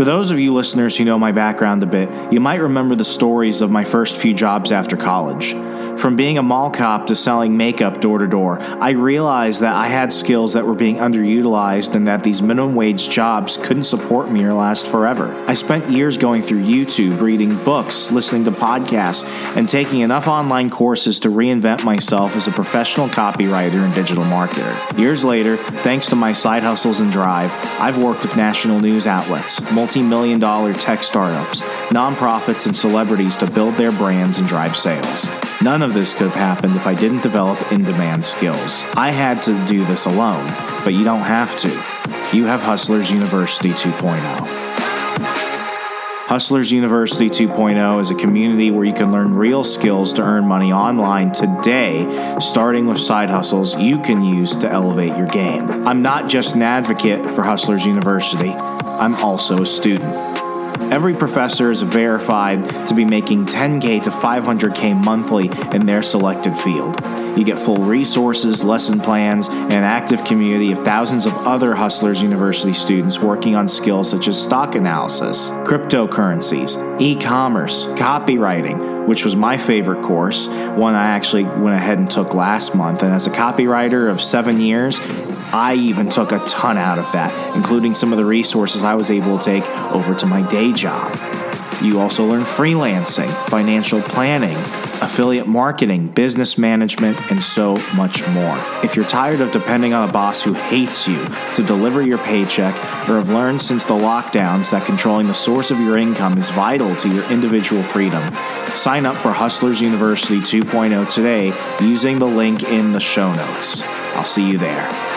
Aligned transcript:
For 0.00 0.06
those 0.06 0.30
of 0.30 0.40
you 0.40 0.54
listeners 0.54 0.96
who 0.96 1.04
know 1.04 1.18
my 1.18 1.30
background 1.30 1.82
a 1.82 1.86
bit, 1.86 2.32
you 2.32 2.40
might 2.40 2.62
remember 2.62 2.94
the 2.94 3.04
stories 3.04 3.60
of 3.60 3.70
my 3.70 3.84
first 3.84 4.16
few 4.16 4.32
jobs 4.32 4.72
after 4.72 4.96
college. 4.96 5.52
From 6.00 6.16
being 6.16 6.38
a 6.38 6.42
mall 6.42 6.70
cop 6.70 7.08
to 7.08 7.14
selling 7.14 7.58
makeup 7.58 8.00
door 8.00 8.20
to 8.20 8.26
door, 8.26 8.58
I 8.62 8.92
realized 8.92 9.60
that 9.60 9.74
I 9.74 9.88
had 9.88 10.10
skills 10.10 10.54
that 10.54 10.64
were 10.64 10.74
being 10.74 10.96
underutilized 10.96 11.94
and 11.94 12.06
that 12.06 12.22
these 12.22 12.40
minimum 12.40 12.74
wage 12.74 13.10
jobs 13.10 13.58
couldn't 13.58 13.82
support 13.82 14.30
me 14.30 14.42
or 14.44 14.54
last 14.54 14.86
forever. 14.86 15.30
I 15.46 15.52
spent 15.52 15.90
years 15.90 16.16
going 16.16 16.40
through 16.40 16.62
YouTube, 16.62 17.20
reading 17.20 17.54
books, 17.64 18.10
listening 18.10 18.44
to 18.44 18.50
podcasts, 18.50 19.24
and 19.54 19.68
taking 19.68 20.00
enough 20.00 20.26
online 20.26 20.70
courses 20.70 21.20
to 21.20 21.28
reinvent 21.28 21.84
myself 21.84 22.34
as 22.34 22.48
a 22.48 22.52
professional 22.52 23.08
copywriter 23.08 23.84
and 23.84 23.94
digital 23.94 24.24
marketer. 24.24 24.98
Years 24.98 25.22
later, 25.22 25.58
thanks 25.58 26.06
to 26.06 26.16
my 26.16 26.32
side 26.32 26.62
hustles 26.62 27.00
and 27.00 27.12
drive, 27.12 27.52
I've 27.78 27.98
worked 27.98 28.22
with 28.22 28.36
national 28.36 28.80
news 28.80 29.06
outlets, 29.06 29.60
multi 29.90 30.08
million 30.08 30.38
dollar 30.38 30.72
tech 30.72 31.02
startups, 31.02 31.62
nonprofits, 31.90 32.66
and 32.66 32.76
celebrities 32.76 33.36
to 33.36 33.50
build 33.50 33.74
their 33.74 33.90
brands 33.90 34.38
and 34.38 34.46
drive 34.46 34.76
sales. 34.76 35.26
None 35.60 35.82
of 35.82 35.94
this 35.94 36.14
could 36.14 36.28
have 36.28 36.34
happened 36.36 36.76
if 36.76 36.86
I 36.86 36.94
didn't 36.94 37.22
develop 37.22 37.58
in 37.72 37.82
demand 37.82 38.24
skills. 38.24 38.84
I 38.94 39.10
had 39.10 39.42
to 39.42 39.66
do 39.66 39.84
this 39.86 40.06
alone, 40.06 40.46
but 40.84 40.94
you 40.94 41.02
don't 41.02 41.22
have 41.22 41.58
to. 41.60 41.70
You 42.36 42.44
have 42.44 42.60
Hustlers 42.60 43.10
University 43.10 43.70
2.0. 43.70 45.49
Hustlers 46.30 46.70
University 46.70 47.28
2.0 47.28 48.00
is 48.00 48.12
a 48.12 48.14
community 48.14 48.70
where 48.70 48.84
you 48.84 48.94
can 48.94 49.10
learn 49.10 49.34
real 49.34 49.64
skills 49.64 50.12
to 50.12 50.22
earn 50.22 50.46
money 50.46 50.72
online 50.72 51.32
today, 51.32 52.06
starting 52.38 52.86
with 52.86 53.00
side 53.00 53.28
hustles 53.28 53.76
you 53.76 54.00
can 54.00 54.22
use 54.22 54.54
to 54.54 54.70
elevate 54.70 55.18
your 55.18 55.26
game. 55.26 55.68
I'm 55.88 56.02
not 56.02 56.28
just 56.28 56.54
an 56.54 56.62
advocate 56.62 57.32
for 57.32 57.42
Hustlers 57.42 57.84
University, 57.84 58.50
I'm 58.50 59.16
also 59.16 59.62
a 59.62 59.66
student. 59.66 60.14
Every 60.92 61.14
professor 61.14 61.72
is 61.72 61.82
verified 61.82 62.86
to 62.86 62.94
be 62.94 63.04
making 63.04 63.46
10K 63.46 64.04
to 64.04 64.10
500K 64.10 65.04
monthly 65.04 65.50
in 65.74 65.86
their 65.86 66.00
selected 66.00 66.56
field. 66.56 66.94
You 67.40 67.46
get 67.46 67.58
full 67.58 67.76
resources, 67.76 68.62
lesson 68.64 69.00
plans, 69.00 69.48
and 69.48 69.72
an 69.72 69.82
active 69.82 70.26
community 70.26 70.72
of 70.72 70.84
thousands 70.84 71.24
of 71.24 71.32
other 71.38 71.74
Hustlers 71.74 72.20
University 72.20 72.74
students 72.74 73.18
working 73.18 73.54
on 73.54 73.66
skills 73.66 74.10
such 74.10 74.28
as 74.28 74.38
stock 74.38 74.74
analysis, 74.74 75.48
cryptocurrencies, 75.64 77.00
e 77.00 77.16
commerce, 77.16 77.86
copywriting, 77.92 79.06
which 79.06 79.24
was 79.24 79.36
my 79.36 79.56
favorite 79.56 80.02
course, 80.02 80.48
one 80.48 80.94
I 80.94 81.12
actually 81.12 81.44
went 81.44 81.76
ahead 81.76 81.96
and 81.96 82.10
took 82.10 82.34
last 82.34 82.74
month. 82.74 83.02
And 83.02 83.14
as 83.14 83.26
a 83.26 83.30
copywriter 83.30 84.10
of 84.10 84.20
seven 84.20 84.60
years, 84.60 85.00
I 85.50 85.76
even 85.80 86.10
took 86.10 86.32
a 86.32 86.40
ton 86.40 86.76
out 86.76 86.98
of 86.98 87.10
that, 87.12 87.56
including 87.56 87.94
some 87.94 88.12
of 88.12 88.18
the 88.18 88.26
resources 88.26 88.84
I 88.84 88.92
was 88.92 89.10
able 89.10 89.38
to 89.38 89.42
take 89.42 89.66
over 89.92 90.14
to 90.14 90.26
my 90.26 90.46
day 90.50 90.74
job. 90.74 91.16
You 91.80 92.00
also 92.00 92.26
learn 92.26 92.42
freelancing, 92.42 93.30
financial 93.48 94.02
planning, 94.02 94.58
affiliate 95.02 95.46
marketing, 95.46 96.08
business 96.08 96.58
management, 96.58 97.30
and 97.30 97.42
so 97.42 97.76
much 97.94 98.26
more. 98.28 98.56
If 98.82 98.96
you're 98.96 99.04
tired 99.04 99.40
of 99.40 99.52
depending 99.52 99.92
on 99.92 100.08
a 100.08 100.12
boss 100.12 100.42
who 100.42 100.52
hates 100.52 101.08
you 101.08 101.22
to 101.56 101.62
deliver 101.62 102.02
your 102.02 102.18
paycheck, 102.18 102.74
or 103.08 103.16
have 103.16 103.30
learned 103.30 103.62
since 103.62 103.84
the 103.84 103.94
lockdowns 103.94 104.70
that 104.70 104.86
controlling 104.86 105.26
the 105.26 105.34
source 105.34 105.70
of 105.70 105.80
your 105.80 105.98
income 105.98 106.38
is 106.38 106.50
vital 106.50 106.94
to 106.96 107.08
your 107.08 107.30
individual 107.30 107.82
freedom, 107.82 108.22
sign 108.74 109.06
up 109.06 109.16
for 109.16 109.32
Hustlers 109.32 109.80
University 109.80 110.38
2.0 110.38 111.12
today 111.12 111.52
using 111.80 112.18
the 112.18 112.26
link 112.26 112.62
in 112.64 112.92
the 112.92 113.00
show 113.00 113.32
notes. 113.34 113.82
I'll 114.14 114.24
see 114.24 114.48
you 114.48 114.58
there. 114.58 115.09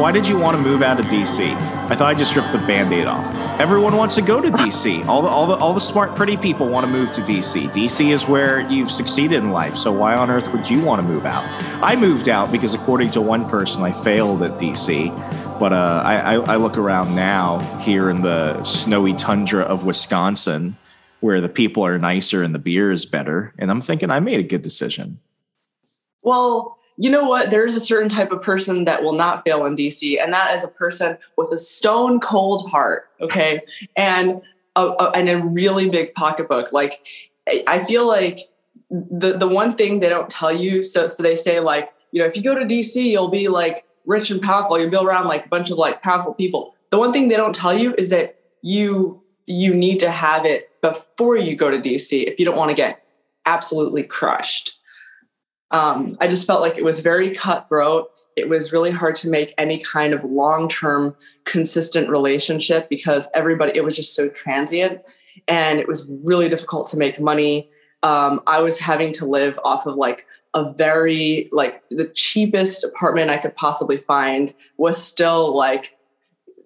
Why 0.00 0.12
did 0.12 0.26
you 0.26 0.38
want 0.38 0.56
to 0.56 0.62
move 0.62 0.82
out 0.82 0.98
of 0.98 1.06
DC? 1.06 1.54
I 1.90 1.94
thought 1.94 2.08
I 2.08 2.14
just 2.14 2.34
ripped 2.34 2.52
the 2.52 2.58
band-aid 2.58 3.06
off. 3.06 3.26
Everyone 3.60 3.94
wants 3.96 4.14
to 4.14 4.22
go 4.22 4.40
to 4.40 4.50
DC. 4.50 5.06
All 5.06 5.20
the, 5.20 5.28
all 5.28 5.46
the 5.46 5.54
all 5.56 5.74
the 5.74 5.80
smart, 5.80 6.16
pretty 6.16 6.38
people 6.38 6.68
want 6.68 6.86
to 6.86 6.90
move 6.90 7.12
to 7.12 7.20
DC. 7.20 7.70
DC 7.70 8.10
is 8.10 8.26
where 8.26 8.60
you've 8.70 8.90
succeeded 8.90 9.36
in 9.36 9.50
life. 9.50 9.76
So 9.76 9.92
why 9.92 10.14
on 10.14 10.30
earth 10.30 10.50
would 10.52 10.70
you 10.70 10.82
want 10.82 11.02
to 11.02 11.06
move 11.06 11.26
out? 11.26 11.44
I 11.84 11.94
moved 11.96 12.30
out 12.30 12.50
because, 12.50 12.72
according 12.72 13.10
to 13.10 13.20
one 13.20 13.46
person, 13.50 13.82
I 13.82 13.92
failed 13.92 14.42
at 14.42 14.52
DC. 14.52 15.10
But 15.60 15.74
uh, 15.74 16.02
I, 16.02 16.36
I 16.36 16.56
look 16.56 16.78
around 16.78 17.14
now 17.14 17.58
here 17.80 18.08
in 18.08 18.22
the 18.22 18.64
snowy 18.64 19.12
tundra 19.12 19.62
of 19.62 19.84
Wisconsin, 19.84 20.78
where 21.20 21.42
the 21.42 21.50
people 21.50 21.84
are 21.84 21.98
nicer 21.98 22.42
and 22.42 22.54
the 22.54 22.58
beer 22.58 22.90
is 22.90 23.04
better, 23.04 23.52
and 23.58 23.70
I'm 23.70 23.82
thinking 23.82 24.10
I 24.10 24.20
made 24.20 24.40
a 24.40 24.42
good 24.42 24.62
decision. 24.62 25.20
Well, 26.22 26.79
you 27.00 27.08
know 27.08 27.24
what? 27.24 27.50
There's 27.50 27.76
a 27.76 27.80
certain 27.80 28.10
type 28.10 28.30
of 28.30 28.42
person 28.42 28.84
that 28.84 29.02
will 29.02 29.14
not 29.14 29.42
fail 29.42 29.64
in 29.64 29.74
DC, 29.74 30.22
and 30.22 30.34
that 30.34 30.52
is 30.52 30.62
a 30.62 30.68
person 30.68 31.16
with 31.38 31.50
a 31.50 31.56
stone 31.56 32.20
cold 32.20 32.68
heart, 32.68 33.08
okay, 33.22 33.62
and 33.96 34.42
a, 34.76 34.82
a, 34.82 35.10
and 35.14 35.30
a 35.30 35.38
really 35.38 35.88
big 35.88 36.12
pocketbook. 36.12 36.74
Like, 36.74 37.32
I 37.66 37.82
feel 37.82 38.06
like 38.06 38.40
the 38.90 39.34
the 39.38 39.48
one 39.48 39.76
thing 39.76 40.00
they 40.00 40.10
don't 40.10 40.28
tell 40.28 40.52
you, 40.52 40.82
so 40.82 41.06
so 41.06 41.22
they 41.22 41.36
say 41.36 41.58
like, 41.58 41.88
you 42.12 42.20
know, 42.20 42.26
if 42.26 42.36
you 42.36 42.42
go 42.42 42.54
to 42.54 42.66
DC, 42.66 43.02
you'll 43.02 43.28
be 43.28 43.48
like 43.48 43.86
rich 44.04 44.30
and 44.30 44.42
powerful. 44.42 44.78
You'll 44.78 44.90
be 44.90 44.98
around 44.98 45.26
like 45.26 45.46
a 45.46 45.48
bunch 45.48 45.70
of 45.70 45.78
like 45.78 46.02
powerful 46.02 46.34
people. 46.34 46.74
The 46.90 46.98
one 46.98 47.14
thing 47.14 47.28
they 47.28 47.36
don't 47.36 47.54
tell 47.54 47.72
you 47.72 47.94
is 47.96 48.10
that 48.10 48.38
you 48.60 49.22
you 49.46 49.72
need 49.72 50.00
to 50.00 50.10
have 50.10 50.44
it 50.44 50.68
before 50.82 51.38
you 51.38 51.56
go 51.56 51.70
to 51.70 51.78
DC 51.78 52.24
if 52.24 52.38
you 52.38 52.44
don't 52.44 52.58
want 52.58 52.68
to 52.68 52.76
get 52.76 53.02
absolutely 53.46 54.02
crushed 54.02 54.76
um, 55.70 56.16
I 56.20 56.28
just 56.28 56.46
felt 56.46 56.60
like 56.60 56.76
it 56.76 56.84
was 56.84 57.00
very 57.00 57.34
cutthroat. 57.34 58.10
It 58.36 58.48
was 58.48 58.72
really 58.72 58.90
hard 58.90 59.16
to 59.16 59.28
make 59.28 59.54
any 59.58 59.78
kind 59.78 60.14
of 60.14 60.24
long 60.24 60.68
term, 60.68 61.14
consistent 61.44 62.08
relationship 62.08 62.88
because 62.88 63.28
everybody, 63.34 63.72
it 63.74 63.84
was 63.84 63.96
just 63.96 64.14
so 64.14 64.28
transient 64.28 65.00
and 65.46 65.78
it 65.78 65.88
was 65.88 66.10
really 66.24 66.48
difficult 66.48 66.88
to 66.88 66.96
make 66.96 67.20
money. 67.20 67.70
Um, 68.02 68.40
I 68.46 68.62
was 68.62 68.78
having 68.78 69.12
to 69.14 69.26
live 69.26 69.58
off 69.64 69.86
of 69.86 69.96
like 69.96 70.26
a 70.54 70.72
very, 70.72 71.48
like 71.52 71.82
the 71.90 72.08
cheapest 72.08 72.82
apartment 72.82 73.30
I 73.30 73.36
could 73.36 73.54
possibly 73.54 73.98
find 73.98 74.54
was 74.76 75.02
still 75.02 75.54
like, 75.56 75.96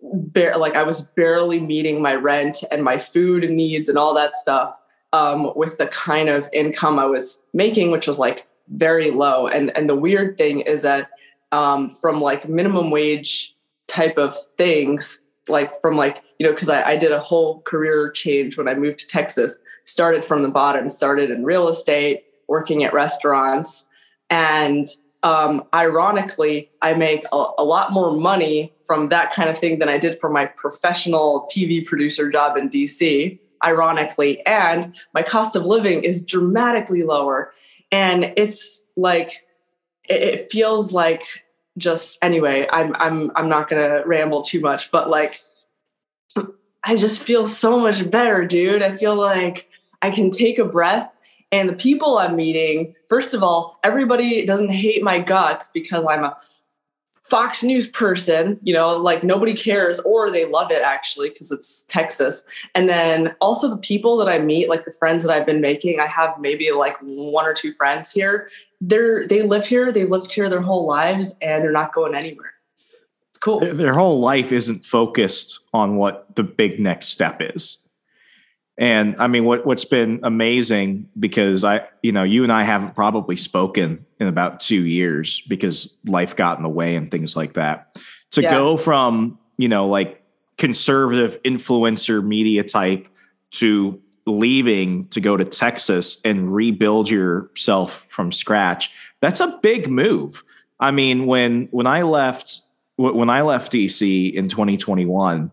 bare, 0.02 0.56
like 0.56 0.76
I 0.76 0.82
was 0.84 1.02
barely 1.02 1.60
meeting 1.60 2.00
my 2.00 2.14
rent 2.14 2.62
and 2.70 2.84
my 2.84 2.98
food 2.98 3.48
needs 3.50 3.88
and 3.88 3.98
all 3.98 4.14
that 4.14 4.36
stuff 4.36 4.78
um, 5.12 5.52
with 5.56 5.78
the 5.78 5.86
kind 5.88 6.28
of 6.28 6.48
income 6.52 6.98
I 6.98 7.06
was 7.06 7.42
making, 7.52 7.90
which 7.90 8.06
was 8.06 8.18
like 8.18 8.46
very 8.68 9.10
low. 9.10 9.46
And 9.46 9.76
and 9.76 9.88
the 9.88 9.94
weird 9.94 10.36
thing 10.36 10.60
is 10.60 10.82
that 10.82 11.10
um, 11.52 11.90
from 11.90 12.20
like 12.20 12.48
minimum 12.48 12.90
wage 12.90 13.54
type 13.86 14.18
of 14.18 14.36
things, 14.56 15.18
like 15.48 15.72
from 15.80 15.96
like 15.96 16.22
you 16.38 16.46
know, 16.46 16.52
because 16.52 16.68
I, 16.68 16.82
I 16.82 16.96
did 16.96 17.12
a 17.12 17.20
whole 17.20 17.60
career 17.62 18.10
change 18.10 18.58
when 18.58 18.68
I 18.68 18.74
moved 18.74 18.98
to 19.00 19.06
Texas. 19.06 19.58
Started 19.84 20.24
from 20.24 20.42
the 20.42 20.48
bottom. 20.48 20.90
Started 20.90 21.30
in 21.30 21.44
real 21.44 21.68
estate, 21.68 22.24
working 22.48 22.84
at 22.84 22.92
restaurants, 22.92 23.86
and 24.30 24.86
um, 25.24 25.64
ironically, 25.72 26.68
I 26.82 26.92
make 26.92 27.24
a, 27.32 27.44
a, 27.56 27.64
lot 27.64 27.92
more 27.92 28.12
money 28.12 28.74
from 28.82 29.08
that 29.08 29.32
kind 29.32 29.48
of 29.48 29.56
thing 29.56 29.78
than 29.78 29.88
I 29.88 29.96
did 29.96 30.18
for 30.18 30.28
my 30.28 30.44
professional 30.44 31.48
TV 31.50 31.84
producer 31.84 32.30
job 32.30 32.58
in 32.58 32.68
DC, 32.68 33.38
ironically. 33.64 34.44
And 34.46 34.94
my 35.14 35.22
cost 35.22 35.56
of 35.56 35.64
living 35.64 36.04
is 36.04 36.22
dramatically 36.22 37.04
lower 37.04 37.54
and 37.92 38.32
it's 38.36 38.84
like 38.96 39.44
it, 40.04 40.50
feels 40.50 40.92
like 40.92 41.24
just 41.78 42.18
anyway 42.22 42.66
i'm 42.70 42.94
i'm 42.96 43.30
i'm 43.34 43.48
not 43.48 43.68
gonna 43.68 44.02
ramble 44.06 44.42
too 44.42 44.60
much 44.60 44.90
but 44.90 45.08
like 45.08 45.40
i 46.84 46.94
just 46.94 47.22
feel 47.22 47.46
so 47.46 47.78
much 47.80 48.10
better 48.10 48.44
dude. 48.46 48.82
I 48.82 48.96
feel 48.96 49.16
like 49.16 49.68
i 50.02 50.10
can 50.10 50.30
take 50.30 50.58
a 50.58 50.64
breath 50.64 51.14
And 51.52 51.68
the 51.68 51.74
people 51.74 52.18
I'm 52.18 52.34
meeting, 52.34 52.96
first 53.08 53.32
of 53.32 53.44
all, 53.44 53.78
everybody 53.84 54.44
doesn't 54.44 54.72
hate 54.72 55.04
my 55.04 55.20
guts 55.20 55.70
because 55.72 56.04
I'm 56.08 56.24
a 56.24 56.36
Fox 57.24 57.62
News 57.62 57.88
person, 57.88 58.60
you 58.62 58.74
know, 58.74 58.96
like 58.96 59.22
nobody 59.22 59.54
cares 59.54 59.98
or 60.00 60.30
they 60.30 60.44
love 60.44 60.70
it 60.70 60.82
actually 60.82 61.30
because 61.30 61.50
it's 61.50 61.82
Texas. 61.82 62.44
And 62.74 62.86
then 62.88 63.34
also 63.40 63.70
the 63.70 63.78
people 63.78 64.18
that 64.18 64.28
I 64.28 64.38
meet, 64.38 64.68
like 64.68 64.84
the 64.84 64.92
friends 64.92 65.24
that 65.24 65.32
I've 65.32 65.46
been 65.46 65.62
making, 65.62 66.00
I 66.00 66.06
have 66.06 66.38
maybe 66.38 66.70
like 66.72 66.96
one 67.00 67.46
or 67.46 67.54
two 67.54 67.72
friends 67.72 68.12
here. 68.12 68.50
They're 68.82 69.26
they 69.26 69.40
live 69.40 69.66
here, 69.66 69.90
they 69.90 70.04
lived 70.04 70.32
here 70.32 70.50
their 70.50 70.60
whole 70.60 70.86
lives 70.86 71.34
and 71.40 71.64
they're 71.64 71.72
not 71.72 71.94
going 71.94 72.14
anywhere. 72.14 72.52
It's 73.30 73.38
cool. 73.38 73.60
Their, 73.60 73.72
their 73.72 73.94
whole 73.94 74.20
life 74.20 74.52
isn't 74.52 74.84
focused 74.84 75.60
on 75.72 75.96
what 75.96 76.36
the 76.36 76.44
big 76.44 76.78
next 76.78 77.06
step 77.08 77.38
is. 77.40 77.83
And 78.76 79.14
I 79.18 79.28
mean, 79.28 79.44
what 79.44 79.64
what's 79.64 79.84
been 79.84 80.20
amazing 80.22 81.08
because 81.18 81.62
I, 81.62 81.86
you 82.02 82.10
know, 82.10 82.24
you 82.24 82.42
and 82.42 82.52
I 82.52 82.64
haven't 82.64 82.94
probably 82.94 83.36
spoken 83.36 84.04
in 84.18 84.26
about 84.26 84.60
two 84.60 84.84
years 84.86 85.40
because 85.42 85.94
life 86.04 86.34
got 86.34 86.56
in 86.56 86.64
the 86.64 86.68
way 86.68 86.96
and 86.96 87.10
things 87.10 87.36
like 87.36 87.54
that. 87.54 87.96
To 88.32 88.42
yeah. 88.42 88.50
go 88.50 88.76
from 88.76 89.38
you 89.58 89.68
know 89.68 89.86
like 89.86 90.24
conservative 90.58 91.40
influencer 91.44 92.24
media 92.24 92.64
type 92.64 93.08
to 93.52 94.00
leaving 94.26 95.04
to 95.08 95.20
go 95.20 95.36
to 95.36 95.44
Texas 95.44 96.20
and 96.24 96.52
rebuild 96.52 97.10
yourself 97.10 98.06
from 98.08 98.32
scratch, 98.32 98.90
that's 99.20 99.40
a 99.40 99.58
big 99.62 99.88
move. 99.88 100.42
I 100.80 100.90
mean, 100.90 101.26
when 101.26 101.68
when 101.70 101.86
I 101.86 102.02
left 102.02 102.60
when 102.96 103.30
I 103.30 103.42
left 103.42 103.72
DC 103.72 104.32
in 104.32 104.48
2021 104.48 105.50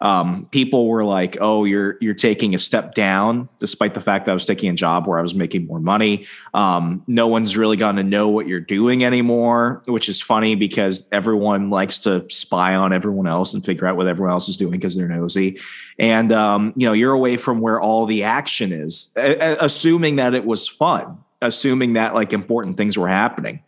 um, 0.00 0.46
people 0.50 0.88
were 0.88 1.04
like, 1.04 1.36
"Oh, 1.40 1.64
you're 1.64 1.96
you're 2.00 2.14
taking 2.14 2.54
a 2.54 2.58
step 2.58 2.94
down," 2.94 3.48
despite 3.58 3.94
the 3.94 4.00
fact 4.00 4.24
that 4.24 4.30
I 4.30 4.34
was 4.34 4.46
taking 4.46 4.70
a 4.70 4.74
job 4.74 5.06
where 5.06 5.18
I 5.18 5.22
was 5.22 5.34
making 5.34 5.66
more 5.66 5.80
money. 5.80 6.26
Um, 6.54 7.02
no 7.06 7.28
one's 7.28 7.56
really 7.56 7.76
going 7.76 7.96
to 7.96 8.02
know 8.02 8.28
what 8.28 8.48
you're 8.48 8.60
doing 8.60 9.04
anymore, 9.04 9.82
which 9.86 10.08
is 10.08 10.20
funny 10.20 10.54
because 10.54 11.06
everyone 11.12 11.68
likes 11.68 11.98
to 12.00 12.24
spy 12.30 12.74
on 12.74 12.92
everyone 12.92 13.26
else 13.26 13.52
and 13.52 13.64
figure 13.64 13.86
out 13.86 13.96
what 13.96 14.06
everyone 14.06 14.32
else 14.32 14.48
is 14.48 14.56
doing 14.56 14.72
because 14.72 14.96
they're 14.96 15.08
nosy. 15.08 15.58
And 15.98 16.32
um, 16.32 16.72
you 16.76 16.86
know, 16.86 16.94
you're 16.94 17.12
away 17.12 17.36
from 17.36 17.60
where 17.60 17.80
all 17.80 18.06
the 18.06 18.22
action 18.22 18.72
is, 18.72 19.10
assuming 19.16 20.16
that 20.16 20.34
it 20.34 20.46
was 20.46 20.66
fun, 20.66 21.18
assuming 21.42 21.92
that 21.94 22.14
like 22.14 22.32
important 22.32 22.78
things 22.78 22.96
were 22.96 23.08
happening. 23.08 23.62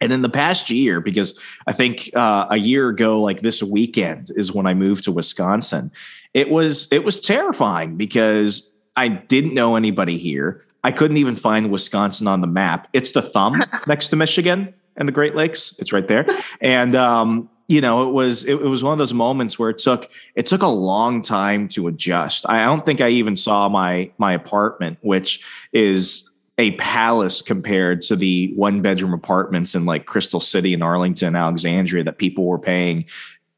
And 0.00 0.12
in 0.12 0.22
the 0.22 0.28
past 0.28 0.70
year, 0.70 1.00
because 1.00 1.38
I 1.66 1.72
think 1.72 2.10
uh, 2.14 2.46
a 2.50 2.56
year 2.56 2.88
ago, 2.88 3.20
like 3.20 3.40
this 3.40 3.62
weekend, 3.62 4.30
is 4.34 4.52
when 4.52 4.66
I 4.66 4.74
moved 4.74 5.04
to 5.04 5.12
Wisconsin. 5.12 5.90
It 6.32 6.50
was 6.50 6.88
it 6.90 7.04
was 7.04 7.20
terrifying 7.20 7.96
because 7.96 8.72
I 8.96 9.08
didn't 9.08 9.54
know 9.54 9.76
anybody 9.76 10.16
here. 10.16 10.64
I 10.82 10.92
couldn't 10.92 11.18
even 11.18 11.36
find 11.36 11.70
Wisconsin 11.70 12.28
on 12.28 12.40
the 12.40 12.46
map. 12.46 12.88
It's 12.92 13.12
the 13.12 13.22
thumb 13.22 13.62
next 13.86 14.08
to 14.08 14.16
Michigan 14.16 14.72
and 14.96 15.06
the 15.06 15.12
Great 15.12 15.34
Lakes. 15.34 15.74
It's 15.78 15.92
right 15.92 16.06
there. 16.06 16.26
And 16.62 16.94
um, 16.94 17.48
you 17.68 17.80
know, 17.80 18.08
it 18.08 18.12
was 18.12 18.44
it, 18.44 18.54
it 18.54 18.66
was 18.66 18.82
one 18.82 18.92
of 18.92 18.98
those 18.98 19.14
moments 19.14 19.58
where 19.58 19.70
it 19.70 19.78
took 19.78 20.10
it 20.34 20.46
took 20.46 20.62
a 20.62 20.68
long 20.68 21.22
time 21.22 21.68
to 21.68 21.86
adjust. 21.86 22.44
I 22.48 22.64
don't 22.64 22.84
think 22.84 23.00
I 23.00 23.10
even 23.10 23.36
saw 23.36 23.68
my 23.68 24.10
my 24.18 24.32
apartment, 24.32 24.98
which 25.02 25.44
is 25.72 26.29
a 26.58 26.72
palace 26.72 27.40
compared 27.42 28.02
to 28.02 28.16
the 28.16 28.52
one 28.54 28.82
bedroom 28.82 29.14
apartments 29.14 29.74
in 29.74 29.86
like 29.86 30.06
Crystal 30.06 30.40
City 30.40 30.74
and 30.74 30.82
Arlington, 30.82 31.34
Alexandria 31.34 32.04
that 32.04 32.18
people 32.18 32.46
were 32.46 32.58
paying 32.58 33.06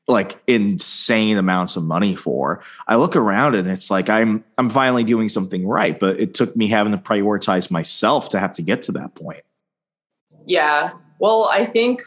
like 0.08 0.40
insane 0.46 1.38
amounts 1.38 1.76
of 1.76 1.84
money 1.84 2.16
for. 2.16 2.62
I 2.88 2.96
look 2.96 3.16
around 3.16 3.54
and 3.54 3.68
it's 3.68 3.90
like 3.90 4.10
I'm 4.10 4.44
I'm 4.58 4.70
finally 4.70 5.04
doing 5.04 5.28
something 5.28 5.66
right, 5.66 5.98
but 5.98 6.20
it 6.20 6.34
took 6.34 6.56
me 6.56 6.68
having 6.68 6.92
to 6.92 6.98
prioritize 6.98 7.70
myself 7.70 8.28
to 8.30 8.38
have 8.38 8.52
to 8.54 8.62
get 8.62 8.82
to 8.82 8.92
that 8.92 9.14
point. 9.14 9.42
Yeah. 10.46 10.92
Well, 11.18 11.48
I 11.50 11.64
think 11.64 12.02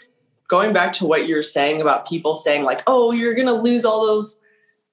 going 0.48 0.74
back 0.74 0.94
to 0.94 1.06
what 1.06 1.28
you're 1.28 1.44
saying 1.44 1.82
about 1.82 2.08
people 2.08 2.36
saying 2.36 2.64
like, 2.64 2.84
"Oh, 2.88 3.12
you're 3.12 3.34
going 3.34 3.48
to 3.48 3.54
lose 3.54 3.86
all 3.86 4.06
those 4.06 4.40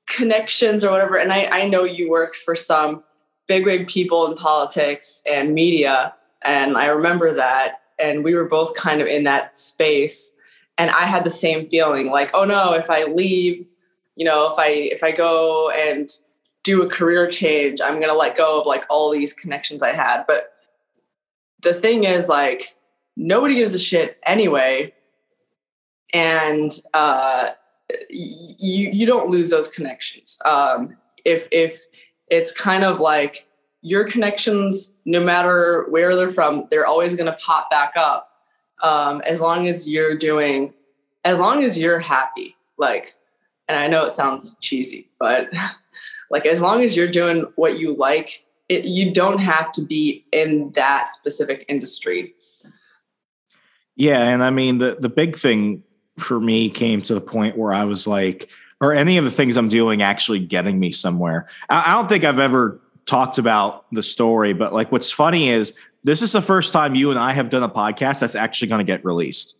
connections 0.07 0.85
or 0.85 0.91
whatever." 0.91 1.17
And 1.17 1.33
I 1.33 1.47
I 1.47 1.69
know 1.69 1.85
you 1.85 2.09
worked 2.09 2.37
for 2.37 2.55
some 2.55 3.03
big, 3.47 3.65
big 3.65 3.89
people 3.89 4.27
in 4.31 4.37
politics 4.37 5.23
and 5.31 5.55
media. 5.55 6.15
And 6.45 6.77
I 6.77 6.87
remember 6.87 7.33
that. 7.35 7.81
And 7.99 8.25
we 8.25 8.35
were 8.35 8.47
both 8.49 8.75
kind 8.75 9.01
of 9.01 9.07
in 9.07 9.25
that 9.25 9.57
space. 9.57 10.35
And 10.79 10.91
I 10.91 11.05
had 11.05 11.25
the 11.25 11.31
same 11.31 11.69
feeling 11.69 12.11
like, 12.11 12.31
oh 12.35 12.45
no, 12.45 12.73
if 12.73 12.91
I 12.91 13.05
leave, 13.05 13.67
you 14.17 14.25
know, 14.25 14.51
if 14.51 14.59
I 14.59 14.69
if 14.69 15.03
I 15.03 15.13
go 15.13 15.71
and 15.71 16.09
do 16.63 16.83
a 16.83 16.89
career 16.89 17.29
change, 17.29 17.81
I'm 17.81 18.01
gonna 18.01 18.15
let 18.15 18.37
go 18.37 18.61
of 18.61 18.67
like 18.67 18.85
all 18.89 19.11
these 19.11 19.33
connections 19.33 19.83
I 19.83 19.95
had. 19.95 20.25
But 20.27 20.53
the 21.61 21.75
thing 21.75 22.05
is, 22.05 22.29
like, 22.29 22.75
nobody 23.17 23.55
gives 23.55 23.75
a 23.75 23.79
shit 23.79 24.19
anyway. 24.25 24.93
And 26.15 26.71
uh 26.95 27.51
you 28.09 28.91
you 28.91 29.07
don't 29.07 29.31
lose 29.31 29.51
those 29.51 29.69
connections. 29.69 30.39
Um 30.45 30.97
if 31.25 31.49
if 31.53 31.87
it's 32.33 32.51
kind 32.51 32.83
of 32.83 32.99
like 32.99 33.47
your 33.83 34.05
connections, 34.05 34.95
no 35.05 35.23
matter 35.23 35.85
where 35.91 36.17
they're 36.17 36.31
from, 36.31 36.67
they're 36.71 36.87
always 36.87 37.15
going 37.15 37.27
to 37.27 37.37
pop 37.39 37.71
back 37.71 37.93
up 37.95 38.31
um, 38.83 39.21
as 39.27 39.39
long 39.39 39.69
as 39.69 39.87
you're 39.87 40.17
doing, 40.17 40.73
as 41.25 41.39
long 41.39 41.63
as 41.63 41.77
you're 41.77 41.99
happy. 41.99 42.57
Like, 42.79 43.15
and 43.69 43.79
I 43.79 43.87
know 43.87 44.07
it 44.07 44.13
sounds 44.13 44.57
cheesy, 44.63 45.11
but 45.19 45.51
like 46.31 46.47
as 46.47 46.63
long 46.63 46.83
as 46.83 46.97
you're 46.97 47.07
doing 47.07 47.47
what 47.57 47.79
you 47.79 47.95
like, 47.95 48.47
it, 48.71 48.87
you 48.87 49.13
don't 49.13 49.39
have 49.39 49.71
to 49.73 49.83
be 49.83 50.25
in 50.33 50.73
that 50.73 51.11
specific 51.11 51.67
industry. 51.69 52.35
Yeah, 53.95 54.23
and 54.23 54.43
I 54.43 54.49
mean 54.49 54.79
the 54.79 54.97
the 54.99 55.11
big 55.11 55.37
thing 55.37 55.83
for 56.19 56.41
me 56.41 56.71
came 56.71 57.03
to 57.03 57.15
the 57.15 57.21
point 57.21 57.59
where 57.59 57.75
I 57.75 57.85
was 57.85 58.07
like, 58.07 58.49
or 58.83 58.93
any 58.93 59.17
of 59.17 59.25
the 59.25 59.31
things 59.31 59.57
I'm 59.57 59.69
doing 59.69 60.03
actually 60.03 60.41
getting 60.41 60.79
me 60.79 60.91
somewhere. 60.91 61.47
I, 61.71 61.93
I 61.93 61.95
don't 61.95 62.09
think 62.09 62.25
I've 62.25 62.41
ever 62.41 62.81
talked 63.07 63.39
about 63.39 63.87
the 63.93 64.03
story, 64.03 64.53
but 64.53 64.75
like 64.75 64.93
what's 64.93 65.11
funny 65.11 65.49
is 65.49 65.79
this 66.03 66.21
is 66.21 66.33
the 66.33 66.43
first 66.43 66.73
time 66.73 66.97
you 66.97 67.11
and 67.11 67.19
I 67.19 67.33
have 67.33 67.49
done 67.49 67.63
a 67.63 67.69
podcast 67.69 68.21
that's 68.21 68.35
actually 68.35 68.69
going 68.69 68.81
to 68.81 68.85
get 68.85 69.05
released. 69.05 69.57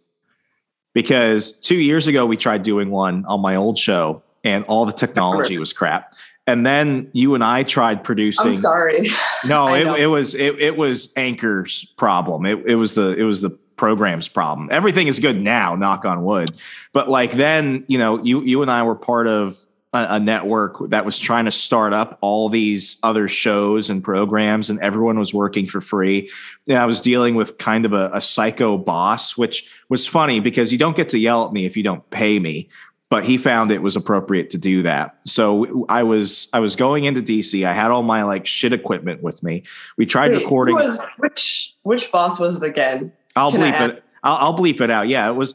Because 0.93 1.59
two 1.59 1.77
years 1.77 2.07
ago, 2.09 2.27
we 2.27 2.37
tried 2.37 2.65
doing 2.65 2.91
one 2.91 3.25
on 3.25 3.41
my 3.41 3.55
old 3.55 3.79
show 3.79 4.23
and 4.45 4.65
all 4.65 4.85
the 4.85 4.93
technology 4.93 5.57
was 5.57 5.73
crap. 5.73 6.15
And 6.47 6.67
then 6.67 7.09
you 7.13 7.35
and 7.37 7.45
I 7.45 7.63
tried 7.63 8.03
producing. 8.03 8.49
I'm 8.49 8.53
sorry. 8.53 9.09
No, 9.47 9.73
it, 9.73 9.87
it, 10.01 10.09
was 10.09 10.35
it, 10.35 10.61
it 10.61 10.77
was 10.77 11.13
Anchor's 11.17 11.85
problem. 11.97 12.45
It, 12.45 12.59
it 12.67 12.75
was 12.75 12.95
the 12.95 13.15
it 13.17 13.23
was 13.23 13.41
the 13.41 13.57
program's 13.77 14.29
problem. 14.29 14.69
Everything 14.71 15.07
is 15.07 15.21
good 15.21 15.41
now, 15.41 15.75
knock 15.75 16.05
on 16.05 16.25
wood. 16.25 16.51
But 16.93 17.09
like 17.09 17.33
then, 17.33 17.85
you 17.89 17.99
know, 17.99 18.23
you 18.23 18.43
you 18.43 18.63
and 18.63 18.71
I 18.71 18.83
were 18.83 18.95
part 18.95 19.27
of 19.27 19.59
a, 19.93 20.07
a, 20.11 20.21
network 20.21 20.79
that 20.91 21.05
was 21.05 21.19
trying 21.19 21.45
to 21.45 21.51
start 21.51 21.93
up 21.93 22.19
all 22.21 22.49
these 22.49 22.99
other 23.03 23.29
shows 23.29 23.91
and 23.91 24.03
programs, 24.03 24.71
and 24.71 24.81
everyone 24.81 25.19
was 25.19 25.35
working 25.35 25.67
for 25.67 25.81
free. 25.81 26.31
And 26.69 26.79
I 26.79 26.87
was 26.87 27.01
dealing 27.01 27.35
with 27.35 27.59
kind 27.59 27.85
of 27.85 27.93
a, 27.93 28.11
a 28.13 28.21
psycho 28.21 28.79
boss, 28.79 29.37
which 29.37 29.71
was 29.89 30.07
funny 30.07 30.41
because 30.41 30.73
you 30.73 30.79
don't 30.79 30.97
get 30.97 31.11
to 31.11 31.19
yell 31.19 31.47
at 31.47 31.53
me 31.53 31.67
if 31.67 31.77
you 31.77 31.83
don't 31.83 32.09
pay 32.11 32.39
me 32.39 32.69
but 33.13 33.25
he 33.25 33.37
found 33.37 33.71
it 33.71 33.83
was 33.83 33.95
appropriate 33.95 34.49
to 34.49 34.57
do 34.57 34.81
that. 34.81 35.19
So 35.27 35.85
I 35.91 36.03
was 36.03 36.49
I 36.55 36.61
was 36.61 36.77
going 36.77 37.05
into 37.05 37.21
DC. 37.21 37.63
I 37.63 37.75
had 37.75 37.91
all 37.91 38.03
my 38.03 38.23
like 38.23 38.47
shit 38.47 38.73
equipment 38.73 39.23
with 39.23 39.43
me. 39.43 39.65
We 39.99 40.07
tried 40.07 40.31
Wait, 40.31 40.45
recording. 40.45 40.77
Was, 40.77 40.99
which 41.19 41.75
which 41.83 42.11
boss 42.11 42.41
was 42.41 42.57
it 42.57 42.63
again? 42.63 43.13
I'll 43.37 43.51
Can 43.51 43.61
bleep 43.61 43.89
it. 43.89 44.05
I'll, 44.23 44.49
I'll 44.49 44.57
bleep 44.57 44.81
it 44.81 44.91
out. 44.91 45.09
Yeah, 45.09 45.29
it 45.29 45.35
was. 45.35 45.53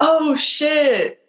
Oh 0.00 0.36
shit! 0.36 1.20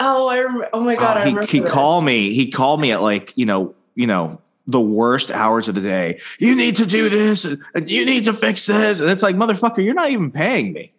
Oh, 0.00 0.28
I 0.28 0.38
remember. 0.38 0.68
Oh 0.72 0.80
my 0.80 0.96
god! 0.96 1.26
Uh, 1.26 1.40
he 1.42 1.58
he 1.58 1.60
called 1.60 2.04
me. 2.04 2.32
He 2.32 2.50
called 2.50 2.80
me 2.80 2.92
at 2.92 3.02
like 3.02 3.32
you 3.36 3.46
know 3.46 3.74
you 3.94 4.06
know 4.06 4.40
the 4.66 4.80
worst 4.80 5.30
hours 5.30 5.68
of 5.68 5.74
the 5.74 5.80
day. 5.80 6.18
You 6.38 6.54
need 6.54 6.76
to 6.76 6.86
do 6.86 7.08
this. 7.08 7.44
And 7.44 7.90
you 7.90 8.04
need 8.04 8.24
to 8.24 8.32
fix 8.32 8.66
this. 8.66 9.00
And 9.00 9.10
it's 9.10 9.22
like 9.22 9.36
motherfucker, 9.36 9.84
you're 9.84 9.94
not 9.94 10.10
even 10.10 10.30
paying 10.30 10.72
me. 10.72 10.90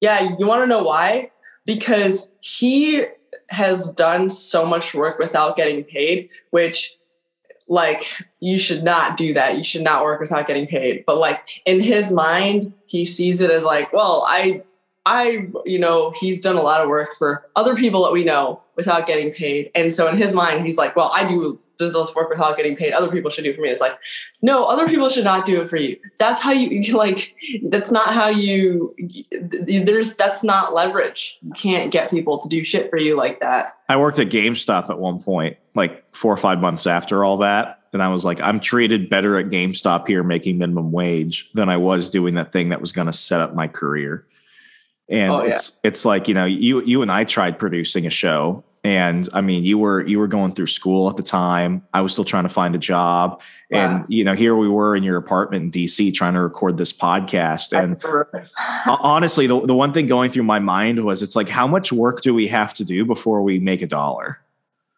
Yeah, 0.00 0.36
you 0.38 0.46
want 0.46 0.62
to 0.62 0.66
know 0.66 0.82
why? 0.82 1.30
Because 1.64 2.30
he 2.40 3.04
has 3.48 3.90
done 3.92 4.28
so 4.28 4.64
much 4.64 4.94
work 4.94 5.18
without 5.18 5.56
getting 5.56 5.84
paid, 5.84 6.28
which 6.50 6.97
like 7.68 8.02
you 8.40 8.58
should 8.58 8.82
not 8.82 9.16
do 9.16 9.34
that. 9.34 9.56
You 9.56 9.62
should 9.62 9.82
not 9.82 10.02
work 10.02 10.20
without 10.20 10.46
getting 10.46 10.66
paid. 10.66 11.04
But 11.06 11.18
like 11.18 11.60
in 11.64 11.80
his 11.80 12.10
mind 12.10 12.72
he 12.86 13.04
sees 13.04 13.40
it 13.40 13.50
as 13.50 13.62
like 13.62 13.92
well 13.92 14.24
i 14.26 14.62
i 15.04 15.46
you 15.64 15.78
know 15.78 16.12
he's 16.18 16.40
done 16.40 16.56
a 16.56 16.62
lot 16.62 16.80
of 16.80 16.88
work 16.88 17.10
for 17.18 17.46
other 17.54 17.76
people 17.76 18.02
that 18.04 18.12
we 18.12 18.24
know 18.24 18.62
without 18.76 19.06
getting 19.06 19.32
paid. 19.32 19.70
And 19.74 19.92
so 19.92 20.08
in 20.08 20.16
his 20.16 20.32
mind 20.32 20.64
he's 20.64 20.76
like 20.76 20.96
well 20.96 21.10
i 21.14 21.24
do 21.24 21.60
does 21.78 21.92
this 21.92 22.14
work 22.14 22.28
without 22.28 22.56
getting 22.56 22.76
paid 22.76 22.92
other 22.92 23.10
people 23.10 23.30
should 23.30 23.44
do 23.44 23.50
it 23.50 23.56
for 23.56 23.62
me 23.62 23.68
it's 23.68 23.80
like 23.80 23.98
no 24.42 24.64
other 24.64 24.86
people 24.86 25.08
should 25.08 25.24
not 25.24 25.46
do 25.46 25.62
it 25.62 25.68
for 25.68 25.76
you 25.76 25.96
that's 26.18 26.40
how 26.40 26.52
you 26.52 26.80
like 26.96 27.34
that's 27.70 27.90
not 27.90 28.14
how 28.14 28.28
you 28.28 28.94
there's 29.84 30.14
that's 30.14 30.44
not 30.44 30.74
leverage 30.74 31.38
you 31.42 31.52
can't 31.52 31.90
get 31.90 32.10
people 32.10 32.38
to 32.38 32.48
do 32.48 32.62
shit 32.62 32.90
for 32.90 32.98
you 32.98 33.16
like 33.16 33.40
that 33.40 33.76
i 33.88 33.96
worked 33.96 34.18
at 34.18 34.28
gamestop 34.28 34.90
at 34.90 34.98
one 34.98 35.20
point 35.20 35.56
like 35.74 36.04
four 36.14 36.32
or 36.32 36.36
five 36.36 36.60
months 36.60 36.86
after 36.86 37.24
all 37.24 37.36
that 37.36 37.78
and 37.92 38.02
I 38.02 38.08
was 38.08 38.24
like, 38.24 38.40
I'm 38.40 38.60
treated 38.60 39.08
better 39.08 39.38
at 39.38 39.46
GameStop 39.46 40.06
here 40.06 40.22
making 40.22 40.58
minimum 40.58 40.92
wage 40.92 41.50
than 41.54 41.68
I 41.68 41.76
was 41.76 42.10
doing 42.10 42.34
that 42.34 42.52
thing 42.52 42.68
that 42.68 42.80
was 42.80 42.92
going 42.92 43.06
to 43.06 43.12
set 43.12 43.40
up 43.40 43.54
my 43.54 43.66
career. 43.66 44.26
And 45.08 45.32
oh, 45.32 45.42
yeah. 45.42 45.52
it's 45.52 45.80
it's 45.82 46.04
like, 46.04 46.28
you 46.28 46.34
know, 46.34 46.44
you 46.44 46.82
you 46.82 47.00
and 47.00 47.10
I 47.10 47.24
tried 47.24 47.58
producing 47.58 48.06
a 48.06 48.10
show 48.10 48.62
and 48.84 49.28
I 49.32 49.40
mean, 49.40 49.64
you 49.64 49.78
were 49.78 50.06
you 50.06 50.18
were 50.18 50.26
going 50.26 50.52
through 50.52 50.68
school 50.68 51.08
at 51.10 51.16
the 51.16 51.22
time. 51.22 51.82
I 51.92 52.00
was 52.00 52.12
still 52.12 52.24
trying 52.24 52.44
to 52.44 52.48
find 52.48 52.74
a 52.74 52.78
job, 52.78 53.42
wow. 53.70 53.78
and 53.78 54.04
you 54.08 54.24
know, 54.24 54.34
here 54.34 54.56
we 54.56 54.68
were 54.68 54.94
in 54.94 55.02
your 55.02 55.16
apartment 55.16 55.64
in 55.64 55.70
DC 55.70 56.14
trying 56.14 56.34
to 56.34 56.40
record 56.40 56.76
this 56.76 56.92
podcast. 56.92 57.76
And 57.76 58.00
honestly, 58.86 59.46
the 59.46 59.60
the 59.66 59.74
one 59.74 59.92
thing 59.92 60.06
going 60.06 60.30
through 60.30 60.44
my 60.44 60.58
mind 60.58 61.04
was, 61.04 61.22
it's 61.22 61.36
like, 61.36 61.48
how 61.48 61.66
much 61.66 61.92
work 61.92 62.20
do 62.22 62.32
we 62.34 62.46
have 62.48 62.72
to 62.74 62.84
do 62.84 63.04
before 63.04 63.42
we 63.42 63.58
make 63.58 63.82
a 63.82 63.86
dollar? 63.86 64.38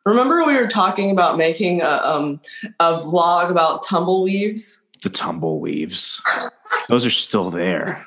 Remember, 0.04 0.44
we 0.44 0.54
were 0.54 0.66
talking 0.66 1.10
about 1.10 1.36
making 1.36 1.82
a 1.82 2.00
um, 2.04 2.40
a 2.78 2.94
vlog 2.94 3.50
about 3.50 3.84
tumbleweaves. 3.84 4.80
The 5.02 5.10
tumbleweaves, 5.10 6.20
those 6.88 7.06
are 7.06 7.10
still 7.10 7.50
there. 7.50 8.04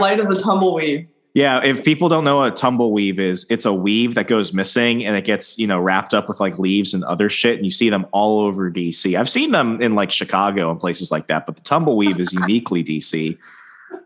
light 0.00 0.20
of 0.20 0.28
the 0.28 0.34
tumbleweave. 0.34 1.08
Yeah, 1.34 1.64
if 1.64 1.82
people 1.82 2.10
don't 2.10 2.24
know 2.24 2.38
what 2.38 2.60
a 2.60 2.64
tumbleweave 2.64 3.18
is, 3.18 3.46
it's 3.48 3.64
a 3.64 3.72
weave 3.72 4.14
that 4.16 4.28
goes 4.28 4.52
missing 4.52 5.04
and 5.06 5.16
it 5.16 5.24
gets, 5.24 5.58
you 5.58 5.66
know, 5.66 5.78
wrapped 5.78 6.12
up 6.12 6.28
with 6.28 6.40
like 6.40 6.58
leaves 6.58 6.92
and 6.92 7.02
other 7.04 7.30
shit. 7.30 7.56
And 7.56 7.64
you 7.64 7.70
see 7.70 7.88
them 7.88 8.06
all 8.12 8.40
over 8.40 8.70
DC. 8.70 9.18
I've 9.18 9.30
seen 9.30 9.50
them 9.50 9.80
in 9.80 9.94
like 9.94 10.10
Chicago 10.10 10.70
and 10.70 10.78
places 10.78 11.10
like 11.10 11.28
that, 11.28 11.46
but 11.46 11.56
the 11.56 11.62
tumbleweave 11.62 12.18
is 12.18 12.34
uniquely 12.34 12.84
DC. 12.84 13.38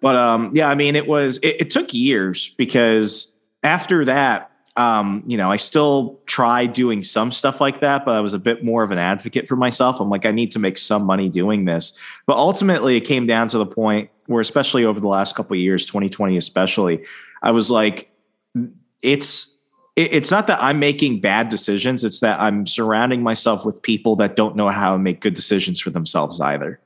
But 0.00 0.14
um, 0.14 0.50
yeah, 0.54 0.68
I 0.68 0.76
mean, 0.76 0.94
it 0.94 1.08
was 1.08 1.38
it, 1.38 1.56
it 1.62 1.70
took 1.70 1.92
years 1.92 2.50
because 2.50 3.34
after 3.64 4.04
that, 4.04 4.52
um, 4.76 5.22
you 5.26 5.36
know, 5.36 5.50
I 5.50 5.56
still 5.56 6.20
tried 6.26 6.74
doing 6.74 7.02
some 7.02 7.32
stuff 7.32 7.60
like 7.60 7.80
that, 7.80 8.04
but 8.04 8.14
I 8.14 8.20
was 8.20 8.34
a 8.34 8.38
bit 8.38 8.62
more 8.62 8.82
of 8.82 8.90
an 8.90 8.98
advocate 8.98 9.48
for 9.48 9.56
myself. 9.56 10.00
I'm 10.00 10.10
like, 10.10 10.26
I 10.26 10.30
need 10.30 10.50
to 10.52 10.58
make 10.58 10.76
some 10.76 11.04
money 11.04 11.28
doing 11.30 11.64
this. 11.64 11.98
But 12.26 12.36
ultimately, 12.36 12.96
it 12.96 13.00
came 13.02 13.26
down 13.26 13.48
to 13.48 13.58
the 13.58 13.66
point 13.66 14.10
where, 14.26 14.42
especially 14.42 14.84
over 14.84 15.00
the 15.00 15.08
last 15.08 15.34
couple 15.34 15.54
of 15.54 15.60
years, 15.60 15.86
2020 15.86 16.36
especially, 16.36 17.04
I 17.42 17.52
was 17.52 17.70
like, 17.70 18.10
it's 19.02 19.54
it's 19.94 20.30
not 20.30 20.46
that 20.48 20.62
I'm 20.62 20.78
making 20.78 21.20
bad 21.20 21.48
decisions; 21.48 22.04
it's 22.04 22.20
that 22.20 22.38
I'm 22.38 22.66
surrounding 22.66 23.22
myself 23.22 23.64
with 23.64 23.80
people 23.80 24.14
that 24.16 24.36
don't 24.36 24.56
know 24.56 24.68
how 24.68 24.92
to 24.92 24.98
make 24.98 25.20
good 25.20 25.34
decisions 25.34 25.80
for 25.80 25.88
themselves 25.88 26.38
either. 26.38 26.78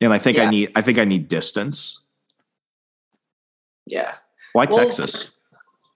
And 0.00 0.14
I 0.14 0.18
think 0.18 0.38
yeah. 0.38 0.44
I 0.44 0.50
need 0.50 0.72
I 0.74 0.80
think 0.80 0.98
I 0.98 1.04
need 1.04 1.28
distance. 1.28 2.00
Yeah. 3.86 4.14
Why 4.54 4.66
well, 4.70 4.78
Texas? 4.78 5.31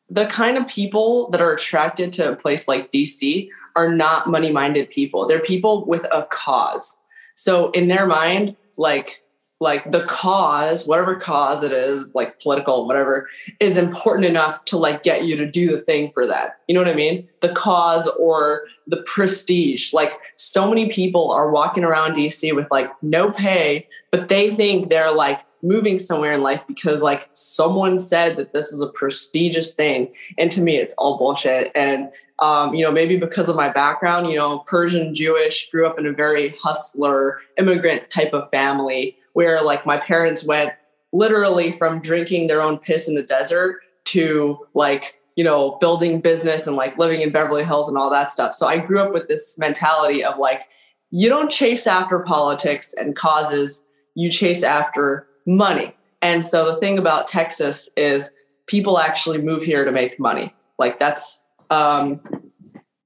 The 0.08 0.26
kind 0.26 0.56
of 0.56 0.66
people 0.66 1.30
that 1.30 1.40
are 1.40 1.52
attracted 1.52 2.12
to 2.14 2.32
a 2.32 2.36
place 2.36 2.68
like 2.68 2.90
DC 2.90 3.48
are 3.74 3.90
not 3.90 4.28
money 4.28 4.50
minded 4.50 4.90
people. 4.90 5.26
They're 5.26 5.40
people 5.40 5.84
with 5.84 6.04
a 6.12 6.26
cause. 6.30 6.98
So 7.34 7.70
in 7.72 7.88
their 7.88 8.06
mind, 8.06 8.56
like 8.76 9.22
like 9.60 9.90
the 9.90 10.02
cause, 10.02 10.86
whatever 10.86 11.16
cause 11.16 11.62
it 11.62 11.72
is, 11.72 12.14
like 12.14 12.40
political, 12.40 12.86
whatever, 12.86 13.28
is 13.58 13.76
important 13.76 14.26
enough 14.26 14.64
to 14.66 14.76
like 14.76 15.02
get 15.02 15.24
you 15.24 15.36
to 15.36 15.50
do 15.50 15.70
the 15.70 15.78
thing 15.78 16.10
for 16.12 16.26
that. 16.26 16.58
You 16.68 16.74
know 16.74 16.80
what 16.80 16.90
I 16.90 16.94
mean? 16.94 17.26
The 17.40 17.52
cause 17.52 18.06
or 18.18 18.64
the 18.86 19.02
prestige. 19.06 19.94
Like 19.94 20.12
so 20.36 20.68
many 20.68 20.90
people 20.90 21.30
are 21.30 21.50
walking 21.50 21.84
around 21.84 22.16
DC 22.16 22.54
with 22.54 22.66
like 22.70 22.90
no 23.02 23.30
pay, 23.30 23.88
but 24.10 24.28
they 24.28 24.50
think 24.50 24.88
they're 24.88 25.14
like 25.14 25.40
moving 25.62 25.98
somewhere 25.98 26.32
in 26.32 26.42
life 26.42 26.62
because 26.68 27.02
like 27.02 27.28
someone 27.32 27.98
said 27.98 28.36
that 28.36 28.52
this 28.52 28.72
is 28.72 28.82
a 28.82 28.88
prestigious 28.88 29.72
thing 29.72 30.12
and 30.38 30.50
to 30.52 30.60
me 30.60 30.76
it's 30.76 30.94
all 30.96 31.18
bullshit 31.18 31.72
and 31.74 32.10
um, 32.38 32.74
you 32.74 32.82
know 32.82 32.92
maybe 32.92 33.16
because 33.16 33.48
of 33.48 33.56
my 33.56 33.68
background 33.68 34.28
you 34.28 34.36
know 34.36 34.58
persian 34.60 35.14
jewish 35.14 35.70
grew 35.70 35.86
up 35.86 35.98
in 35.98 36.06
a 36.06 36.12
very 36.12 36.50
hustler 36.60 37.40
immigrant 37.58 38.08
type 38.10 38.32
of 38.32 38.48
family 38.50 39.16
where 39.32 39.62
like 39.62 39.86
my 39.86 39.96
parents 39.96 40.44
went 40.44 40.72
literally 41.12 41.72
from 41.72 42.00
drinking 42.00 42.46
their 42.46 42.60
own 42.60 42.78
piss 42.78 43.08
in 43.08 43.14
the 43.14 43.22
desert 43.22 43.80
to 44.04 44.58
like 44.74 45.14
you 45.36 45.44
know 45.44 45.76
building 45.80 46.20
business 46.20 46.66
and 46.66 46.76
like 46.76 46.98
living 46.98 47.20
in 47.20 47.30
beverly 47.30 47.64
hills 47.64 47.88
and 47.88 47.96
all 47.96 48.10
that 48.10 48.30
stuff 48.30 48.52
so 48.52 48.66
i 48.66 48.76
grew 48.76 49.00
up 49.00 49.12
with 49.12 49.28
this 49.28 49.56
mentality 49.58 50.22
of 50.22 50.38
like 50.38 50.68
you 51.10 51.28
don't 51.28 51.50
chase 51.50 51.86
after 51.86 52.18
politics 52.20 52.94
and 52.98 53.16
causes 53.16 53.82
you 54.14 54.30
chase 54.30 54.62
after 54.62 55.26
money. 55.46 55.94
And 56.22 56.44
so 56.44 56.70
the 56.70 56.78
thing 56.78 56.98
about 56.98 57.28
Texas 57.28 57.88
is 57.96 58.30
people 58.66 58.98
actually 58.98 59.38
move 59.40 59.62
here 59.62 59.84
to 59.84 59.92
make 59.92 60.18
money. 60.18 60.54
Like 60.78 60.98
that's 60.98 61.42
um 61.70 62.20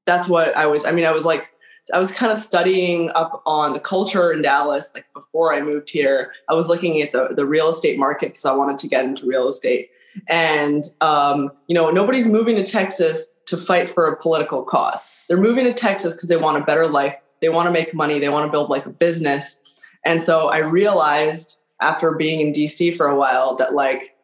that's 0.06 0.28
what 0.28 0.56
I 0.56 0.66
was 0.66 0.84
I 0.84 0.92
mean 0.92 1.04
I 1.04 1.12
was 1.12 1.24
like 1.24 1.52
I 1.92 1.98
was 1.98 2.12
kind 2.12 2.30
of 2.32 2.38
studying 2.38 3.10
up 3.10 3.42
on 3.46 3.72
the 3.72 3.80
culture 3.80 4.32
in 4.32 4.42
Dallas 4.42 4.92
like 4.94 5.06
before 5.12 5.52
I 5.52 5.60
moved 5.60 5.90
here. 5.90 6.32
I 6.48 6.54
was 6.54 6.68
looking 6.68 7.00
at 7.02 7.12
the 7.12 7.28
the 7.34 7.46
real 7.46 7.68
estate 7.68 7.98
market 7.98 8.30
because 8.30 8.44
I 8.44 8.52
wanted 8.52 8.78
to 8.78 8.88
get 8.88 9.04
into 9.04 9.26
real 9.26 9.48
estate. 9.48 9.90
And 10.28 10.82
um, 11.00 11.50
you 11.66 11.74
know, 11.74 11.90
nobody's 11.90 12.26
moving 12.26 12.56
to 12.56 12.64
Texas 12.64 13.26
to 13.46 13.56
fight 13.56 13.88
for 13.88 14.06
a 14.06 14.16
political 14.16 14.62
cause. 14.62 15.08
They're 15.28 15.40
moving 15.40 15.64
to 15.64 15.72
Texas 15.72 16.14
because 16.14 16.28
they 16.28 16.36
want 16.36 16.58
a 16.58 16.64
better 16.64 16.86
life. 16.86 17.14
They 17.40 17.48
want 17.48 17.66
to 17.66 17.72
make 17.72 17.94
money. 17.94 18.18
They 18.18 18.28
want 18.28 18.46
to 18.46 18.50
build 18.50 18.70
like 18.70 18.86
a 18.86 18.90
business. 18.90 19.60
And 20.04 20.22
so 20.22 20.48
I 20.48 20.58
realized 20.58 21.58
after 21.80 22.12
being 22.14 22.46
in 22.46 22.52
DC 22.52 22.96
for 22.96 23.06
a 23.06 23.16
while 23.16 23.54
that 23.56 23.74
like 23.74 24.16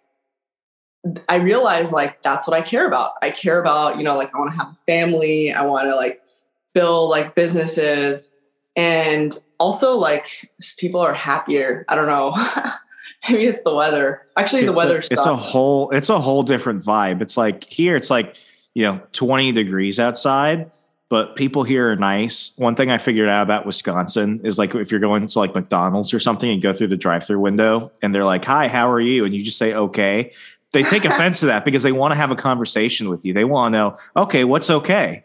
I 1.29 1.37
realized 1.37 1.93
like 1.93 2.23
that's 2.23 2.47
what 2.47 2.57
I 2.57 2.63
care 2.63 2.87
about. 2.87 3.13
I 3.23 3.31
care 3.31 3.61
about, 3.61 3.99
you 3.99 4.03
know, 4.03 4.17
like 4.17 4.35
I 4.35 4.39
want 4.39 4.53
to 4.53 4.57
have 4.59 4.73
a 4.73 4.77
family, 4.87 5.53
I 5.53 5.63
want 5.63 5.85
to 5.85 5.95
like 5.95 6.23
build 6.75 7.11
like 7.11 7.35
businesses 7.35 8.31
and 8.77 9.39
also 9.59 9.97
like 9.97 10.51
people 10.77 11.01
are 11.01 11.15
happier. 11.15 11.85
I 11.89 11.95
don't 11.95 12.07
know. 12.07 12.35
Maybe 13.29 13.47
it's 13.47 13.63
the 13.63 13.75
weather. 13.75 14.23
Actually, 14.37 14.65
the 14.65 14.73
weather. 14.73 14.99
A, 14.99 15.01
it's 15.11 15.27
a 15.27 15.35
whole. 15.35 15.91
It's 15.91 16.11
a 16.11 16.21
whole 16.21 16.43
different 16.43 16.85
vibe. 16.85 17.23
It's 17.23 17.37
like 17.37 17.65
here. 17.65 17.97
It's 17.97 18.11
like 18.11 18.37
you 18.75 18.85
know, 18.85 19.01
twenty 19.13 19.53
degrees 19.53 19.99
outside, 19.99 20.71
but 21.09 21.35
people 21.35 21.63
here 21.63 21.91
are 21.91 21.97
nice. 21.97 22.53
One 22.57 22.75
thing 22.75 22.91
I 22.91 22.99
figured 22.99 23.29
out 23.29 23.43
about 23.43 23.65
Wisconsin 23.65 24.41
is 24.45 24.59
like 24.59 24.75
if 24.75 24.91
you're 24.91 25.01
going 25.01 25.27
to 25.27 25.39
like 25.39 25.55
McDonald's 25.55 26.13
or 26.13 26.21
something 26.21 26.51
and 26.51 26.61
go 26.61 26.73
through 26.73 26.89
the 26.89 26.97
drive-through 26.97 27.41
window 27.41 27.91
and 28.03 28.15
they're 28.15 28.25
like, 28.25 28.45
"Hi, 28.45 28.69
how 28.69 28.91
are 28.91 29.01
you?" 29.01 29.25
and 29.25 29.35
you 29.35 29.43
just 29.43 29.59
say 29.59 29.73
okay, 29.73 30.33
they 30.73 30.83
take 30.83 31.05
offense 31.11 31.41
to 31.41 31.47
that 31.47 31.65
because 31.65 31.83
they 31.83 31.93
want 31.93 32.13
to 32.13 32.17
have 32.17 32.31
a 32.31 32.37
conversation 32.37 33.09
with 33.09 33.25
you. 33.25 33.33
They 33.33 33.45
want 33.45 33.73
to 33.73 33.79
know, 33.79 33.97
"Okay, 34.17 34.45
what's 34.45 34.71
okay? 34.71 35.25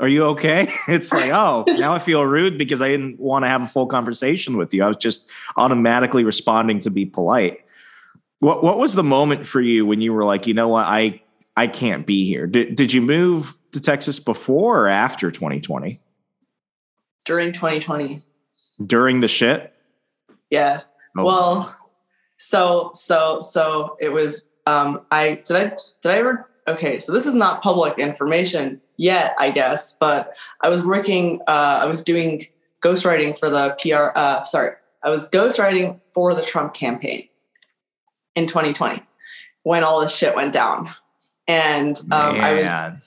Are 0.00 0.08
you 0.08 0.24
okay?" 0.26 0.68
It's 0.88 1.12
like, 1.12 1.30
"Oh, 1.30 1.64
now 1.78 1.94
I 1.94 1.98
feel 1.98 2.24
rude 2.24 2.58
because 2.58 2.82
I 2.82 2.88
didn't 2.88 3.18
want 3.18 3.44
to 3.44 3.48
have 3.48 3.62
a 3.62 3.66
full 3.66 3.86
conversation 3.86 4.56
with 4.56 4.72
you. 4.72 4.82
I 4.82 4.88
was 4.88 4.96
just 4.96 5.30
automatically 5.56 6.24
responding 6.24 6.80
to 6.80 6.90
be 6.90 7.04
polite." 7.06 7.64
What 8.40 8.62
what 8.62 8.78
was 8.78 8.94
the 8.94 9.02
moment 9.02 9.46
for 9.46 9.60
you 9.60 9.84
when 9.84 10.00
you 10.00 10.12
were 10.12 10.24
like, 10.24 10.46
"You 10.46 10.54
know 10.54 10.68
what? 10.68 10.86
I 10.86 11.22
I 11.56 11.66
can't 11.66 12.06
be 12.06 12.24
here." 12.24 12.46
Did 12.46 12.76
did 12.76 12.92
you 12.92 13.02
move 13.02 13.58
to 13.72 13.80
Texas 13.80 14.18
before 14.20 14.84
or 14.84 14.88
after 14.88 15.30
2020? 15.30 16.00
During 17.24 17.52
2020. 17.52 18.22
During 18.86 19.20
the 19.20 19.28
shit? 19.28 19.74
Yeah. 20.50 20.82
Oh. 21.16 21.24
Well, 21.24 21.76
so 22.38 22.90
so 22.94 23.42
so 23.42 23.96
it 24.00 24.10
was 24.10 24.47
um 24.68 25.00
I 25.10 25.40
did 25.46 25.56
I 25.56 25.76
did 26.02 26.12
I 26.12 26.18
ever 26.18 26.48
okay, 26.66 26.98
so 26.98 27.12
this 27.12 27.26
is 27.26 27.34
not 27.34 27.62
public 27.62 27.98
information 27.98 28.80
yet, 28.98 29.34
I 29.38 29.50
guess, 29.50 29.94
but 29.94 30.36
I 30.60 30.68
was 30.68 30.82
working 30.82 31.40
uh 31.46 31.80
I 31.82 31.86
was 31.86 32.02
doing 32.02 32.42
ghostwriting 32.82 33.38
for 33.38 33.50
the 33.50 33.76
PR 33.80 34.18
uh 34.18 34.44
sorry, 34.44 34.72
I 35.02 35.10
was 35.10 35.28
ghostwriting 35.28 36.00
for 36.12 36.34
the 36.34 36.42
Trump 36.42 36.74
campaign 36.74 37.28
in 38.36 38.46
2020 38.46 39.02
when 39.62 39.84
all 39.84 40.00
this 40.00 40.14
shit 40.14 40.34
went 40.34 40.52
down. 40.52 40.88
And 41.46 41.98
um, 42.10 42.40
I 42.40 42.54
was 42.54 43.02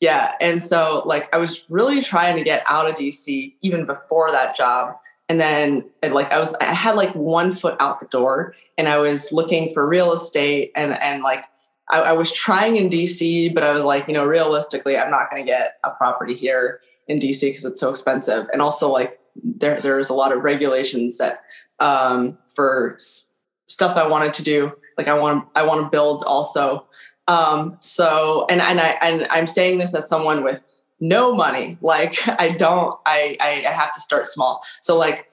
yeah. 0.00 0.32
And 0.40 0.62
so 0.62 1.02
like 1.04 1.34
I 1.34 1.38
was 1.38 1.64
really 1.68 2.02
trying 2.02 2.36
to 2.36 2.44
get 2.44 2.64
out 2.68 2.88
of 2.88 2.96
DC 2.96 3.54
even 3.62 3.86
before 3.86 4.30
that 4.30 4.54
job. 4.54 4.96
And 5.28 5.40
then 5.40 5.88
and 6.02 6.14
like 6.14 6.30
I 6.32 6.38
was 6.38 6.54
I 6.54 6.64
had 6.64 6.96
like 6.96 7.12
one 7.14 7.52
foot 7.52 7.76
out 7.80 8.00
the 8.00 8.06
door 8.06 8.54
and 8.78 8.88
I 8.88 8.98
was 8.98 9.32
looking 9.32 9.72
for 9.72 9.88
real 9.88 10.12
estate 10.12 10.72
and 10.76 10.92
and 10.92 11.22
like 11.22 11.44
I, 11.90 12.00
I 12.00 12.12
was 12.12 12.32
trying 12.32 12.76
in 12.76 12.90
DC, 12.90 13.54
but 13.54 13.62
I 13.62 13.72
was 13.72 13.84
like, 13.84 14.08
you 14.08 14.14
know, 14.14 14.24
realistically, 14.24 14.96
I'm 14.96 15.10
not 15.10 15.30
gonna 15.30 15.44
get 15.44 15.76
a 15.84 15.90
property 15.90 16.34
here 16.34 16.80
in 17.08 17.18
DC 17.18 17.40
because 17.40 17.64
it's 17.64 17.80
so 17.80 17.90
expensive. 17.90 18.46
And 18.52 18.60
also 18.60 18.90
like 18.90 19.18
there 19.42 19.80
there's 19.80 20.10
a 20.10 20.14
lot 20.14 20.32
of 20.32 20.42
regulations 20.42 21.18
that 21.18 21.42
um 21.80 22.38
for 22.54 22.94
s- 22.96 23.28
stuff 23.66 23.96
I 23.96 24.06
wanted 24.06 24.34
to 24.34 24.42
do. 24.42 24.72
Like 24.98 25.08
I 25.08 25.18
want 25.18 25.46
I 25.54 25.62
want 25.62 25.82
to 25.82 25.88
build 25.90 26.24
also 26.26 26.86
um, 27.28 27.76
so, 27.80 28.46
and 28.48 28.60
and 28.60 28.80
I 28.80 28.96
and 29.02 29.26
I'm 29.30 29.46
saying 29.46 29.78
this 29.78 29.94
as 29.94 30.08
someone 30.08 30.44
with 30.44 30.66
no 31.00 31.34
money. 31.34 31.78
Like 31.80 32.16
I 32.40 32.50
don't, 32.50 32.94
I, 33.06 33.36
I 33.40 33.64
I 33.68 33.72
have 33.72 33.92
to 33.94 34.00
start 34.00 34.26
small. 34.26 34.62
So 34.80 34.96
like 34.96 35.28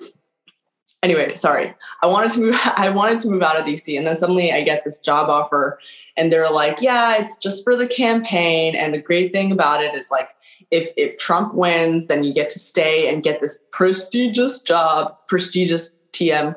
anyway, 1.03 1.35
sorry. 1.35 1.75
I 2.01 2.07
wanted 2.07 2.31
to 2.31 2.39
move. 2.41 2.59
I 2.75 2.89
wanted 2.89 3.19
to 3.21 3.29
move 3.29 3.43
out 3.43 3.59
of 3.59 3.65
DC, 3.65 3.95
and 3.95 4.07
then 4.07 4.17
suddenly 4.17 4.51
I 4.51 4.63
get 4.63 4.83
this 4.83 4.99
job 4.99 5.29
offer, 5.29 5.77
and 6.17 6.31
they're 6.31 6.49
like, 6.49 6.81
"Yeah, 6.81 7.17
it's 7.17 7.37
just 7.37 7.63
for 7.63 7.75
the 7.75 7.87
campaign." 7.87 8.75
And 8.75 8.93
the 8.93 9.01
great 9.01 9.31
thing 9.31 9.51
about 9.51 9.83
it 9.83 9.93
is 9.93 10.09
like, 10.09 10.29
if 10.71 10.91
if 10.97 11.17
Trump 11.17 11.53
wins, 11.53 12.07
then 12.07 12.23
you 12.23 12.33
get 12.33 12.49
to 12.51 12.59
stay 12.59 13.13
and 13.13 13.21
get 13.21 13.41
this 13.41 13.65
prestigious 13.71 14.59
job, 14.59 15.15
prestigious 15.27 15.99
TM, 16.13 16.55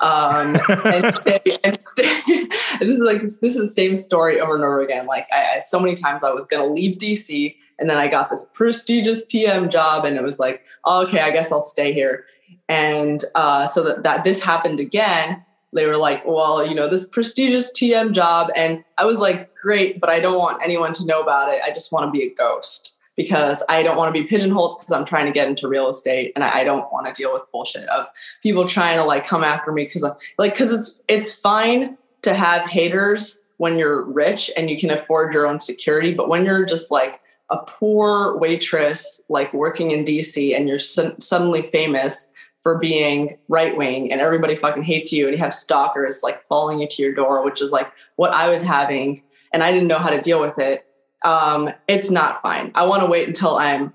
um, 0.00 0.56
and 0.84 1.14
stay 1.14 1.40
and 1.64 1.78
stay. 1.84 2.20
this 2.78 2.90
is 2.90 3.00
like 3.00 3.22
this, 3.22 3.42
is 3.42 3.56
the 3.56 3.66
same 3.66 3.96
story 3.96 4.40
over 4.40 4.54
and 4.54 4.64
over 4.64 4.80
again. 4.80 5.06
Like 5.06 5.26
I, 5.32 5.56
I 5.56 5.60
so 5.60 5.80
many 5.80 5.94
times 5.94 6.22
I 6.22 6.30
was 6.30 6.46
going 6.46 6.66
to 6.66 6.72
leave 6.72 6.98
DC, 6.98 7.56
and 7.78 7.90
then 7.90 7.98
I 7.98 8.06
got 8.06 8.30
this 8.30 8.46
prestigious 8.52 9.24
TM 9.24 9.70
job, 9.70 10.04
and 10.04 10.16
it 10.16 10.22
was 10.22 10.38
like, 10.38 10.62
oh, 10.84 11.02
okay, 11.04 11.20
I 11.20 11.30
guess 11.30 11.50
I'll 11.50 11.62
stay 11.62 11.92
here. 11.92 12.26
And 12.68 13.24
uh, 13.34 13.66
so 13.66 13.82
that, 13.84 14.02
that 14.02 14.24
this 14.24 14.42
happened 14.42 14.80
again, 14.80 15.44
they 15.72 15.86
were 15.86 15.96
like, 15.96 16.26
well, 16.26 16.66
you 16.66 16.74
know, 16.74 16.88
this 16.88 17.06
prestigious 17.06 17.70
TM 17.72 18.12
job. 18.12 18.50
And 18.56 18.84
I 18.96 19.04
was 19.04 19.18
like, 19.18 19.54
great, 19.54 20.00
but 20.00 20.10
I 20.10 20.20
don't 20.20 20.38
want 20.38 20.62
anyone 20.62 20.92
to 20.94 21.06
know 21.06 21.20
about 21.22 21.52
it. 21.52 21.60
I 21.64 21.70
just 21.70 21.92
want 21.92 22.06
to 22.06 22.10
be 22.10 22.24
a 22.24 22.34
ghost 22.34 22.98
because 23.16 23.64
I 23.68 23.82
don't 23.82 23.96
want 23.96 24.14
to 24.14 24.22
be 24.22 24.26
pigeonholed 24.26 24.78
because 24.78 24.92
I'm 24.92 25.04
trying 25.04 25.26
to 25.26 25.32
get 25.32 25.48
into 25.48 25.66
real 25.66 25.88
estate 25.88 26.32
and 26.36 26.44
I, 26.44 26.62
don't 26.62 26.90
want 26.92 27.06
to 27.06 27.12
deal 27.12 27.32
with 27.32 27.42
bullshit 27.50 27.88
of 27.88 28.06
people 28.44 28.66
trying 28.66 28.96
to 28.96 29.04
like 29.04 29.26
come 29.26 29.42
after 29.42 29.72
me 29.72 29.84
because 29.84 30.02
like 30.38 30.52
because 30.52 30.72
it's 30.72 31.02
it's 31.08 31.34
fine 31.34 31.98
to 32.22 32.32
have 32.32 32.70
haters 32.70 33.38
when 33.56 33.76
you're 33.76 34.04
rich 34.04 34.52
and 34.56 34.70
you 34.70 34.78
can 34.78 34.90
afford 34.90 35.34
your 35.34 35.48
own 35.48 35.58
security, 35.58 36.14
but 36.14 36.28
when 36.28 36.44
you're 36.44 36.64
just 36.64 36.92
like 36.92 37.20
a 37.50 37.58
poor 37.58 38.36
waitress 38.38 39.20
like 39.28 39.52
working 39.52 39.90
in 39.90 40.04
DC 40.04 40.56
and 40.56 40.68
you're 40.68 40.78
su- 40.78 41.16
suddenly 41.18 41.62
famous 41.62 42.30
for 42.68 42.78
being 42.78 43.38
right 43.48 43.78
wing 43.78 44.12
and 44.12 44.20
everybody 44.20 44.54
fucking 44.54 44.82
hates 44.82 45.10
you 45.10 45.26
and 45.26 45.32
you 45.34 45.42
have 45.42 45.54
stalkers 45.54 46.20
like 46.22 46.44
following 46.44 46.80
you 46.80 46.86
to 46.86 47.02
your 47.02 47.14
door, 47.14 47.42
which 47.42 47.62
is 47.62 47.72
like 47.72 47.90
what 48.16 48.34
I 48.34 48.50
was 48.50 48.62
having 48.62 49.22
and 49.54 49.62
I 49.62 49.72
didn't 49.72 49.88
know 49.88 49.98
how 49.98 50.10
to 50.10 50.20
deal 50.20 50.38
with 50.38 50.58
it 50.58 50.84
um, 51.24 51.70
it's 51.88 52.10
not 52.10 52.40
fine. 52.40 52.70
I 52.74 52.86
want 52.86 53.02
to 53.02 53.06
wait 53.06 53.26
until 53.26 53.56
I'm 53.56 53.92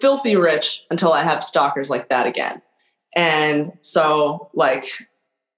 filthy 0.00 0.36
rich 0.36 0.84
until 0.90 1.12
I 1.12 1.22
have 1.22 1.44
stalkers 1.44 1.90
like 1.90 2.08
that 2.08 2.26
again. 2.26 2.62
And 3.14 3.72
so, 3.82 4.50
like, 4.54 4.84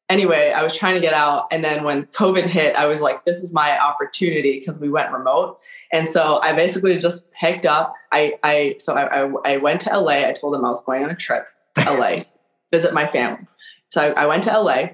anyway, 0.09 0.53
I 0.55 0.63
was 0.63 0.77
trying 0.77 0.95
to 0.95 1.01
get 1.01 1.15
out. 1.15 1.47
And 1.53 1.63
then 1.63 1.85
when 1.85 2.07
COVID 2.07 2.47
hit, 2.47 2.75
I 2.75 2.87
was 2.87 3.01
like, 3.01 3.25
this 3.25 3.43
is 3.43 3.55
my 3.55 3.79
opportunity 3.79 4.59
because 4.59 4.81
we 4.81 4.89
went 4.89 5.13
remote. 5.13 5.61
And 5.93 6.09
so 6.09 6.41
I 6.43 6.53
basically 6.53 6.97
just 6.97 7.31
picked 7.31 7.65
up. 7.65 7.95
I, 8.11 8.39
I 8.43 8.77
so 8.81 8.95
I, 8.95 9.23
I, 9.23 9.33
I 9.45 9.57
went 9.59 9.83
to 9.83 9.97
LA. 9.97 10.27
I 10.27 10.33
told 10.33 10.55
them 10.55 10.65
I 10.65 10.69
was 10.69 10.83
going 10.83 11.05
on 11.05 11.11
a 11.11 11.17
trip 11.17 11.47
to 11.77 11.93
LA, 11.93 12.23
visit 12.75 12.93
my 12.93 13.07
family. 13.07 13.47
So 13.91 14.13
I, 14.17 14.27
went 14.27 14.43
to 14.45 14.59
LA 14.59 14.87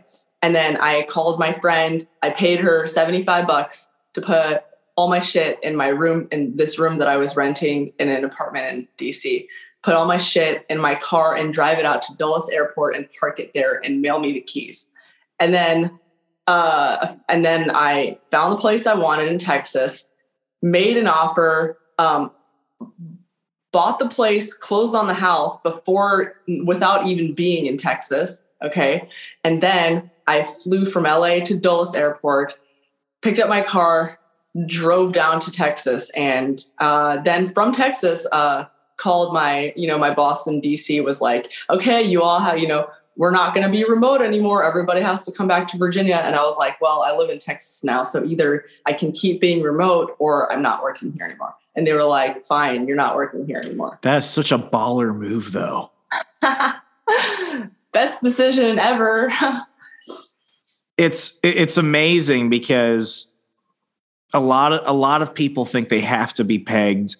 and 0.43 0.55
then 0.55 0.77
I 0.77 1.07
called 1.09 1.39
my 1.39 1.53
friend. 1.55 2.07
I 2.23 2.29
paid 2.29 2.61
her 2.61 2.87
75 2.87 3.47
bucks 3.47 3.89
to 4.13 4.21
put 4.21 4.63
all 4.97 5.09
my 5.09 5.21
shit 5.21 5.59
in 5.63 5.75
my 5.75 5.89
room 5.89 6.29
in 6.31 6.57
this 6.57 6.79
room 6.79 6.99
that 6.99 7.09
I 7.09 7.17
was 7.17 7.37
renting 7.37 7.93
in 7.99 8.11
an 8.11 8.25
apartment 8.25 8.67
in 8.67 8.89
DC. 8.99 9.47
Put 9.83 9.95
all 9.95 10.05
my 10.05 10.19
shit 10.19 10.67
in 10.69 10.79
my 10.79 10.95
car 10.95 11.35
and 11.35 11.55
drive 11.55 11.79
it 11.79 11.87
out 11.87 12.03
to 12.03 12.17
Dulles 12.17 12.51
Airport 12.51 12.95
and 12.95 13.09
park 13.19 13.41
it 13.41 13.53
there 13.55 13.81
and 13.83 14.03
mail 14.03 14.19
me 14.19 14.33
the 14.33 14.43
keys. 14.43 14.91
And 15.39 15.55
then 15.55 15.99
uh, 16.47 17.15
and 17.29 17.45
then 17.45 17.71
I 17.73 18.19
found 18.31 18.53
the 18.53 18.61
place 18.61 18.87
I 18.87 18.95
wanted 18.95 19.29
in 19.29 19.39
Texas, 19.39 20.05
made 20.61 20.97
an 20.97 21.07
offer, 21.07 21.79
um, 21.97 22.33
bought 23.73 23.99
the 23.99 24.09
place, 24.09 24.53
closed 24.53 24.95
on 24.95 25.07
the 25.07 25.15
house 25.15 25.61
before 25.61 26.37
without 26.65 27.07
even 27.07 27.35
being 27.35 27.67
in 27.67 27.77
Texas. 27.77 28.45
Okay. 28.62 29.09
And 29.45 29.62
then 29.62 30.11
I 30.27 30.43
flew 30.43 30.87
from 30.87 31.05
LA 31.05 31.41
to 31.41 31.57
Dulles 31.57 31.95
Airport, 31.95 32.57
picked 33.23 33.39
up 33.39 33.49
my 33.49 33.62
car, 33.62 34.19
drove 34.67 35.12
down 35.12 35.41
to 35.41 35.50
Texas, 35.50 36.11
and 36.11 36.61
uh, 36.79 37.19
then 37.23 37.49
from 37.49 37.73
Texas, 37.73 38.27
uh, 38.33 38.65
called 38.97 39.33
my 39.33 39.73
you 39.77 39.89
know 39.89 39.99
my 39.99 40.12
boss 40.12 40.47
in 40.47 40.61
DC 40.61 41.03
was 41.03 41.21
like, 41.23 41.50
okay, 41.71 42.03
you 42.03 42.23
all 42.23 42.39
have 42.39 42.59
you 42.59 42.69
know 42.69 42.89
we're 43.17 43.31
not 43.31 43.53
going 43.53 43.67
to 43.67 43.71
be 43.71 43.85
remote 43.85 44.23
anymore. 44.23 44.65
Everybody 44.65 45.00
has 45.00 45.25
to 45.27 45.33
come 45.33 45.47
back 45.47 45.69
to 45.69 45.77
Virginia. 45.77 46.17
And 46.17 46.35
I 46.35 46.43
was 46.43 46.57
like, 46.57 46.81
well, 46.81 47.03
I 47.03 47.15
live 47.15 47.29
in 47.29 47.39
Texas 47.39 47.85
now. 47.85 48.03
So 48.03 48.25
either 48.25 48.65
I 48.87 48.95
can 48.95 49.12
keep 49.12 49.43
being 49.43 49.62
remote 49.62 50.17
or 50.19 50.50
I'm 50.50 50.63
not 50.63 50.83
working 50.83 51.13
here 51.13 51.26
anymore. 51.26 51.54
And 51.76 51.87
they 51.87 51.93
were 51.93 52.04
like, 52.04 52.45
fine, 52.45 52.89
you're 52.89 52.97
not 52.97 53.15
working 53.15 53.47
here 53.47 53.59
anymore. 53.59 53.99
That's 54.02 54.26
such 54.26 54.50
a 54.52 54.59
baller 54.59 55.17
move, 55.17 55.52
though. 55.52 55.91
Best 57.93 58.21
decision 58.21 58.78
ever. 58.78 59.30
it's 61.00 61.39
it's 61.43 61.78
amazing 61.78 62.50
because 62.50 63.33
a 64.35 64.41
lot 64.41 64.73
of 64.73 64.87
a 64.87 64.93
lot 64.93 65.23
of 65.23 65.35
people 65.35 65.65
think 65.65 65.89
they 65.89 66.00
have 66.00 66.35
to 66.35 66.45
be 66.45 66.59
pegged 66.59 67.17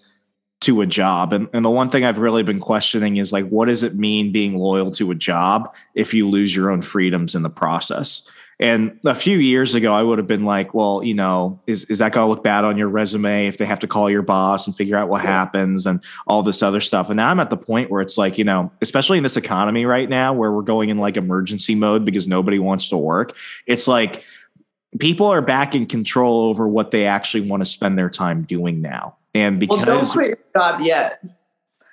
to 0.61 0.83
a 0.83 0.87
job 0.87 1.33
and, 1.33 1.49
and 1.55 1.65
the 1.65 1.71
one 1.71 1.89
thing 1.89 2.05
i've 2.05 2.19
really 2.19 2.43
been 2.43 2.61
questioning 2.61 3.17
is 3.17 3.33
like 3.33 3.49
what 3.49 3.67
does 3.67 3.83
it 3.83 3.95
mean 3.95 4.31
being 4.31 4.59
loyal 4.59 4.91
to 4.91 5.11
a 5.11 5.15
job 5.15 5.75
if 5.95 6.13
you 6.13 6.29
lose 6.29 6.55
your 6.55 6.71
own 6.71 6.83
freedoms 6.83 7.35
in 7.35 7.43
the 7.43 7.49
process 7.49 8.31
and 8.61 8.97
a 9.05 9.15
few 9.15 9.39
years 9.39 9.75
ago 9.75 9.93
i 9.93 10.03
would 10.03 10.19
have 10.19 10.27
been 10.27 10.45
like 10.45 10.73
well 10.75 11.03
you 11.03 11.15
know 11.15 11.59
is, 11.67 11.85
is 11.87 11.99
that 11.99 12.13
going 12.13 12.25
to 12.25 12.29
look 12.29 12.45
bad 12.45 12.65
on 12.65 12.77
your 12.77 12.89
resume 12.89 13.47
if 13.47 13.59
they 13.59 13.65
have 13.65 13.81
to 13.81 13.89
call 13.89 14.09
your 14.09 14.23
boss 14.23 14.67
and 14.67 14.77
figure 14.77 14.97
out 14.97 15.09
what 15.09 15.25
yeah. 15.25 15.31
happens 15.31 15.87
and 15.87 16.03
all 16.27 16.43
this 16.43 16.63
other 16.63 16.81
stuff 16.81 17.09
and 17.09 17.17
now 17.17 17.29
i'm 17.29 17.41
at 17.41 17.51
the 17.51 17.57
point 17.57 17.91
where 17.91 18.01
it's 18.01 18.17
like 18.17 18.39
you 18.39 18.45
know 18.45 18.71
especially 18.81 19.17
in 19.17 19.25
this 19.25 19.37
economy 19.37 19.85
right 19.85 20.09
now 20.09 20.33
where 20.33 20.53
we're 20.53 20.63
going 20.63 20.89
in 20.91 20.99
like 20.99 21.17
emergency 21.17 21.75
mode 21.75 22.05
because 22.05 22.29
nobody 22.29 22.59
wants 22.59 22.89
to 22.89 22.97
work 22.97 23.37
it's 23.67 23.89
like 23.89 24.23
people 24.99 25.27
are 25.27 25.43
back 25.43 25.75
in 25.75 25.87
control 25.87 26.43
over 26.43 26.67
what 26.67 26.91
they 26.91 27.07
actually 27.07 27.49
want 27.49 27.61
to 27.61 27.65
spend 27.65 27.97
their 27.97 28.11
time 28.11 28.43
doing 28.43 28.81
now. 28.81 29.17
And 29.35 29.61
because 29.61 29.79
well, 29.79 29.87
don't 29.87 30.09
quit 30.09 30.29
your 30.29 30.39
job 30.57 30.81
yet. 30.81 31.25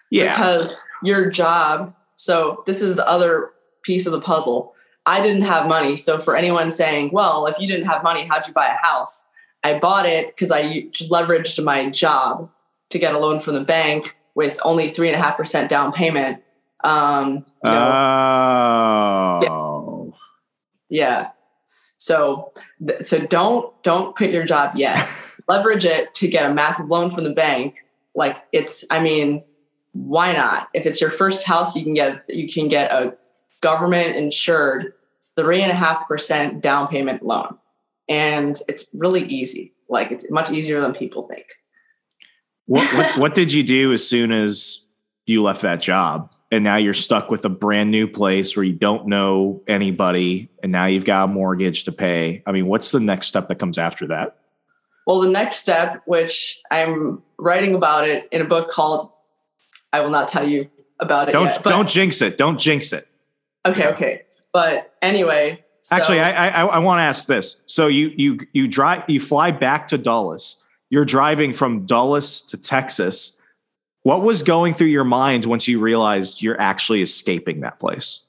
Yeah. 0.09 0.35
Because 0.35 0.77
your 1.03 1.29
job, 1.29 1.93
so 2.15 2.63
this 2.65 2.81
is 2.81 2.95
the 2.95 3.07
other 3.07 3.51
piece 3.83 4.05
of 4.05 4.11
the 4.11 4.21
puzzle. 4.21 4.73
I 5.07 5.21
didn't 5.21 5.43
have 5.43 5.67
money. 5.67 5.95
So 5.95 6.19
for 6.19 6.35
anyone 6.35 6.69
saying, 6.69 7.11
well, 7.13 7.47
if 7.47 7.57
you 7.59 7.65
didn't 7.65 7.85
have 7.85 8.03
money, 8.03 8.25
how'd 8.25 8.45
you 8.45 8.53
buy 8.53 8.67
a 8.67 8.75
house? 8.85 9.25
I 9.63 9.79
bought 9.79 10.05
it 10.05 10.27
because 10.27 10.51
I 10.51 10.83
leveraged 11.09 11.63
my 11.63 11.89
job 11.89 12.51
to 12.89 12.99
get 12.99 13.15
a 13.15 13.17
loan 13.17 13.39
from 13.39 13.53
the 13.53 13.63
bank 13.63 14.17
with 14.35 14.59
only 14.65 14.89
three 14.89 15.07
and 15.07 15.15
a 15.15 15.19
half 15.19 15.37
percent 15.37 15.69
down 15.69 15.93
payment. 15.93 16.43
Um, 16.83 17.45
you 17.63 17.71
know, 17.71 19.39
oh. 19.49 20.13
Yeah. 20.89 21.21
yeah. 21.21 21.29
So, 21.95 22.51
so 23.01 23.19
don't 23.19 23.73
don't 23.83 24.13
quit 24.15 24.31
your 24.31 24.43
job 24.45 24.75
yet. 24.75 25.07
Leverage 25.47 25.85
it 25.85 26.13
to 26.15 26.27
get 26.27 26.49
a 26.49 26.53
massive 26.53 26.87
loan 26.87 27.11
from 27.11 27.23
the 27.23 27.33
bank. 27.33 27.75
Like 28.13 28.43
it's, 28.51 28.83
I 28.91 28.99
mean, 28.99 29.43
why 29.93 30.33
not? 30.33 30.67
If 30.73 30.85
it's 30.85 30.99
your 30.99 31.11
first 31.11 31.47
house, 31.47 31.77
you 31.77 31.83
can 31.83 31.93
get 31.93 32.23
you 32.27 32.47
can 32.47 32.67
get 32.67 32.91
a 32.91 33.15
government 33.61 34.15
insured 34.15 34.93
three 35.37 35.61
and 35.61 35.71
a 35.71 35.75
half 35.75 36.07
percent 36.07 36.61
down 36.61 36.87
payment 36.87 37.23
loan, 37.23 37.57
and 38.09 38.59
it's 38.67 38.87
really 38.93 39.25
easy. 39.25 39.73
Like 39.89 40.11
it's 40.11 40.29
much 40.29 40.51
easier 40.51 40.81
than 40.81 40.93
people 40.93 41.23
think. 41.27 41.45
What 42.65 42.87
what, 42.95 43.17
what 43.17 43.33
did 43.33 43.53
you 43.53 43.63
do 43.63 43.93
as 43.93 44.07
soon 44.07 44.31
as 44.31 44.85
you 45.25 45.43
left 45.43 45.61
that 45.61 45.81
job? 45.81 46.31
and 46.51 46.63
now 46.63 46.77
you're 46.77 46.93
stuck 46.93 47.29
with 47.29 47.43
a 47.45 47.49
brand 47.49 47.91
new 47.91 48.07
place 48.07 48.55
where 48.55 48.63
you 48.63 48.73
don't 48.73 49.07
know 49.07 49.61
anybody 49.67 50.49
and 50.63 50.71
now 50.71 50.85
you've 50.85 51.05
got 51.05 51.25
a 51.25 51.27
mortgage 51.27 51.83
to 51.83 51.91
pay 51.91 52.41
i 52.45 52.51
mean 52.51 52.67
what's 52.67 52.91
the 52.91 52.99
next 52.99 53.27
step 53.27 53.47
that 53.47 53.55
comes 53.55 53.77
after 53.77 54.07
that 54.07 54.37
well 55.05 55.19
the 55.19 55.29
next 55.29 55.57
step 55.57 56.01
which 56.05 56.59
i'm 56.71 57.21
writing 57.37 57.75
about 57.75 58.07
it 58.07 58.27
in 58.31 58.41
a 58.41 58.45
book 58.45 58.69
called 58.69 59.11
i 59.93 59.99
will 59.99 60.09
not 60.09 60.27
tell 60.27 60.47
you 60.47 60.69
about 60.99 61.29
it 61.29 61.31
don't 61.31 61.45
yet, 61.45 61.63
don't 61.63 61.89
jinx 61.89 62.21
it 62.21 62.37
don't 62.37 62.59
jinx 62.59 62.93
it 62.93 63.07
okay 63.65 63.87
okay 63.87 64.21
but 64.57 64.93
anyway 65.01 65.63
so, 65.81 65.95
actually 65.95 66.19
i 66.19 66.49
i, 66.49 66.65
I 66.65 66.79
want 66.79 66.99
to 66.99 67.03
ask 67.03 67.27
this 67.27 67.61
so 67.65 67.87
you 67.87 68.11
you 68.15 68.39
you 68.53 68.67
drive 68.67 69.03
you 69.07 69.19
fly 69.19 69.51
back 69.51 69.87
to 69.89 69.97
dulles 69.97 70.63
you're 70.89 71.05
driving 71.05 71.53
from 71.53 71.85
dulles 71.85 72.41
to 72.43 72.57
texas 72.57 73.37
what 74.07 74.21
was 74.21 74.41
going 74.41 74.73
through 74.73 74.87
your 74.87 75.03
mind 75.03 75.43
once 75.43 75.67
you 75.67 75.81
realized 75.81 76.41
you're 76.41 76.61
actually 76.61 77.01
escaping 77.01 77.59
that 77.59 77.77
place? 77.77 78.21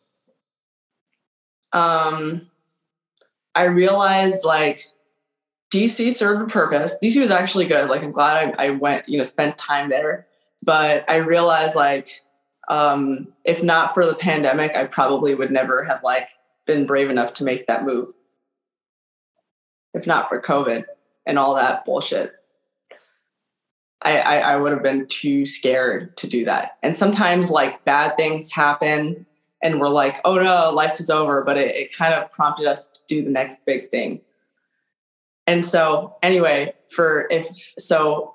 Um, 1.73 2.51
I 3.55 3.67
realized 3.67 4.45
like 4.45 4.87
DC 5.73 6.13
served 6.13 6.43
a 6.43 6.53
purpose. 6.53 6.97
DC 7.01 7.21
was 7.21 7.31
actually 7.31 7.67
good. 7.67 7.89
Like 7.89 8.03
I'm 8.03 8.11
glad 8.11 8.57
I, 8.59 8.67
I 8.67 8.71
went, 8.71 9.09
you 9.09 9.19
know, 9.19 9.25
spent 9.25 9.57
time 9.57 9.89
there. 9.89 10.27
But 10.65 11.09
I 11.09 11.19
realized 11.19 11.77
like 11.77 12.23
um, 12.69 13.29
if 13.45 13.63
not 13.63 13.95
for 13.95 14.05
the 14.05 14.15
pandemic, 14.15 14.77
I 14.77 14.85
probably 14.85 15.35
would 15.35 15.51
never 15.51 15.85
have 15.85 16.03
like 16.03 16.29
been 16.67 16.87
brave 16.87 17.11
enough 17.11 17.35
to 17.35 17.45
make 17.45 17.67
that 17.67 17.85
move. 17.85 18.11
If 19.95 20.07
not 20.07 20.29
for 20.29 20.41
COVID 20.41 20.85
and 21.27 21.39
all 21.39 21.55
that 21.55 21.85
bullshit. 21.85 22.35
I, 24.03 24.19
I, 24.19 24.37
I 24.53 24.57
would 24.57 24.73
have 24.73 24.83
been 24.83 25.07
too 25.07 25.45
scared 25.45 26.17
to 26.19 26.29
do 26.29 26.45
that. 26.45 26.79
And 26.83 26.95
sometimes 26.95 27.51
like 27.51 27.85
bad 27.85 28.17
things 28.17 28.53
happen 28.53 29.27
and 29.63 29.81
we're 29.81 29.89
like, 29.89 30.21
oh 30.25 30.37
no, 30.37 30.71
life 30.71 31.01
is 31.01 31.11
over. 31.11 31.43
But 31.45 31.57
it, 31.57 31.75
it 31.75 31.97
kind 31.97 32.15
of 32.15 32.31
prompted 32.31 32.67
us 32.67 32.89
to 32.89 33.01
do 33.09 33.25
the 33.25 33.31
next 33.31 33.65
big 33.67 33.91
thing. 33.91 34.21
And 35.47 35.65
so, 35.65 36.15
anyway, 36.23 36.75
for 36.91 37.27
if 37.31 37.73
so, 37.79 38.35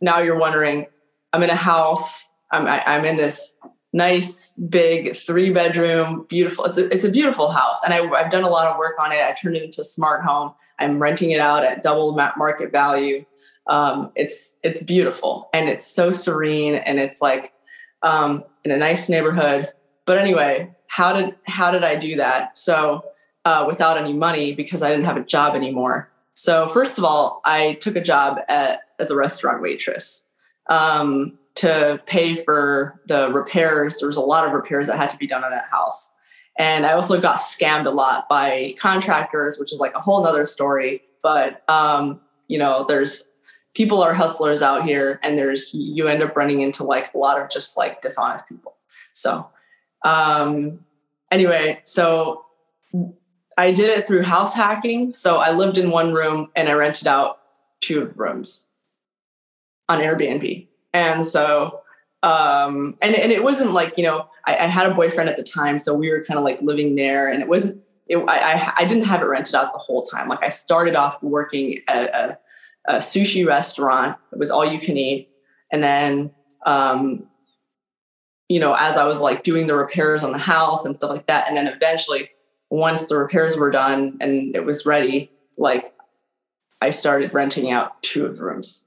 now 0.00 0.20
you're 0.20 0.38
wondering, 0.38 0.86
I'm 1.32 1.42
in 1.42 1.50
a 1.50 1.54
house. 1.54 2.24
I'm 2.50 2.66
I, 2.66 2.78
am 2.78 2.82
i 2.86 2.94
am 2.96 3.04
in 3.04 3.16
this 3.16 3.54
nice 3.94 4.52
big 4.68 5.16
three 5.16 5.50
bedroom, 5.50 6.26
beautiful. 6.28 6.66
It's 6.66 6.76
a 6.76 6.92
it's 6.92 7.04
a 7.04 7.10
beautiful 7.10 7.50
house, 7.50 7.80
and 7.82 7.94
I, 7.94 8.06
I've 8.10 8.30
done 8.30 8.42
a 8.42 8.50
lot 8.50 8.66
of 8.66 8.76
work 8.76 8.98
on 9.00 9.12
it. 9.12 9.22
I 9.22 9.32
turned 9.32 9.56
it 9.56 9.62
into 9.62 9.80
a 9.80 9.84
smart 9.84 10.22
home. 10.22 10.52
I'm 10.78 10.98
renting 10.98 11.30
it 11.30 11.40
out 11.40 11.64
at 11.64 11.82
double 11.82 12.12
market 12.12 12.72
value. 12.72 13.24
Um, 13.68 14.12
it's 14.14 14.56
it's 14.62 14.82
beautiful 14.82 15.48
and 15.54 15.70
it's 15.70 15.86
so 15.86 16.12
serene 16.12 16.74
and 16.74 16.98
it's 16.98 17.22
like 17.22 17.54
um, 18.02 18.44
in 18.64 18.70
a 18.70 18.76
nice 18.76 19.08
neighborhood. 19.08 19.72
But 20.04 20.18
anyway, 20.18 20.74
how 20.88 21.14
did 21.14 21.34
how 21.46 21.70
did 21.70 21.84
I 21.84 21.94
do 21.94 22.16
that? 22.16 22.58
So 22.58 23.04
uh, 23.44 23.64
without 23.66 23.96
any 23.96 24.12
money 24.12 24.54
because 24.54 24.82
I 24.82 24.90
didn't 24.90 25.04
have 25.04 25.16
a 25.16 25.24
job 25.24 25.54
anymore. 25.54 26.10
So 26.34 26.68
first 26.68 26.98
of 26.98 27.04
all, 27.04 27.40
I 27.44 27.74
took 27.74 27.94
a 27.94 28.00
job 28.02 28.38
at, 28.48 28.80
as 28.98 29.10
a 29.10 29.16
restaurant 29.16 29.62
waitress 29.62 30.24
um, 30.68 31.38
to 31.56 32.02
pay 32.06 32.36
for 32.36 33.00
the 33.06 33.30
repairs. 33.32 33.98
There 33.98 34.08
was 34.08 34.16
a 34.16 34.20
lot 34.20 34.46
of 34.46 34.52
repairs 34.52 34.88
that 34.88 34.96
had 34.96 35.10
to 35.10 35.16
be 35.16 35.26
done 35.26 35.44
on 35.44 35.50
that 35.50 35.66
house. 35.70 36.10
And 36.58 36.86
I 36.86 36.92
also 36.92 37.20
got 37.20 37.36
scammed 37.36 37.86
a 37.86 37.90
lot 37.90 38.28
by 38.28 38.74
contractors, 38.78 39.58
which 39.58 39.72
is 39.72 39.80
like 39.80 39.94
a 39.94 40.00
whole 40.00 40.22
nother 40.22 40.46
story. 40.46 41.02
But 41.22 41.68
um, 41.68 42.20
you 42.48 42.58
know, 42.58 42.84
there's 42.86 43.24
people 43.74 44.02
are 44.02 44.14
hustlers 44.14 44.62
out 44.62 44.84
here, 44.84 45.18
and 45.22 45.36
there's 45.36 45.72
you 45.74 46.06
end 46.06 46.22
up 46.22 46.36
running 46.36 46.60
into 46.60 46.84
like 46.84 47.12
a 47.12 47.18
lot 47.18 47.40
of 47.40 47.50
just 47.50 47.76
like 47.76 48.00
dishonest 48.02 48.48
people. 48.48 48.76
So 49.12 49.48
um, 50.04 50.84
anyway, 51.30 51.80
so 51.84 52.44
I 53.56 53.72
did 53.72 53.90
it 53.98 54.06
through 54.06 54.22
house 54.22 54.54
hacking. 54.54 55.12
So 55.12 55.38
I 55.38 55.52
lived 55.52 55.78
in 55.78 55.90
one 55.90 56.12
room 56.12 56.50
and 56.54 56.68
I 56.68 56.72
rented 56.72 57.06
out 57.06 57.40
two 57.80 58.12
rooms 58.16 58.66
on 59.88 60.00
Airbnb. 60.00 60.66
And 60.94 61.26
so 61.26 61.82
um, 62.24 62.96
and, 63.02 63.14
and 63.14 63.30
it 63.30 63.42
wasn't 63.42 63.74
like, 63.74 63.98
you 63.98 64.02
know, 64.02 64.26
I, 64.46 64.56
I 64.56 64.66
had 64.66 64.90
a 64.90 64.94
boyfriend 64.94 65.28
at 65.28 65.36
the 65.36 65.42
time, 65.42 65.78
so 65.78 65.92
we 65.92 66.10
were 66.10 66.24
kind 66.24 66.38
of 66.38 66.44
like 66.44 66.58
living 66.62 66.96
there 66.96 67.30
and 67.30 67.42
it 67.42 67.48
wasn't, 67.50 67.82
it, 68.06 68.16
I, 68.16 68.72
I, 68.78 68.86
didn't 68.86 69.04
have 69.04 69.20
it 69.20 69.26
rented 69.26 69.54
out 69.54 69.74
the 69.74 69.78
whole 69.78 70.00
time. 70.00 70.30
Like 70.30 70.42
I 70.42 70.48
started 70.48 70.96
off 70.96 71.22
working 71.22 71.80
at 71.86 72.14
a, 72.14 72.38
a 72.88 72.94
sushi 72.96 73.46
restaurant. 73.46 74.16
It 74.32 74.38
was 74.38 74.50
all 74.50 74.64
you 74.64 74.78
can 74.78 74.96
eat. 74.96 75.28
And 75.70 75.84
then, 75.84 76.32
um, 76.64 77.26
you 78.48 78.58
know, 78.58 78.74
as 78.74 78.96
I 78.96 79.04
was 79.06 79.20
like 79.20 79.42
doing 79.42 79.66
the 79.66 79.76
repairs 79.76 80.24
on 80.24 80.32
the 80.32 80.38
house 80.38 80.86
and 80.86 80.96
stuff 80.96 81.10
like 81.10 81.26
that. 81.26 81.46
And 81.46 81.54
then 81.54 81.66
eventually 81.66 82.30
once 82.70 83.04
the 83.04 83.18
repairs 83.18 83.58
were 83.58 83.70
done 83.70 84.16
and 84.22 84.56
it 84.56 84.64
was 84.64 84.86
ready, 84.86 85.30
like 85.58 85.92
I 86.80 86.88
started 86.88 87.34
renting 87.34 87.70
out 87.70 88.02
two 88.02 88.24
of 88.24 88.38
the 88.38 88.44
rooms 88.44 88.84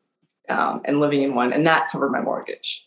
um, 0.50 0.82
and 0.86 1.00
living 1.00 1.24
in 1.24 1.36
one 1.36 1.54
and 1.54 1.66
that 1.68 1.90
covered 1.90 2.12
my 2.12 2.22
mortgage. 2.22 2.84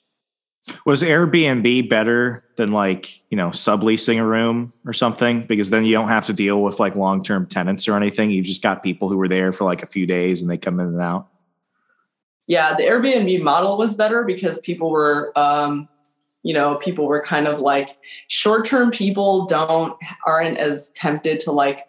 Was 0.84 1.02
Airbnb 1.02 1.88
better 1.88 2.44
than 2.56 2.70
like, 2.70 3.20
you 3.30 3.36
know, 3.36 3.48
subleasing 3.48 4.18
a 4.18 4.24
room 4.24 4.72
or 4.84 4.92
something? 4.92 5.46
Because 5.46 5.70
then 5.70 5.84
you 5.84 5.92
don't 5.92 6.08
have 6.08 6.26
to 6.26 6.32
deal 6.32 6.62
with 6.62 6.78
like 6.78 6.94
long 6.94 7.22
term 7.22 7.46
tenants 7.46 7.88
or 7.88 7.96
anything. 7.96 8.30
You 8.30 8.42
just 8.42 8.62
got 8.62 8.82
people 8.82 9.08
who 9.08 9.16
were 9.16 9.28
there 9.28 9.52
for 9.52 9.64
like 9.64 9.82
a 9.82 9.86
few 9.86 10.06
days 10.06 10.42
and 10.42 10.50
they 10.50 10.58
come 10.58 10.78
in 10.78 10.86
and 10.86 11.00
out. 11.00 11.28
Yeah, 12.46 12.74
the 12.74 12.82
Airbnb 12.82 13.42
model 13.42 13.78
was 13.78 13.94
better 13.94 14.24
because 14.24 14.58
people 14.58 14.90
were, 14.90 15.32
um, 15.36 15.88
you 16.42 16.52
know, 16.52 16.76
people 16.76 17.06
were 17.06 17.22
kind 17.22 17.46
of 17.46 17.60
like 17.60 17.96
short 18.28 18.66
term 18.66 18.90
people 18.90 19.46
don't 19.46 19.96
aren't 20.26 20.58
as 20.58 20.90
tempted 20.90 21.40
to 21.40 21.52
like 21.52 21.86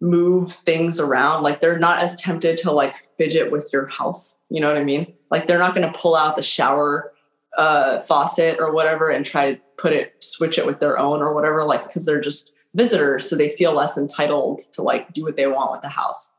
move 0.00 0.52
things 0.52 1.00
around. 1.00 1.42
Like 1.42 1.60
they're 1.60 1.78
not 1.78 1.98
as 1.98 2.14
tempted 2.16 2.56
to 2.58 2.70
like 2.70 2.94
fidget 3.16 3.50
with 3.50 3.70
your 3.72 3.86
house. 3.86 4.38
You 4.48 4.60
know 4.60 4.68
what 4.68 4.76
I 4.76 4.84
mean? 4.84 5.12
Like 5.30 5.46
they're 5.46 5.58
not 5.58 5.74
going 5.74 5.90
to 5.90 5.98
pull 5.98 6.14
out 6.14 6.36
the 6.36 6.42
shower 6.42 7.12
uh, 7.56 8.00
faucet 8.00 8.58
or 8.60 8.72
whatever 8.72 9.10
and 9.10 9.26
try 9.26 9.54
to 9.54 9.60
put 9.76 9.92
it, 9.92 10.14
switch 10.22 10.58
it 10.58 10.66
with 10.66 10.80
their 10.80 10.98
own 10.98 11.20
or 11.20 11.34
whatever, 11.34 11.64
like 11.64 11.82
because 11.84 12.06
they're 12.06 12.20
just 12.20 12.52
visitors, 12.74 13.28
so 13.28 13.34
they 13.34 13.50
feel 13.50 13.74
less 13.74 13.96
entitled 13.96 14.60
to 14.72 14.82
like 14.82 15.12
do 15.12 15.24
what 15.24 15.36
they 15.36 15.46
want 15.46 15.72
with 15.72 15.82
the 15.82 15.88
house. 15.88 16.32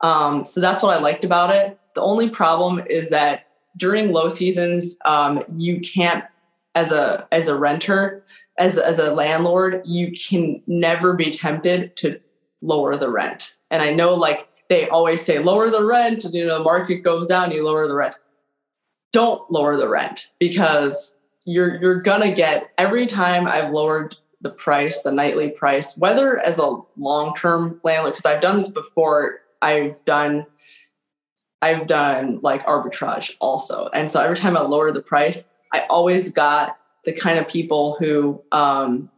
Um, 0.00 0.44
so 0.44 0.60
that's 0.60 0.82
what 0.82 0.96
I 0.96 1.00
liked 1.00 1.24
about 1.24 1.50
it. 1.50 1.78
The 1.94 2.02
only 2.02 2.30
problem 2.30 2.82
is 2.88 3.10
that 3.10 3.48
during 3.76 4.12
low 4.12 4.28
seasons, 4.28 4.96
um, 5.04 5.42
you 5.48 5.80
can't, 5.80 6.24
as 6.74 6.92
a 6.92 7.26
as 7.32 7.48
a 7.48 7.56
renter, 7.56 8.24
as 8.58 8.78
as 8.78 8.98
a 8.98 9.12
landlord, 9.12 9.82
you 9.84 10.12
can 10.12 10.62
never 10.66 11.14
be 11.14 11.30
tempted 11.30 11.96
to 11.96 12.20
lower 12.66 12.96
the 12.96 13.10
rent. 13.10 13.54
And 13.70 13.82
I 13.82 13.92
know, 13.92 14.14
like 14.14 14.48
they 14.68 14.88
always 14.88 15.24
say, 15.24 15.38
lower 15.38 15.70
the 15.70 15.84
rent, 15.84 16.24
and 16.24 16.34
you 16.34 16.44
know, 16.44 16.58
the 16.58 16.64
market 16.64 17.02
goes 17.02 17.26
down, 17.26 17.52
you 17.52 17.64
lower 17.64 17.86
the 17.86 17.94
rent 17.94 18.16
don't 19.16 19.50
lower 19.50 19.78
the 19.78 19.88
rent 19.88 20.28
because 20.38 21.16
you're 21.46 21.80
you're 21.80 22.02
gonna 22.02 22.30
get 22.30 22.70
every 22.76 23.06
time 23.06 23.46
I've 23.46 23.70
lowered 23.70 24.14
the 24.42 24.50
price, 24.50 25.00
the 25.00 25.10
nightly 25.10 25.48
price, 25.48 25.96
whether 25.96 26.38
as 26.38 26.58
a 26.58 26.76
long-term 26.98 27.80
landlord, 27.82 28.12
because 28.12 28.26
I've 28.26 28.42
done 28.42 28.58
this 28.58 28.70
before, 28.70 29.40
I've 29.62 30.04
done 30.04 30.44
I've 31.62 31.86
done 31.86 32.40
like 32.42 32.66
arbitrage 32.66 33.32
also. 33.40 33.88
And 33.94 34.10
so 34.10 34.20
every 34.20 34.36
time 34.36 34.54
I 34.54 34.60
lower 34.60 34.92
the 34.92 35.00
price, 35.00 35.48
I 35.72 35.86
always 35.88 36.30
got 36.30 36.76
the 37.06 37.14
kind 37.14 37.38
of 37.38 37.48
people 37.48 37.96
who 37.98 38.42
um, 38.52 39.08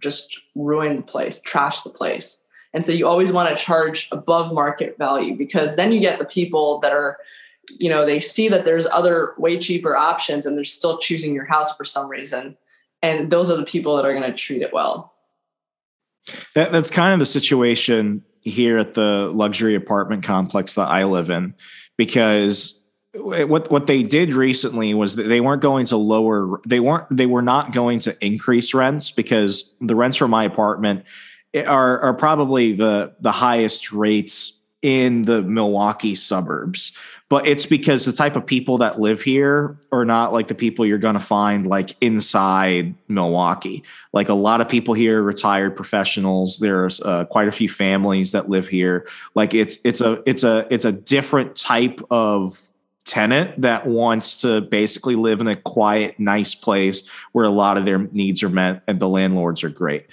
just 0.00 0.40
ruin 0.56 0.96
the 0.96 1.02
place, 1.02 1.40
trash 1.40 1.82
the 1.82 1.90
place. 1.90 2.40
And 2.72 2.84
so 2.84 2.92
you 2.92 3.06
always 3.06 3.32
want 3.32 3.48
to 3.48 3.62
charge 3.62 4.08
above 4.12 4.52
market 4.52 4.98
value 4.98 5.34
because 5.36 5.76
then 5.76 5.92
you 5.92 6.00
get 6.00 6.18
the 6.18 6.24
people 6.24 6.78
that 6.80 6.92
are 6.92 7.18
you 7.80 7.90
know 7.90 8.04
they 8.04 8.20
see 8.20 8.48
that 8.48 8.64
there's 8.64 8.86
other 8.86 9.34
way 9.38 9.58
cheaper 9.58 9.96
options 9.96 10.46
and 10.46 10.56
they're 10.56 10.64
still 10.64 10.98
choosing 10.98 11.34
your 11.34 11.44
house 11.44 11.74
for 11.76 11.84
some 11.84 12.08
reason. 12.08 12.56
And 13.02 13.30
those 13.30 13.50
are 13.50 13.56
the 13.56 13.64
people 13.64 13.96
that 13.96 14.04
are 14.04 14.12
going 14.12 14.30
to 14.30 14.36
treat 14.36 14.62
it 14.62 14.72
well. 14.72 15.14
That, 16.54 16.72
that's 16.72 16.90
kind 16.90 17.12
of 17.12 17.18
the 17.18 17.26
situation 17.26 18.24
here 18.40 18.78
at 18.78 18.94
the 18.94 19.30
luxury 19.34 19.74
apartment 19.74 20.22
complex 20.22 20.74
that 20.74 20.86
i 20.86 21.02
live 21.02 21.30
in 21.30 21.52
because 21.96 22.84
what 23.14 23.70
what 23.70 23.86
they 23.86 24.02
did 24.02 24.32
recently 24.32 24.94
was 24.94 25.16
that 25.16 25.24
they 25.24 25.40
weren't 25.40 25.62
going 25.62 25.86
to 25.86 25.96
lower 25.96 26.60
they 26.66 26.80
weren't 26.80 27.06
they 27.10 27.26
were 27.26 27.42
not 27.42 27.72
going 27.72 27.98
to 27.98 28.16
increase 28.24 28.74
rents 28.74 29.10
because 29.10 29.74
the 29.80 29.96
rents 29.96 30.16
for 30.16 30.28
my 30.28 30.44
apartment 30.44 31.04
are 31.54 32.00
are 32.00 32.14
probably 32.14 32.72
the 32.72 33.14
the 33.20 33.32
highest 33.32 33.92
rates 33.92 34.58
in 34.82 35.22
the 35.22 35.42
Milwaukee 35.42 36.14
suburbs 36.14 36.92
but 37.28 37.46
it's 37.46 37.66
because 37.66 38.04
the 38.04 38.12
type 38.12 38.36
of 38.36 38.46
people 38.46 38.78
that 38.78 39.00
live 39.00 39.20
here 39.20 39.76
are 39.90 40.04
not 40.04 40.32
like 40.32 40.46
the 40.46 40.54
people 40.54 40.86
you're 40.86 40.98
going 40.98 41.14
to 41.14 41.20
find 41.20 41.66
like 41.66 41.96
inside 42.00 42.94
Milwaukee. 43.08 43.82
Like 44.12 44.28
a 44.28 44.34
lot 44.34 44.60
of 44.60 44.68
people 44.68 44.94
here, 44.94 45.22
retired 45.22 45.74
professionals. 45.74 46.58
There's 46.58 47.00
uh, 47.00 47.24
quite 47.24 47.48
a 47.48 47.52
few 47.52 47.68
families 47.68 48.30
that 48.30 48.48
live 48.48 48.68
here. 48.68 49.08
Like 49.34 49.54
it's 49.54 49.78
it's 49.82 50.00
a 50.00 50.22
it's 50.24 50.44
a 50.44 50.66
it's 50.70 50.84
a 50.84 50.92
different 50.92 51.56
type 51.56 52.00
of 52.12 52.60
tenant 53.04 53.60
that 53.60 53.86
wants 53.86 54.40
to 54.42 54.60
basically 54.60 55.16
live 55.16 55.40
in 55.40 55.48
a 55.48 55.56
quiet, 55.56 56.18
nice 56.20 56.54
place 56.54 57.08
where 57.32 57.44
a 57.44 57.50
lot 57.50 57.76
of 57.76 57.84
their 57.84 57.98
needs 57.98 58.42
are 58.44 58.48
met, 58.48 58.84
and 58.86 59.00
the 59.00 59.08
landlords 59.08 59.64
are 59.64 59.68
great. 59.68 60.06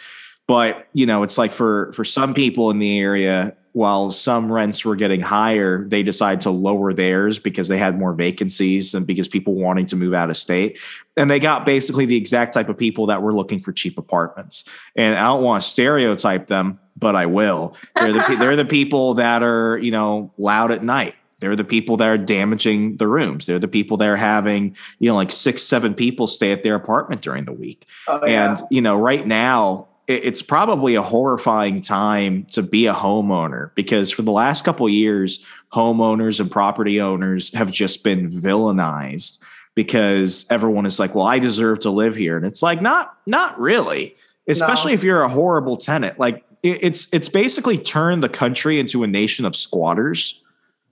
But 0.48 0.88
you 0.94 1.06
know, 1.06 1.24
it's 1.24 1.38
like 1.38 1.52
for 1.52 1.92
for 1.94 2.04
some 2.04 2.34
people 2.34 2.70
in 2.70 2.80
the 2.80 3.00
area, 3.00 3.56
while 3.74 4.12
some 4.12 4.52
rents 4.52 4.86
were 4.86 4.96
getting 4.96 5.20
higher, 5.20 5.88
they 5.88 6.04
decided 6.04 6.42
to 6.42 6.52
lower 6.52 6.94
theirs 6.94 7.40
because 7.40 7.68
they 7.68 7.78
had 7.78 7.98
more 7.98 8.14
vacancies 8.14 8.94
and 8.94 9.06
because 9.08 9.28
people 9.28 9.56
wanting 9.56 9.88
to 9.88 9.96
move 9.96 10.14
out 10.14 10.30
of 10.30 10.38
state. 10.38 10.80
And 11.18 11.30
they 11.30 11.40
got 11.40 11.66
basically 11.66 12.06
the 12.06 12.16
exact 12.16 12.54
type 12.54 12.70
of 12.70 12.78
people 12.78 13.08
that 13.08 13.22
were 13.22 13.34
looking 13.34 13.60
for 13.60 13.72
cheap 13.72 13.98
apartments. 13.98 14.64
And 14.96 15.18
I 15.18 15.24
don't 15.24 15.44
want 15.44 15.64
to 15.64 15.70
stereotype 15.70 16.48
them, 16.48 16.80
but 16.96 17.16
I 17.16 17.26
will. 17.26 17.76
They're 17.96 18.14
the, 18.14 18.36
they're 18.38 18.56
the 18.56 18.66
people 18.66 19.16
that 19.16 19.42
are, 19.42 19.80
you 19.80 19.92
know, 19.92 20.32
loud 20.38 20.72
at 20.72 20.84
night. 20.84 21.16
They're 21.40 21.56
the 21.56 21.64
people 21.64 21.98
that 21.98 22.08
are 22.08 22.18
damaging 22.18 22.98
the 22.98 23.08
rooms. 23.08 23.48
They're 23.48 23.60
the 23.60 23.68
people 23.68 23.98
that 23.98 24.08
are 24.08 24.16
having, 24.16 24.78
you 25.00 25.10
know, 25.10 25.16
like 25.16 25.32
six, 25.32 25.64
seven 25.64 25.96
people 25.96 26.28
stay 26.28 26.52
at 26.52 26.64
their 26.64 26.76
apartment 26.76 27.22
during 27.22 27.46
the 27.46 27.52
week. 27.52 27.88
Oh, 28.08 28.26
yeah. 28.26 28.52
And, 28.52 28.62
you 28.70 28.82
know, 28.82 28.96
right 28.96 29.26
now, 29.26 29.88
it's 30.08 30.42
probably 30.42 30.96
a 30.96 31.02
horrifying 31.02 31.82
time 31.82 32.46
to 32.52 32.62
be 32.62 32.88
a 32.88 32.94
homeowner 32.94 33.72
because 33.76 34.12
for 34.12 34.22
the 34.22 34.32
last 34.32 34.66
couple 34.66 34.88
years 34.90 35.46
homeowners 35.72 36.40
and 36.40 36.52
property 36.52 37.00
owners 37.00 37.54
have 37.54 37.72
just 37.72 38.04
been 38.04 38.28
villainized 38.28 39.40
because 39.76 40.46
everyone 40.50 40.86
is 40.86 41.00
like 41.00 41.16
well 41.16 41.26
i 41.26 41.40
deserve 41.40 41.80
to 41.80 41.90
live 41.90 42.16
here. 42.16 42.38
And 42.38 42.46
it's 42.46 42.62
like 42.62 42.82
not 42.82 43.18
not 43.26 43.58
really 43.60 44.16
especially 44.48 44.92
no. 44.92 44.96
if 44.96 45.04
you're 45.04 45.22
a 45.22 45.30
horrible 45.30 45.78
tenant. 45.78 46.20
Like 46.20 46.44
it's 46.62 47.08
it's 47.12 47.30
basically 47.30 47.78
turned 47.78 48.24
the 48.24 48.30
country 48.30 48.80
into 48.80 49.04
a 49.04 49.08
nation 49.08 49.46
of 49.46 49.56
squatters. 49.56 50.42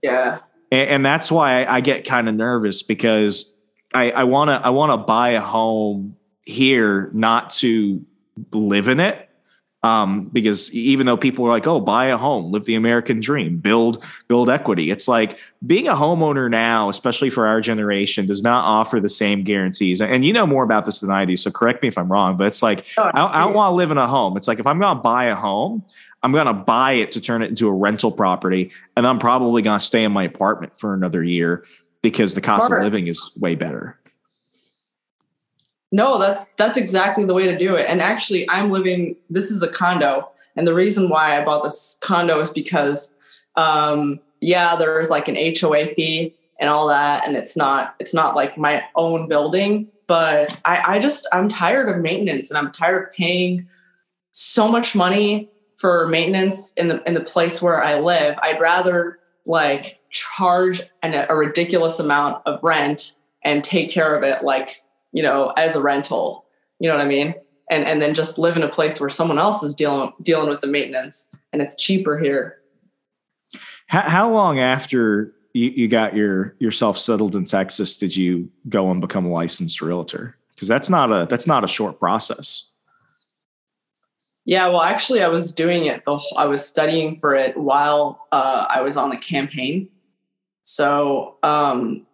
Yeah. 0.02 0.38
And, 0.70 0.90
and 0.90 1.06
that's 1.06 1.30
why 1.30 1.64
i, 1.64 1.76
I 1.76 1.80
get 1.80 2.04
kind 2.04 2.28
of 2.28 2.34
nervous 2.34 2.82
because 2.82 3.54
i 3.94 4.10
i 4.10 4.24
want 4.24 4.48
to 4.48 4.66
i 4.66 4.70
want 4.70 4.92
to 4.92 4.96
buy 4.96 5.30
a 5.30 5.40
home 5.40 6.16
here 6.44 7.10
not 7.12 7.50
to 7.50 8.04
live 8.52 8.88
in 8.88 9.00
it 9.00 9.28
um, 9.84 10.26
because 10.32 10.72
even 10.72 11.06
though 11.06 11.16
people 11.16 11.44
are 11.44 11.50
like, 11.50 11.66
"Oh, 11.66 11.80
buy 11.80 12.06
a 12.06 12.16
home, 12.16 12.52
live 12.52 12.66
the 12.66 12.76
American 12.76 13.18
dream, 13.18 13.58
build 13.58 14.04
build 14.28 14.48
equity," 14.48 14.90
it's 14.92 15.08
like 15.08 15.40
being 15.66 15.88
a 15.88 15.94
homeowner 15.94 16.48
now, 16.48 16.88
especially 16.88 17.30
for 17.30 17.48
our 17.48 17.60
generation, 17.60 18.24
does 18.24 18.44
not 18.44 18.64
offer 18.64 19.00
the 19.00 19.08
same 19.08 19.42
guarantees. 19.42 20.00
And 20.00 20.24
you 20.24 20.32
know 20.32 20.46
more 20.46 20.62
about 20.62 20.84
this 20.84 21.00
than 21.00 21.10
I 21.10 21.24
do, 21.24 21.36
so 21.36 21.50
correct 21.50 21.82
me 21.82 21.88
if 21.88 21.98
I'm 21.98 22.10
wrong. 22.10 22.36
But 22.36 22.46
it's 22.46 22.62
like 22.62 22.86
oh, 22.96 23.10
I, 23.12 23.40
I 23.40 23.44
don't 23.44 23.54
want 23.54 23.72
to 23.72 23.74
live 23.74 23.90
in 23.90 23.98
a 23.98 24.06
home. 24.06 24.36
It's 24.36 24.46
like 24.46 24.60
if 24.60 24.68
I'm 24.68 24.78
going 24.78 24.96
to 24.96 25.02
buy 25.02 25.24
a 25.24 25.34
home, 25.34 25.84
I'm 26.22 26.30
going 26.30 26.46
to 26.46 26.54
buy 26.54 26.92
it 26.92 27.10
to 27.12 27.20
turn 27.20 27.42
it 27.42 27.48
into 27.48 27.66
a 27.66 27.72
rental 27.72 28.12
property, 28.12 28.70
and 28.96 29.04
I'm 29.04 29.18
probably 29.18 29.62
going 29.62 29.80
to 29.80 29.84
stay 29.84 30.04
in 30.04 30.12
my 30.12 30.22
apartment 30.22 30.78
for 30.78 30.94
another 30.94 31.24
year 31.24 31.64
because 32.02 32.34
the 32.34 32.40
cost 32.40 32.66
Smart. 32.66 32.82
of 32.82 32.84
living 32.84 33.08
is 33.08 33.32
way 33.36 33.56
better. 33.56 33.98
No, 35.92 36.18
that's 36.18 36.52
that's 36.54 36.78
exactly 36.78 37.24
the 37.24 37.34
way 37.34 37.46
to 37.46 37.56
do 37.56 37.76
it. 37.76 37.86
And 37.86 38.00
actually, 38.00 38.48
I'm 38.48 38.70
living. 38.70 39.14
This 39.28 39.50
is 39.50 39.62
a 39.62 39.68
condo, 39.68 40.30
and 40.56 40.66
the 40.66 40.74
reason 40.74 41.10
why 41.10 41.38
I 41.38 41.44
bought 41.44 41.62
this 41.62 41.98
condo 42.00 42.40
is 42.40 42.50
because, 42.50 43.14
um, 43.56 44.18
yeah, 44.40 44.74
there's 44.74 45.10
like 45.10 45.28
an 45.28 45.36
HOA 45.36 45.86
fee 45.86 46.34
and 46.58 46.70
all 46.70 46.88
that, 46.88 47.26
and 47.26 47.36
it's 47.36 47.58
not 47.58 47.94
it's 47.98 48.14
not 48.14 48.34
like 48.34 48.56
my 48.56 48.82
own 48.96 49.28
building, 49.28 49.86
but 50.06 50.58
I, 50.64 50.94
I 50.94 50.98
just 50.98 51.28
I'm 51.30 51.48
tired 51.48 51.90
of 51.90 52.00
maintenance, 52.00 52.50
and 52.50 52.56
I'm 52.56 52.72
tired 52.72 53.08
of 53.08 53.12
paying 53.12 53.68
so 54.32 54.68
much 54.68 54.94
money 54.94 55.50
for 55.76 56.08
maintenance 56.08 56.72
in 56.74 56.88
the 56.88 57.06
in 57.06 57.12
the 57.12 57.20
place 57.20 57.60
where 57.60 57.84
I 57.84 57.98
live. 57.98 58.38
I'd 58.42 58.60
rather 58.60 59.18
like 59.44 59.98
charge 60.08 60.80
an, 61.02 61.26
a 61.28 61.34
ridiculous 61.34 61.98
amount 61.98 62.46
of 62.46 62.62
rent 62.62 63.16
and 63.44 63.62
take 63.62 63.90
care 63.90 64.14
of 64.14 64.22
it 64.22 64.42
like 64.42 64.82
you 65.12 65.22
know, 65.22 65.50
as 65.56 65.76
a 65.76 65.82
rental. 65.82 66.46
You 66.78 66.88
know 66.88 66.96
what 66.96 67.04
I 67.04 67.08
mean? 67.08 67.34
And 67.70 67.84
and 67.84 68.02
then 68.02 68.14
just 68.14 68.38
live 68.38 68.56
in 68.56 68.62
a 68.62 68.68
place 68.68 69.00
where 69.00 69.10
someone 69.10 69.38
else 69.38 69.62
is 69.62 69.74
dealing 69.74 70.12
dealing 70.22 70.48
with 70.48 70.60
the 70.60 70.66
maintenance, 70.66 71.34
and 71.52 71.62
it's 71.62 71.76
cheaper 71.76 72.18
here. 72.18 72.58
How, 73.86 74.02
how 74.02 74.30
long 74.30 74.58
after 74.58 75.34
you, 75.52 75.70
you 75.70 75.88
got 75.88 76.16
your 76.16 76.56
yourself 76.58 76.98
settled 76.98 77.36
in 77.36 77.44
Texas 77.44 77.98
did 77.98 78.16
you 78.16 78.50
go 78.68 78.90
and 78.90 79.00
become 79.00 79.26
a 79.26 79.30
licensed 79.30 79.80
realtor? 79.80 80.36
Because 80.54 80.68
that's 80.68 80.90
not 80.90 81.10
a 81.10 81.26
that's 81.28 81.46
not 81.46 81.64
a 81.64 81.68
short 81.68 81.98
process. 81.98 82.68
Yeah, 84.44 84.66
well, 84.68 84.82
actually, 84.82 85.22
I 85.22 85.28
was 85.28 85.52
doing 85.52 85.84
it. 85.84 86.04
The 86.04 86.18
I 86.36 86.46
was 86.46 86.66
studying 86.66 87.18
for 87.18 87.34
it 87.34 87.56
while 87.56 88.26
uh, 88.32 88.66
I 88.68 88.80
was 88.80 88.96
on 88.96 89.10
the 89.10 89.16
campaign. 89.16 89.88
So 90.64 91.36
um, 91.42 92.06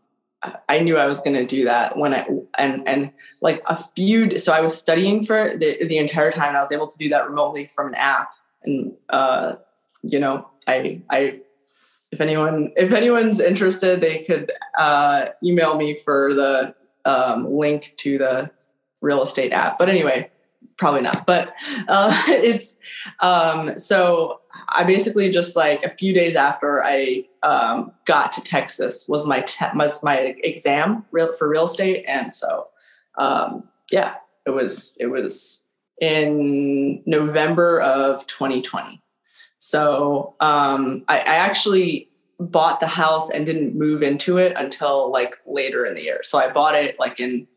I 0.68 0.80
knew 0.80 0.96
I 0.96 1.06
was 1.06 1.18
going 1.18 1.34
to 1.34 1.44
do 1.44 1.64
that 1.64 1.96
when 1.96 2.14
I 2.14 2.26
and 2.56 2.86
and 2.86 3.12
like 3.40 3.62
a 3.66 3.76
few. 3.76 4.38
So 4.38 4.52
I 4.52 4.60
was 4.60 4.76
studying 4.76 5.24
for 5.24 5.56
the 5.56 5.84
the 5.86 5.98
entire 5.98 6.30
time, 6.30 6.54
I 6.54 6.62
was 6.62 6.70
able 6.70 6.86
to 6.86 6.98
do 6.98 7.08
that 7.08 7.28
remotely 7.28 7.66
from 7.66 7.88
an 7.88 7.94
app. 7.94 8.30
And 8.62 8.92
uh, 9.08 9.54
you 10.02 10.20
know, 10.20 10.48
I 10.66 11.02
I 11.10 11.40
if 12.12 12.20
anyone 12.20 12.72
if 12.76 12.92
anyone's 12.92 13.40
interested, 13.40 14.00
they 14.00 14.18
could 14.18 14.52
uh, 14.78 15.26
email 15.44 15.76
me 15.76 15.96
for 15.96 16.32
the 16.32 16.74
um, 17.04 17.50
link 17.50 17.94
to 17.98 18.18
the 18.18 18.50
real 19.00 19.22
estate 19.22 19.52
app. 19.52 19.78
But 19.78 19.88
anyway, 19.88 20.30
probably 20.76 21.02
not. 21.02 21.26
But 21.26 21.54
uh, 21.88 22.22
it's 22.28 22.78
um, 23.20 23.78
so 23.78 24.40
I 24.70 24.84
basically 24.84 25.28
just 25.30 25.56
like 25.56 25.82
a 25.82 25.90
few 25.90 26.14
days 26.14 26.36
after 26.36 26.82
I 26.84 27.24
um, 27.42 27.92
got 28.06 28.32
to 28.34 28.42
Texas 28.42 29.06
was 29.08 29.26
my 29.26 29.40
te- 29.42 29.66
was 29.74 30.02
my 30.02 30.36
exam 30.42 31.04
real, 31.10 31.34
for 31.34 31.48
real 31.48 31.66
estate, 31.66 32.04
and 32.08 32.34
so 32.34 32.68
um, 33.18 33.64
yeah, 33.90 34.14
it 34.46 34.50
was 34.50 34.96
it 34.98 35.06
was 35.06 35.64
in 36.00 37.02
November 37.06 37.80
of 37.80 38.26
2020. 38.26 39.02
So 39.58 40.36
um, 40.40 41.04
I, 41.08 41.18
I 41.18 41.34
actually 41.34 42.08
bought 42.38 42.78
the 42.78 42.86
house 42.86 43.30
and 43.30 43.44
didn't 43.44 43.76
move 43.76 44.02
into 44.02 44.36
it 44.36 44.52
until 44.56 45.10
like 45.10 45.36
later 45.44 45.84
in 45.84 45.94
the 45.94 46.02
year. 46.02 46.20
So 46.22 46.38
I 46.38 46.50
bought 46.52 46.76
it 46.76 46.98
like 47.00 47.18
in 47.18 47.48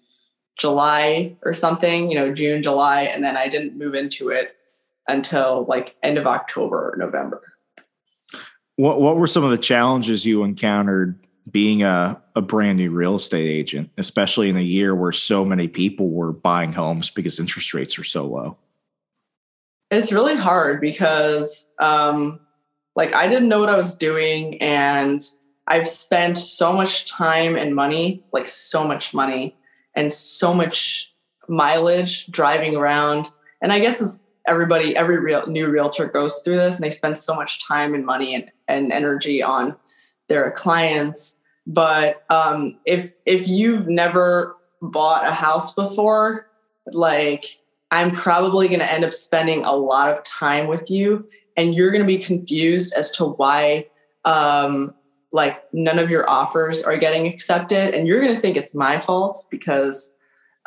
July 0.62 1.36
or 1.44 1.54
something, 1.54 2.10
you 2.10 2.16
know, 2.16 2.32
June, 2.32 2.62
July, 2.62 3.02
and 3.02 3.24
then 3.24 3.36
I 3.36 3.48
didn't 3.48 3.78
move 3.78 3.96
into 3.96 4.30
it 4.30 4.56
until 5.08 5.66
like 5.68 5.96
end 6.04 6.20
of 6.20 6.28
October 6.28 6.92
or 6.92 6.98
November. 6.98 7.42
What 8.76 9.02
what 9.02 9.18
were 9.18 9.28
some 9.28 9.44
of 9.44 9.50
the 9.50 9.58
challenges 9.58 10.26
you 10.26 10.44
encountered 10.44 11.20
being 11.50 11.82
a, 11.82 12.22
a 12.36 12.42
brand 12.42 12.78
new 12.78 12.92
real 12.92 13.16
estate 13.16 13.48
agent, 13.48 13.90
especially 13.98 14.50
in 14.50 14.56
a 14.56 14.62
year 14.62 14.96
where 14.96 15.12
so 15.12 15.44
many 15.44 15.68
people 15.68 16.10
were 16.12 16.32
buying 16.32 16.72
homes 16.72 17.10
because 17.10 17.40
interest 17.40 17.74
rates 17.74 17.98
are 17.98 18.04
so 18.04 18.28
low? 18.28 18.58
It's 19.90 20.14
really 20.14 20.36
hard 20.36 20.80
because 20.80 21.68
um 21.80 22.40
like 22.96 23.16
I 23.16 23.28
didn't 23.28 23.50
know 23.50 23.60
what 23.60 23.70
I 23.70 23.76
was 23.76 23.96
doing 23.96 24.62
and 24.62 25.22
I've 25.68 25.88
spent 25.88 26.38
so 26.38 26.72
much 26.72 27.10
time 27.10 27.56
and 27.56 27.74
money, 27.76 28.24
like 28.32 28.48
so 28.48 28.84
much 28.84 29.14
money 29.14 29.56
and 29.96 30.12
so 30.12 30.54
much 30.54 31.14
mileage 31.48 32.28
driving 32.28 32.76
around. 32.76 33.30
And 33.62 33.74
I 33.74 33.80
guess 33.80 34.02
it's 34.02 34.24
everybody, 34.48 34.96
every 34.96 35.20
real 35.20 35.46
new 35.48 35.68
realtor 35.68 36.06
goes 36.06 36.40
through 36.40 36.58
this 36.58 36.76
and 36.76 36.84
they 36.84 36.92
spend 36.92 37.18
so 37.18 37.36
much 37.36 37.66
time 37.66 37.94
and 37.94 38.06
money 38.06 38.34
and, 38.36 38.52
and 38.68 38.92
energy 38.92 39.44
on 39.44 39.76
their 40.28 40.52
clients. 40.52 41.38
But 41.68 42.24
um, 42.30 42.80
if 42.86 43.18
if 43.26 43.48
you've 43.48 43.88
never 43.88 44.56
bought 44.82 45.28
a 45.28 45.32
house 45.32 45.74
before, 45.74 46.48
like 46.94 47.60
I'm 47.92 48.12
probably 48.12 48.68
going 48.68 48.80
to 48.80 48.92
end 48.92 49.06
up 49.06 49.14
spending 49.14 49.64
a 49.64 49.74
lot 49.74 50.10
of 50.10 50.24
time 50.24 50.68
with 50.68 50.90
you, 50.90 51.28
and 51.56 51.76
you're 51.76 51.92
going 51.92 52.02
to 52.02 52.08
be 52.08 52.18
confused 52.18 52.94
as 52.96 53.12
to 53.12 53.26
why 53.26 53.88
um, 54.26 54.96
like 55.32 55.64
none 55.74 56.00
of 56.00 56.10
your 56.10 56.30
offers 56.30 56.84
are 56.84 56.98
getting 56.98 57.28
accepted, 57.28 57.94
and 57.94 58.08
you're 58.08 58.22
going 58.22 58.34
to 58.34 58.40
think 58.40 58.58
it's 58.58 58.76
my 58.76 59.00
fault 59.00 59.46
because 59.50 60.14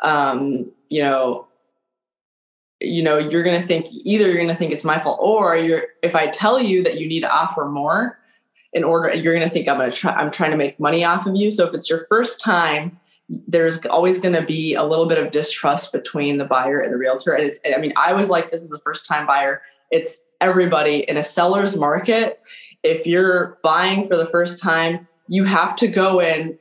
um, 0.03 0.71
you 0.89 1.01
know 1.01 1.47
you 2.81 3.01
know 3.01 3.17
you're 3.17 3.43
going 3.43 3.59
to 3.59 3.65
think 3.65 3.87
either 3.89 4.25
you're 4.25 4.35
going 4.35 4.47
to 4.47 4.55
think 4.55 4.71
it's 4.71 4.83
my 4.83 4.99
fault 4.99 5.19
or 5.21 5.55
you're 5.55 5.83
if 6.03 6.13
i 6.13 6.27
tell 6.27 6.61
you 6.61 6.83
that 6.83 6.99
you 6.99 7.07
need 7.07 7.21
to 7.21 7.31
offer 7.31 7.65
more 7.65 8.19
in 8.73 8.83
order 8.83 9.13
you're 9.13 9.33
going 9.33 9.47
to 9.47 9.53
think 9.53 9.67
i'm 9.67 9.77
going 9.77 9.89
to 9.89 9.95
try 9.95 10.11
i'm 10.13 10.29
trying 10.29 10.51
to 10.51 10.57
make 10.57 10.79
money 10.79 11.03
off 11.03 11.25
of 11.25 11.35
you. 11.35 11.51
So 11.51 11.65
if 11.67 11.73
it's 11.73 11.89
your 11.89 12.05
first 12.09 12.41
time 12.41 12.99
there's 13.47 13.83
always 13.87 14.19
going 14.19 14.35
to 14.35 14.43
be 14.43 14.75
a 14.75 14.83
little 14.83 15.07
bit 15.07 15.17
of 15.17 15.31
distrust 15.31 15.91
between 15.91 16.37
the 16.37 16.45
buyer 16.45 16.79
and 16.79 16.93
the 16.93 16.97
realtor. 16.97 17.33
And 17.33 17.45
it's 17.45 17.59
i 17.75 17.79
mean 17.79 17.93
i 17.97 18.11
was 18.13 18.29
like 18.29 18.51
this 18.51 18.61
is 18.61 18.73
a 18.73 18.79
first 18.79 19.05
time 19.05 19.25
buyer. 19.25 19.61
It's 19.91 20.19
everybody 20.41 21.09
in 21.09 21.15
a 21.15 21.23
seller's 21.23 21.77
market 21.77 22.41
if 22.85 23.05
you're 23.05 23.57
buying 23.63 24.05
for 24.05 24.15
the 24.15 24.25
first 24.25 24.61
time 24.61 25.07
you 25.27 25.43
have 25.43 25.75
to 25.75 25.87
go 25.87 26.21
in 26.21 26.57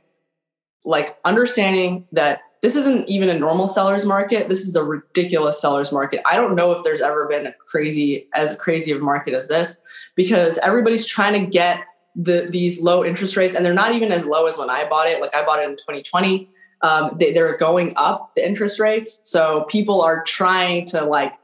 like 0.84 1.18
understanding 1.24 2.06
that 2.12 2.40
this 2.62 2.76
isn't 2.76 3.06
even 3.08 3.28
a 3.28 3.38
normal 3.38 3.68
seller's 3.68 4.06
market. 4.06 4.48
This 4.48 4.66
is 4.66 4.74
a 4.74 4.82
ridiculous 4.82 5.60
seller's 5.60 5.92
market. 5.92 6.22
I 6.24 6.36
don't 6.36 6.54
know 6.54 6.72
if 6.72 6.82
there's 6.82 7.02
ever 7.02 7.28
been 7.28 7.46
a 7.46 7.52
crazy 7.70 8.26
as 8.34 8.56
crazy 8.56 8.90
of 8.90 9.02
a 9.02 9.04
market 9.04 9.34
as 9.34 9.48
this 9.48 9.80
because 10.14 10.56
everybody's 10.58 11.06
trying 11.06 11.38
to 11.38 11.46
get 11.46 11.84
the 12.16 12.46
these 12.48 12.80
low 12.80 13.04
interest 13.04 13.36
rates 13.36 13.54
and 13.54 13.66
they're 13.66 13.74
not 13.74 13.92
even 13.92 14.12
as 14.12 14.24
low 14.24 14.46
as 14.46 14.56
when 14.56 14.70
I 14.70 14.88
bought 14.88 15.08
it. 15.08 15.20
Like 15.20 15.34
I 15.34 15.44
bought 15.44 15.58
it 15.58 15.68
in 15.68 15.76
2020. 15.76 16.48
Um, 16.80 17.16
they, 17.18 17.32
they're 17.32 17.56
going 17.56 17.92
up 17.96 18.32
the 18.34 18.46
interest 18.46 18.80
rates. 18.80 19.20
So 19.24 19.64
people 19.68 20.00
are 20.00 20.22
trying 20.24 20.86
to 20.86 21.04
like 21.04 21.34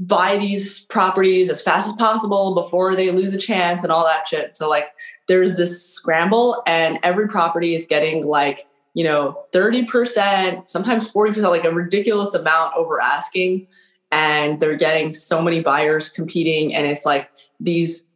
buy 0.00 0.36
these 0.38 0.80
properties 0.80 1.50
as 1.50 1.62
fast 1.62 1.86
as 1.88 1.92
possible 1.94 2.54
before 2.54 2.96
they 2.96 3.10
lose 3.10 3.34
a 3.34 3.38
chance 3.38 3.82
and 3.82 3.92
all 3.92 4.04
that 4.04 4.26
shit. 4.26 4.56
So 4.56 4.68
like 4.68 4.88
there's 5.28 5.56
this 5.56 5.86
scramble 5.86 6.62
and 6.66 6.98
every 7.02 7.28
property 7.28 7.74
is 7.74 7.84
getting 7.84 8.26
like 8.26 8.66
you 8.94 9.04
know, 9.04 9.36
30%, 9.52 10.66
sometimes 10.68 11.12
40%, 11.12 11.42
like 11.50 11.64
a 11.64 11.72
ridiculous 11.72 12.34
amount 12.34 12.74
over 12.76 13.00
asking. 13.00 13.66
And 14.12 14.58
they're 14.58 14.76
getting 14.76 15.12
so 15.12 15.40
many 15.40 15.60
buyers 15.60 16.08
competing. 16.08 16.74
And 16.74 16.86
it's 16.86 17.06
like 17.06 17.30
these 17.60 18.06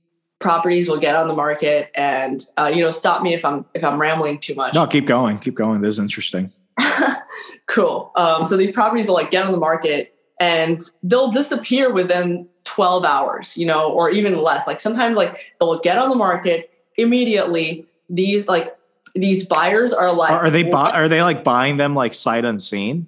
properties 0.40 0.88
will 0.88 0.98
get 0.98 1.14
on 1.14 1.28
the 1.28 1.34
market 1.34 1.90
and 1.94 2.44
uh, 2.58 2.70
you 2.74 2.82
know 2.82 2.90
stop 2.90 3.22
me 3.22 3.32
if 3.32 3.44
i'm 3.46 3.64
if 3.72 3.82
i'm 3.82 3.98
rambling 3.98 4.38
too 4.38 4.54
much 4.54 4.74
no 4.74 4.86
keep 4.86 5.06
going 5.06 5.38
keep 5.38 5.54
going 5.54 5.80
this 5.80 5.94
is 5.94 5.98
interesting 5.98 6.52
cool 7.66 8.12
um, 8.16 8.44
so 8.44 8.54
these 8.54 8.72
properties 8.72 9.06
will 9.06 9.14
like 9.14 9.30
get 9.30 9.46
on 9.46 9.52
the 9.52 9.58
market 9.58 10.13
and 10.40 10.80
they'll 11.02 11.30
disappear 11.30 11.92
within 11.92 12.48
12 12.64 13.04
hours 13.04 13.56
you 13.56 13.66
know 13.66 13.90
or 13.90 14.10
even 14.10 14.42
less. 14.42 14.66
Like 14.66 14.80
sometimes 14.80 15.16
like 15.16 15.54
they'll 15.60 15.78
get 15.80 15.98
on 15.98 16.08
the 16.08 16.16
market 16.16 16.70
immediately. 16.96 17.86
These 18.08 18.48
like 18.48 18.76
these 19.14 19.44
buyers 19.44 19.92
are 19.92 20.12
like 20.12 20.32
are 20.32 20.50
they 20.50 20.64
bu- 20.64 20.76
are 20.76 21.08
they 21.08 21.22
like 21.22 21.44
buying 21.44 21.76
them 21.76 21.94
like 21.94 22.14
sight 22.14 22.44
unseen? 22.44 23.06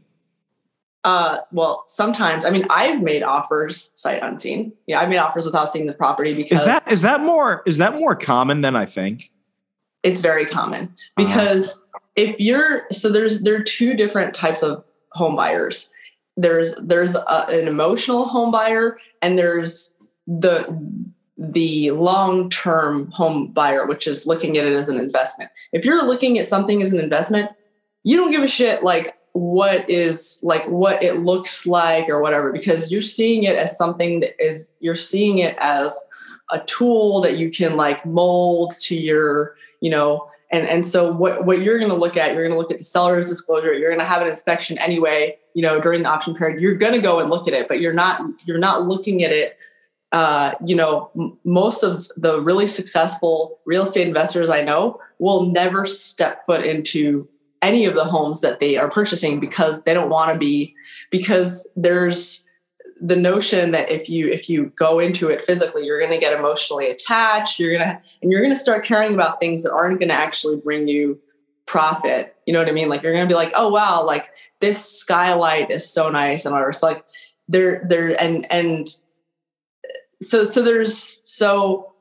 Uh 1.04 1.38
well 1.52 1.84
sometimes 1.86 2.44
i 2.44 2.50
mean 2.50 2.66
i've 2.70 3.00
made 3.00 3.22
offers 3.22 3.90
sight 3.94 4.22
unseen. 4.22 4.72
Yeah 4.86 5.00
i've 5.00 5.08
made 5.08 5.18
offers 5.18 5.44
without 5.44 5.72
seeing 5.72 5.86
the 5.86 5.92
property 5.92 6.34
because 6.34 6.60
is 6.60 6.66
that 6.66 6.90
is 6.90 7.02
that 7.02 7.20
more 7.20 7.62
is 7.66 7.78
that 7.78 7.94
more 7.94 8.14
common 8.14 8.60
than 8.60 8.76
i 8.76 8.86
think? 8.86 9.30
It's 10.02 10.20
very 10.20 10.46
common 10.46 10.84
uh-huh. 10.84 11.26
because 11.26 11.74
uh-huh. 11.74 11.98
if 12.16 12.40
you're 12.40 12.86
so 12.92 13.08
there's 13.08 13.42
there 13.42 13.56
are 13.56 13.62
two 13.62 13.94
different 13.94 14.34
types 14.34 14.62
of 14.62 14.84
home 15.12 15.36
buyers 15.36 15.90
there's 16.36 16.74
there's 16.76 17.14
a, 17.14 17.46
an 17.48 17.68
emotional 17.68 18.26
home 18.26 18.50
buyer 18.50 18.96
and 19.22 19.38
there's 19.38 19.94
the 20.26 20.64
the 21.38 21.90
long 21.92 22.48
term 22.50 23.10
home 23.10 23.48
buyer, 23.52 23.86
which 23.86 24.06
is 24.06 24.26
looking 24.26 24.56
at 24.56 24.66
it 24.66 24.72
as 24.72 24.88
an 24.88 24.98
investment. 24.98 25.50
If 25.72 25.84
you're 25.84 26.04
looking 26.06 26.38
at 26.38 26.46
something 26.46 26.82
as 26.82 26.92
an 26.92 27.00
investment, 27.00 27.50
you 28.04 28.16
don't 28.16 28.30
give 28.30 28.42
a 28.42 28.48
shit 28.48 28.82
like 28.82 29.14
what 29.32 29.88
is 29.88 30.38
like 30.42 30.64
what 30.66 31.02
it 31.02 31.20
looks 31.20 31.66
like 31.66 32.08
or 32.08 32.22
whatever 32.22 32.52
because 32.52 32.90
you're 32.90 33.02
seeing 33.02 33.44
it 33.44 33.54
as 33.54 33.76
something 33.76 34.20
that 34.20 34.34
is 34.42 34.72
you're 34.80 34.94
seeing 34.94 35.38
it 35.38 35.54
as 35.60 36.02
a 36.52 36.60
tool 36.60 37.20
that 37.20 37.36
you 37.36 37.50
can 37.50 37.76
like 37.76 38.06
mold 38.06 38.72
to 38.80 38.96
your 38.96 39.54
you 39.82 39.90
know 39.90 40.26
and 40.50 40.66
and 40.66 40.86
so 40.86 41.12
what 41.12 41.44
what 41.44 41.62
you're 41.62 41.78
going 41.78 41.90
to 41.90 41.96
look 41.96 42.16
at 42.16 42.32
you're 42.32 42.42
going 42.42 42.52
to 42.52 42.58
look 42.58 42.70
at 42.70 42.78
the 42.78 42.84
seller's 42.84 43.28
disclosure 43.28 43.74
you're 43.74 43.90
going 43.90 44.00
to 44.00 44.06
have 44.06 44.22
an 44.22 44.28
inspection 44.28 44.78
anyway 44.78 45.36
you 45.54 45.62
know 45.62 45.80
during 45.80 46.02
the 46.02 46.08
option 46.08 46.34
period. 46.34 46.60
You're 46.60 46.74
going 46.74 46.92
to 46.92 47.00
go 47.00 47.20
and 47.20 47.30
look 47.30 47.48
at 47.48 47.54
it 47.54 47.68
but 47.68 47.80
you're 47.80 47.92
not 47.94 48.20
you're 48.44 48.58
not 48.58 48.86
looking 48.86 49.24
at 49.24 49.32
it 49.32 49.58
uh, 50.12 50.54
you 50.64 50.74
know, 50.74 51.10
m- 51.18 51.36
most 51.44 51.82
of 51.82 52.08
the 52.16 52.40
really 52.40 52.66
successful 52.66 53.58
real 53.66 53.82
estate 53.82 54.06
investors 54.06 54.48
I 54.48 54.62
know 54.62 54.98
will 55.18 55.46
never 55.46 55.84
step 55.84 56.40
foot 56.46 56.64
into 56.64 57.28
any 57.60 57.84
of 57.84 57.94
the 57.94 58.04
homes 58.04 58.40
that 58.40 58.60
they 58.60 58.78
are 58.78 58.88
purchasing 58.88 59.40
because 59.40 59.82
they 59.82 59.92
don't 59.92 60.08
want 60.08 60.32
to 60.32 60.38
be 60.38 60.74
because 61.10 61.68
there's 61.76 62.45
the 63.00 63.16
notion 63.16 63.72
that 63.72 63.90
if 63.90 64.08
you 64.08 64.28
if 64.28 64.48
you 64.48 64.72
go 64.76 64.98
into 64.98 65.28
it 65.28 65.42
physically 65.42 65.84
you're 65.84 65.98
going 66.00 66.12
to 66.12 66.18
get 66.18 66.32
emotionally 66.32 66.88
attached 66.90 67.58
you're 67.58 67.76
going 67.76 67.86
to 67.86 68.00
and 68.22 68.30
you're 68.30 68.40
going 68.40 68.54
to 68.54 68.60
start 68.60 68.84
caring 68.84 69.12
about 69.12 69.38
things 69.38 69.62
that 69.62 69.72
aren't 69.72 69.98
going 69.98 70.08
to 70.08 70.14
actually 70.14 70.56
bring 70.56 70.88
you 70.88 71.20
profit. 71.66 72.36
You 72.46 72.52
know 72.52 72.60
what 72.60 72.68
i 72.68 72.72
mean? 72.72 72.88
Like 72.88 73.02
you're 73.02 73.12
going 73.12 73.28
to 73.28 73.32
be 73.32 73.36
like 73.36 73.52
oh 73.54 73.68
wow 73.68 74.04
like 74.04 74.30
this 74.60 74.98
skylight 74.98 75.70
is 75.70 75.92
so 75.92 76.08
nice 76.08 76.44
and 76.44 76.52
whatever. 76.52 76.70
It's 76.70 76.82
like 76.82 77.04
there 77.48 77.84
there 77.88 78.20
and 78.20 78.46
and 78.50 78.86
so 80.22 80.44
so 80.44 80.62
there's 80.62 81.20
so 81.24 81.92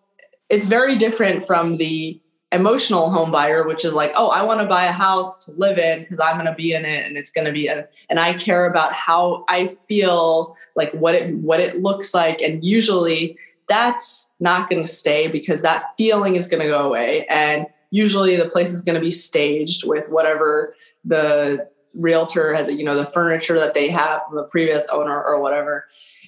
it's 0.49 0.67
very 0.67 0.95
different 0.95 1.45
from 1.45 1.77
the 1.77 2.21
emotional 2.51 3.09
home 3.09 3.31
buyer 3.31 3.67
which 3.67 3.83
is 3.83 3.93
like 3.93 4.11
oh 4.15 4.29
i 4.29 4.41
want 4.41 4.61
to 4.61 4.67
buy 4.67 4.85
a 4.85 4.91
house 4.91 5.37
to 5.43 5.51
live 5.53 5.77
in 5.77 6.01
because 6.01 6.19
i'm 6.19 6.35
going 6.35 6.45
to 6.45 6.53
be 6.53 6.73
in 6.73 6.85
it 6.85 7.05
and 7.05 7.17
it's 7.17 7.31
going 7.31 7.45
to 7.45 7.51
be 7.51 7.67
a, 7.67 7.87
and 8.09 8.19
i 8.19 8.33
care 8.33 8.65
about 8.65 8.93
how 8.93 9.43
i 9.49 9.67
feel 9.87 10.55
like 10.75 10.91
what 10.91 11.15
it 11.15 11.35
what 11.37 11.59
it 11.59 11.81
looks 11.81 12.13
like. 12.13 12.41
And 12.41 12.63
usually 12.63 13.37
that's 13.67 14.31
not 14.39 14.69
going 14.69 14.83
to 14.83 14.87
stay 14.87 15.27
because 15.27 15.61
that 15.61 15.93
feeling 15.97 16.35
is 16.35 16.47
going 16.47 16.61
to 16.61 16.69
go 16.69 16.85
away. 16.85 17.25
And 17.27 17.65
usually 17.89 18.35
the 18.35 18.49
place 18.49 18.71
is 18.71 18.81
going 18.81 18.95
to 18.95 19.01
be 19.01 19.11
staged 19.11 19.87
with 19.87 20.07
whatever 20.09 20.75
the 21.03 21.67
realtor 21.93 22.53
has 22.53 22.69
you 22.73 22.83
know 22.83 22.95
the 22.95 23.05
furniture 23.05 23.57
that 23.57 23.73
they 23.73 23.87
have 23.87 24.21
from 24.23 24.35
the 24.35 24.43
previous 24.43 24.85
owner 24.87 25.23
or 25.23 25.41
whatever. 25.41 25.85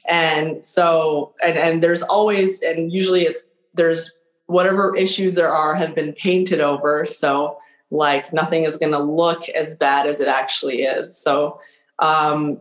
And 0.08 0.64
so 0.64 1.34
and 1.44 1.58
and 1.58 1.84
there's 1.84 2.04
always 2.04 2.62
and 2.62 2.92
usually 2.92 3.24
it's 3.24 3.50
there's 3.74 4.14
whatever 4.48 4.96
issues 4.96 5.36
there 5.36 5.52
are 5.52 5.76
have 5.76 5.96
been 5.96 6.14
painted 6.14 6.60
over 6.60 7.06
so 7.06 7.58
like 7.92 8.34
nothing 8.34 8.64
is 8.64 8.78
going 8.78 8.92
to 8.92 9.00
look 9.00 9.48
as 9.50 9.76
bad 9.76 10.08
as 10.08 10.20
it 10.20 10.28
actually 10.28 10.82
is 10.82 11.18
so 11.18 11.60
um 12.00 12.60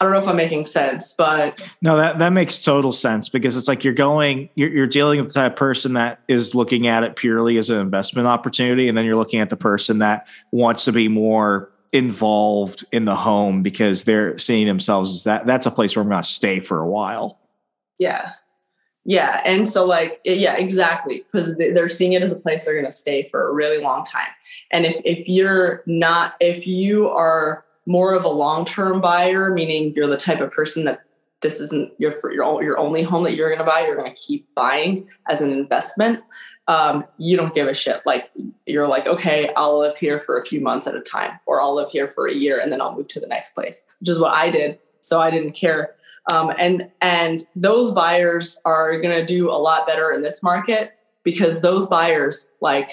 I 0.00 0.06
don't 0.06 0.12
know 0.12 0.18
if 0.18 0.28
I'm 0.28 0.36
making 0.36 0.66
sense, 0.66 1.14
but 1.16 1.60
no, 1.80 1.96
that 1.96 2.18
that 2.18 2.30
makes 2.30 2.62
total 2.62 2.92
sense 2.92 3.28
because 3.28 3.56
it's 3.56 3.68
like 3.68 3.84
you're 3.84 3.94
going, 3.94 4.50
you're, 4.54 4.68
you're 4.68 4.86
dealing 4.86 5.18
with 5.18 5.28
the 5.28 5.34
type 5.34 5.52
of 5.52 5.56
person 5.56 5.94
that 5.94 6.20
is 6.26 6.54
looking 6.54 6.88
at 6.88 7.04
it 7.04 7.16
purely 7.16 7.56
as 7.56 7.70
an 7.70 7.80
investment 7.80 8.26
opportunity, 8.26 8.88
and 8.88 8.98
then 8.98 9.06
you're 9.06 9.16
looking 9.16 9.40
at 9.40 9.50
the 9.50 9.56
person 9.56 10.00
that 10.00 10.26
wants 10.50 10.84
to 10.86 10.92
be 10.92 11.08
more 11.08 11.70
involved 11.92 12.84
in 12.90 13.04
the 13.04 13.14
home 13.14 13.62
because 13.62 14.02
they're 14.02 14.36
seeing 14.36 14.66
themselves 14.66 15.14
as 15.14 15.22
that 15.22 15.46
that's 15.46 15.64
a 15.64 15.70
place 15.70 15.94
where 15.96 16.02
I'm 16.02 16.08
going 16.10 16.22
to 16.22 16.28
stay 16.28 16.58
for 16.58 16.80
a 16.80 16.88
while. 16.88 17.38
Yeah. 17.98 18.32
Yeah. 19.04 19.42
And 19.44 19.68
so, 19.68 19.84
like, 19.84 20.20
yeah, 20.24 20.56
exactly. 20.56 21.24
Because 21.30 21.56
they're 21.56 21.88
seeing 21.88 22.14
it 22.14 22.22
as 22.22 22.32
a 22.32 22.36
place 22.36 22.64
they're 22.64 22.74
going 22.74 22.86
to 22.86 22.92
stay 22.92 23.28
for 23.28 23.48
a 23.48 23.52
really 23.52 23.82
long 23.82 24.04
time. 24.04 24.28
And 24.70 24.86
if, 24.86 25.00
if 25.04 25.28
you're 25.28 25.82
not, 25.86 26.34
if 26.40 26.66
you 26.66 27.08
are 27.10 27.64
more 27.86 28.14
of 28.14 28.24
a 28.24 28.30
long 28.30 28.64
term 28.64 29.00
buyer, 29.00 29.52
meaning 29.52 29.92
you're 29.94 30.06
the 30.06 30.16
type 30.16 30.40
of 30.40 30.50
person 30.50 30.84
that 30.84 31.02
this 31.42 31.60
isn't 31.60 31.92
your, 31.98 32.14
your, 32.32 32.62
your 32.62 32.78
only 32.78 33.02
home 33.02 33.24
that 33.24 33.34
you're 33.34 33.50
going 33.50 33.58
to 33.58 33.70
buy, 33.70 33.84
you're 33.84 33.96
going 33.96 34.12
to 34.12 34.20
keep 34.20 34.46
buying 34.54 35.06
as 35.28 35.42
an 35.42 35.52
investment, 35.52 36.20
um, 36.68 37.04
you 37.18 37.36
don't 37.36 37.54
give 37.54 37.68
a 37.68 37.74
shit. 37.74 38.00
Like 38.06 38.30
you're 38.66 38.88
like, 38.88 39.06
okay, 39.06 39.52
I'll 39.56 39.78
live 39.78 39.96
here 39.96 40.20
for 40.20 40.38
a 40.38 40.44
few 40.44 40.60
months 40.60 40.86
at 40.86 40.96
a 40.96 41.00
time, 41.00 41.38
or 41.46 41.60
I'll 41.60 41.74
live 41.74 41.90
here 41.90 42.10
for 42.10 42.26
a 42.26 42.34
year 42.34 42.58
and 42.58 42.72
then 42.72 42.80
I'll 42.80 42.96
move 42.96 43.08
to 43.08 43.20
the 43.20 43.26
next 43.26 43.54
place, 43.54 43.84
which 44.00 44.08
is 44.08 44.18
what 44.18 44.34
I 44.34 44.50
did. 44.50 44.78
So 45.00 45.20
I 45.20 45.30
didn't 45.30 45.52
care. 45.52 45.94
Um, 46.32 46.52
and 46.58 46.90
and 47.00 47.46
those 47.54 47.92
buyers 47.92 48.58
are 48.64 48.98
going 48.98 49.14
to 49.14 49.26
do 49.26 49.50
a 49.50 49.58
lot 49.58 49.86
better 49.86 50.10
in 50.12 50.22
this 50.22 50.42
market 50.42 50.92
because 51.22 51.60
those 51.60 51.86
buyers 51.86 52.50
like 52.60 52.90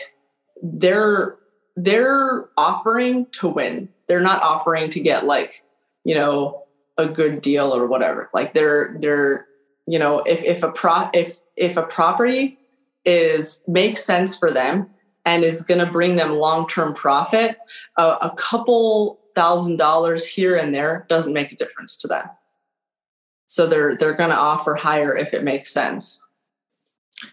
they're 0.62 1.38
they're 1.76 2.50
offering 2.58 3.28
to 3.32 3.48
win. 3.48 3.89
They're 4.08 4.20
not 4.20 4.41
offering 4.41 4.89
to 4.91 5.00
get 5.00 5.26
like 5.26 5.63
you 6.04 6.15
know 6.15 6.63
a 6.98 7.08
good 7.08 7.41
deal 7.41 7.74
or 7.74 7.88
whatever. 7.88 8.30
Like 8.34 8.54
they're 8.54 8.98
they're 9.00 9.48
you 9.88 9.98
know 9.98 10.20
if 10.20 10.44
if 10.44 10.63
a 10.63 10.72
pro 10.72 11.10
if 11.13 11.39
if 11.56 11.78
a 11.78 11.84
property 11.84 12.58
is 13.06 13.62
makes 13.67 14.04
sense 14.04 14.36
for 14.36 14.52
them 14.52 14.89
and 15.26 15.44
is 15.44 15.62
going 15.62 15.80
to 15.80 15.91
bring 15.91 16.15
them 16.15 16.38
long-term 16.38 16.94
profit 16.94 17.58
uh, 17.98 18.17
a 18.22 18.30
couple 18.32 19.20
thousand 19.36 19.78
dollars 19.78 20.28
here 20.28 20.56
and 20.56 20.74
there 20.74 21.06
doesn't 21.10 21.34
make 21.34 21.52
a 21.52 21.56
difference 21.56 21.98
to 21.98 22.08
them 22.08 22.28
so 23.52 23.68
they're 23.68 23.96
they're 23.96 24.14
going 24.14 24.30
to 24.30 24.38
offer 24.38 24.76
higher 24.76 25.16
if 25.16 25.34
it 25.34 25.44
makes 25.44 25.72
sense 25.72 26.24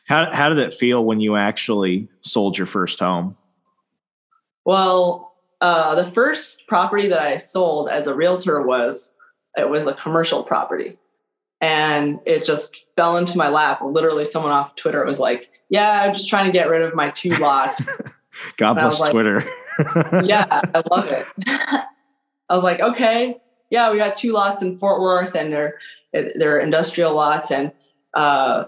how, 0.06 0.30
how 0.34 0.48
did 0.48 0.58
it 0.58 0.74
feel 0.74 1.04
when 1.04 1.20
you 1.20 1.36
actually 1.36 2.08
sold 2.20 2.56
your 2.58 2.66
first 2.66 3.00
home 3.00 3.36
well 4.64 5.32
uh, 5.60 5.94
the 5.94 6.04
first 6.04 6.66
property 6.66 7.08
that 7.08 7.20
i 7.20 7.36
sold 7.36 7.88
as 7.88 8.06
a 8.06 8.14
realtor 8.14 8.62
was 8.62 9.14
it 9.56 9.68
was 9.68 9.86
a 9.86 9.94
commercial 9.94 10.42
property 10.42 10.98
and 11.60 12.20
it 12.26 12.44
just 12.44 12.84
fell 12.94 13.16
into 13.16 13.36
my 13.36 13.48
lap 13.48 13.80
literally 13.82 14.24
someone 14.24 14.52
off 14.52 14.74
twitter 14.76 15.04
was 15.04 15.18
like 15.18 15.50
yeah, 15.70 16.02
I'm 16.02 16.12
just 16.12 16.28
trying 16.28 16.46
to 16.46 16.52
get 16.52 16.68
rid 16.68 16.82
of 16.82 16.94
my 16.94 17.10
two 17.10 17.30
lots. 17.40 17.80
God 18.56 18.74
bless 18.74 19.00
like, 19.00 19.12
Twitter. 19.12 19.44
yeah, 20.24 20.46
I 20.50 20.82
love 20.90 21.06
it. 21.06 21.26
I 21.46 22.54
was 22.54 22.62
like, 22.62 22.80
okay, 22.80 23.36
yeah, 23.70 23.90
we 23.90 23.98
got 23.98 24.16
two 24.16 24.32
lots 24.32 24.62
in 24.62 24.76
Fort 24.76 25.00
Worth, 25.00 25.34
and 25.34 25.52
they're 25.52 25.78
they're 26.12 26.58
industrial 26.58 27.14
lots. 27.14 27.50
And 27.50 27.72
uh, 28.14 28.64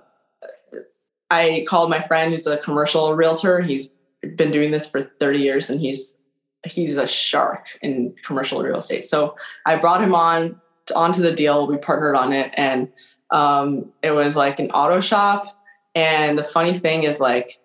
I 1.31 1.65
called 1.69 1.91
my 1.91 2.01
friend 2.01 2.35
who's 2.35 2.47
a 2.47 2.59
commercial 2.59 3.15
realtor. 3.15 3.61
He's 3.61 3.95
been 4.37 4.51
doing 4.51 4.71
this 4.71 4.87
for 4.87 5.11
30 5.21 5.39
years, 5.39 5.71
and 5.71 5.81
he's 5.81 6.19
he's 6.67 6.97
a 6.97 7.07
shark 7.07 7.67
in 7.81 8.15
commercial 8.25 8.63
real 8.63 8.79
estate. 8.79 9.05
So 9.05 9.35
I 9.65 9.77
brought 9.77 10.03
him 10.03 10.15
on 10.15 10.61
onto 10.95 11.23
the 11.23 11.33
deal. 11.33 11.67
We 11.67 11.79
partnered 11.79 12.17
on 12.17 12.33
it, 12.33 12.53
and 12.57 12.93
um, 13.31 13.93
it 14.03 14.11
was 14.11 14.37
like 14.37 14.59
an 14.59 14.71
auto 14.73 15.01
shop 15.01 15.57
and 15.95 16.39
the 16.39 16.45
funny 16.45 16.79
thing 16.79 17.03
is 17.03 17.21
like 17.21 17.59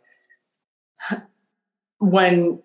when 1.99 2.61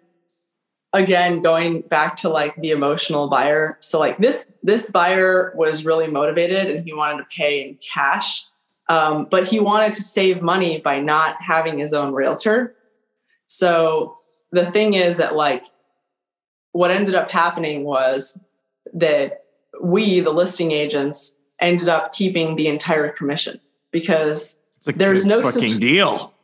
again 0.92 1.40
going 1.40 1.82
back 1.82 2.16
to 2.16 2.28
like 2.28 2.56
the 2.56 2.70
emotional 2.70 3.28
buyer. 3.28 3.78
So 3.80 3.98
like 3.98 4.18
this 4.18 4.46
this 4.62 4.90
buyer 4.90 5.52
was 5.54 5.84
really 5.84 6.08
motivated 6.08 6.68
and 6.68 6.84
he 6.84 6.92
wanted 6.92 7.18
to 7.18 7.28
pay 7.30 7.68
in 7.68 7.76
cash 7.76 8.46
um, 8.90 9.28
but 9.30 9.46
he 9.46 9.60
wanted 9.60 9.92
to 9.92 10.02
save 10.02 10.42
money 10.42 10.78
by 10.80 10.98
not 10.98 11.40
having 11.40 11.78
his 11.78 11.92
own 11.92 12.12
realtor. 12.12 12.74
So 13.46 14.16
the 14.50 14.68
thing 14.68 14.94
is 14.94 15.16
that 15.18 15.36
like 15.36 15.64
what 16.72 16.90
ended 16.90 17.14
up 17.14 17.30
happening 17.30 17.84
was 17.84 18.38
that 18.92 19.44
we 19.80 20.18
the 20.18 20.32
listing 20.32 20.72
agents 20.72 21.38
ended 21.60 21.88
up 21.88 22.12
keeping 22.12 22.56
the 22.56 22.66
entire 22.66 23.10
commission 23.10 23.60
because 23.92 24.58
there's 24.84 25.24
no 25.24 25.40
fucking 25.40 25.74
such, 25.74 25.80
deal. 25.80 26.34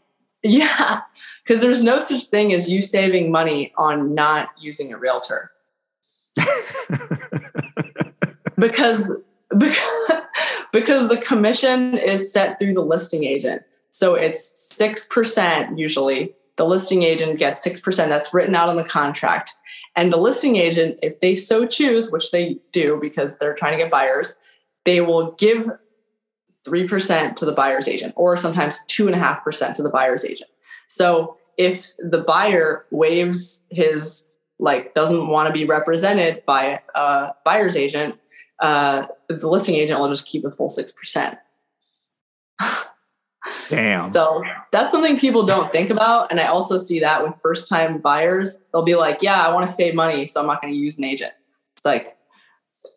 Yeah, 0.44 1.00
because 1.46 1.62
there's 1.62 1.84
no 1.84 2.00
such 2.00 2.24
thing 2.24 2.52
as 2.52 2.68
you 2.68 2.82
saving 2.82 3.30
money 3.30 3.72
on 3.76 4.14
not 4.14 4.48
using 4.58 4.92
a 4.92 4.98
realtor. 4.98 5.52
because 8.58 9.12
because 9.56 9.78
because 10.72 11.08
the 11.08 11.18
commission 11.18 11.96
is 11.96 12.32
set 12.32 12.58
through 12.58 12.74
the 12.74 12.82
listing 12.82 13.24
agent. 13.24 13.62
So 13.90 14.14
it's 14.14 14.70
6% 14.78 15.78
usually. 15.78 16.34
The 16.56 16.66
listing 16.66 17.02
agent 17.02 17.38
gets 17.38 17.66
6%. 17.66 17.96
That's 18.08 18.34
written 18.34 18.54
out 18.54 18.68
on 18.68 18.76
the 18.76 18.84
contract. 18.84 19.52
And 19.94 20.12
the 20.12 20.18
listing 20.18 20.56
agent, 20.56 20.98
if 21.02 21.20
they 21.20 21.34
so 21.34 21.66
choose, 21.66 22.10
which 22.10 22.30
they 22.30 22.58
do 22.72 22.98
because 23.00 23.38
they're 23.38 23.54
trying 23.54 23.72
to 23.72 23.78
get 23.78 23.90
buyers, 23.90 24.34
they 24.84 25.00
will 25.00 25.32
give 25.32 25.70
3% 26.66 27.36
to 27.36 27.44
the 27.44 27.52
buyer's 27.52 27.88
agent, 27.88 28.12
or 28.16 28.36
sometimes 28.36 28.80
2.5% 28.88 29.74
to 29.74 29.82
the 29.82 29.88
buyer's 29.88 30.24
agent. 30.24 30.50
So 30.88 31.36
if 31.56 31.92
the 31.98 32.18
buyer 32.18 32.86
waives 32.90 33.64
his, 33.70 34.26
like, 34.58 34.94
doesn't 34.94 35.28
want 35.28 35.46
to 35.48 35.52
be 35.52 35.64
represented 35.64 36.44
by 36.46 36.80
a 36.94 37.32
buyer's 37.44 37.76
agent, 37.76 38.16
uh, 38.60 39.06
the 39.28 39.48
listing 39.48 39.74
agent 39.74 40.00
will 40.00 40.08
just 40.08 40.26
keep 40.26 40.44
a 40.44 40.50
full 40.50 40.68
6%. 40.68 41.38
Damn. 43.68 44.12
So 44.12 44.42
that's 44.72 44.92
something 44.92 45.18
people 45.18 45.44
don't 45.44 45.70
think 45.70 45.90
about. 45.90 46.30
And 46.30 46.40
I 46.40 46.46
also 46.46 46.78
see 46.78 47.00
that 47.00 47.22
with 47.22 47.34
first 47.40 47.68
time 47.68 47.98
buyers. 47.98 48.62
They'll 48.72 48.82
be 48.82 48.96
like, 48.96 49.18
yeah, 49.22 49.46
I 49.46 49.52
want 49.52 49.66
to 49.66 49.72
save 49.72 49.94
money, 49.94 50.26
so 50.26 50.40
I'm 50.40 50.46
not 50.46 50.60
going 50.60 50.72
to 50.72 50.78
use 50.78 50.98
an 50.98 51.04
agent. 51.04 51.32
It's 51.76 51.84
like, 51.84 52.16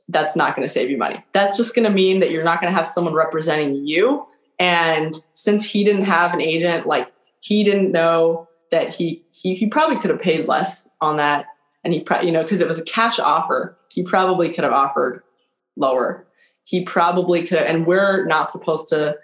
that's 0.08 0.36
not 0.36 0.56
going 0.56 0.68
to 0.68 0.72
save 0.72 0.90
you 0.90 0.98
money. 0.98 1.24
That's 1.34 1.56
just 1.56 1.76
going 1.76 1.86
to 1.86 1.92
mean 1.92 2.20
that 2.20 2.32
you're 2.32 2.44
not 2.44 2.62
going 2.62 2.72
to 2.72 2.76
have 2.76 2.88
someone 2.88 3.14
representing 3.14 3.88
you. 3.88 4.26
And 4.58 5.14
since 5.34 5.66
he 5.66 5.84
didn't 5.84 6.06
have 6.06 6.34
an 6.34 6.42
agent, 6.42 6.88
like 6.88 7.12
he 7.40 7.64
didn't 7.64 7.92
know 7.92 8.48
that 8.72 8.94
he 8.94 9.24
he, 9.32 9.56
he 9.56 9.68
probably 9.68 9.98
could 9.98 10.10
have 10.10 10.22
paid 10.22 10.48
less 10.48 10.90
on 11.02 11.18
that. 11.18 11.46
And 11.84 11.94
he, 11.94 12.06
you 12.24 12.32
know, 12.32 12.44
because 12.44 12.62
it 12.62 12.68
was 12.68 12.80
a 12.80 12.84
cash 12.84 13.20
offer, 13.20 13.78
he 13.90 14.04
probably 14.04 14.50
could 14.50 14.64
have 14.64 14.74
offered 14.74 15.24
lower. 15.76 16.28
He 16.66 16.84
probably 16.84 17.44
could 17.44 17.60
have, 17.60 17.68
and 17.68 17.88
we're 17.88 18.26
not 18.26 18.52
supposed 18.52 18.90
to 18.90 19.18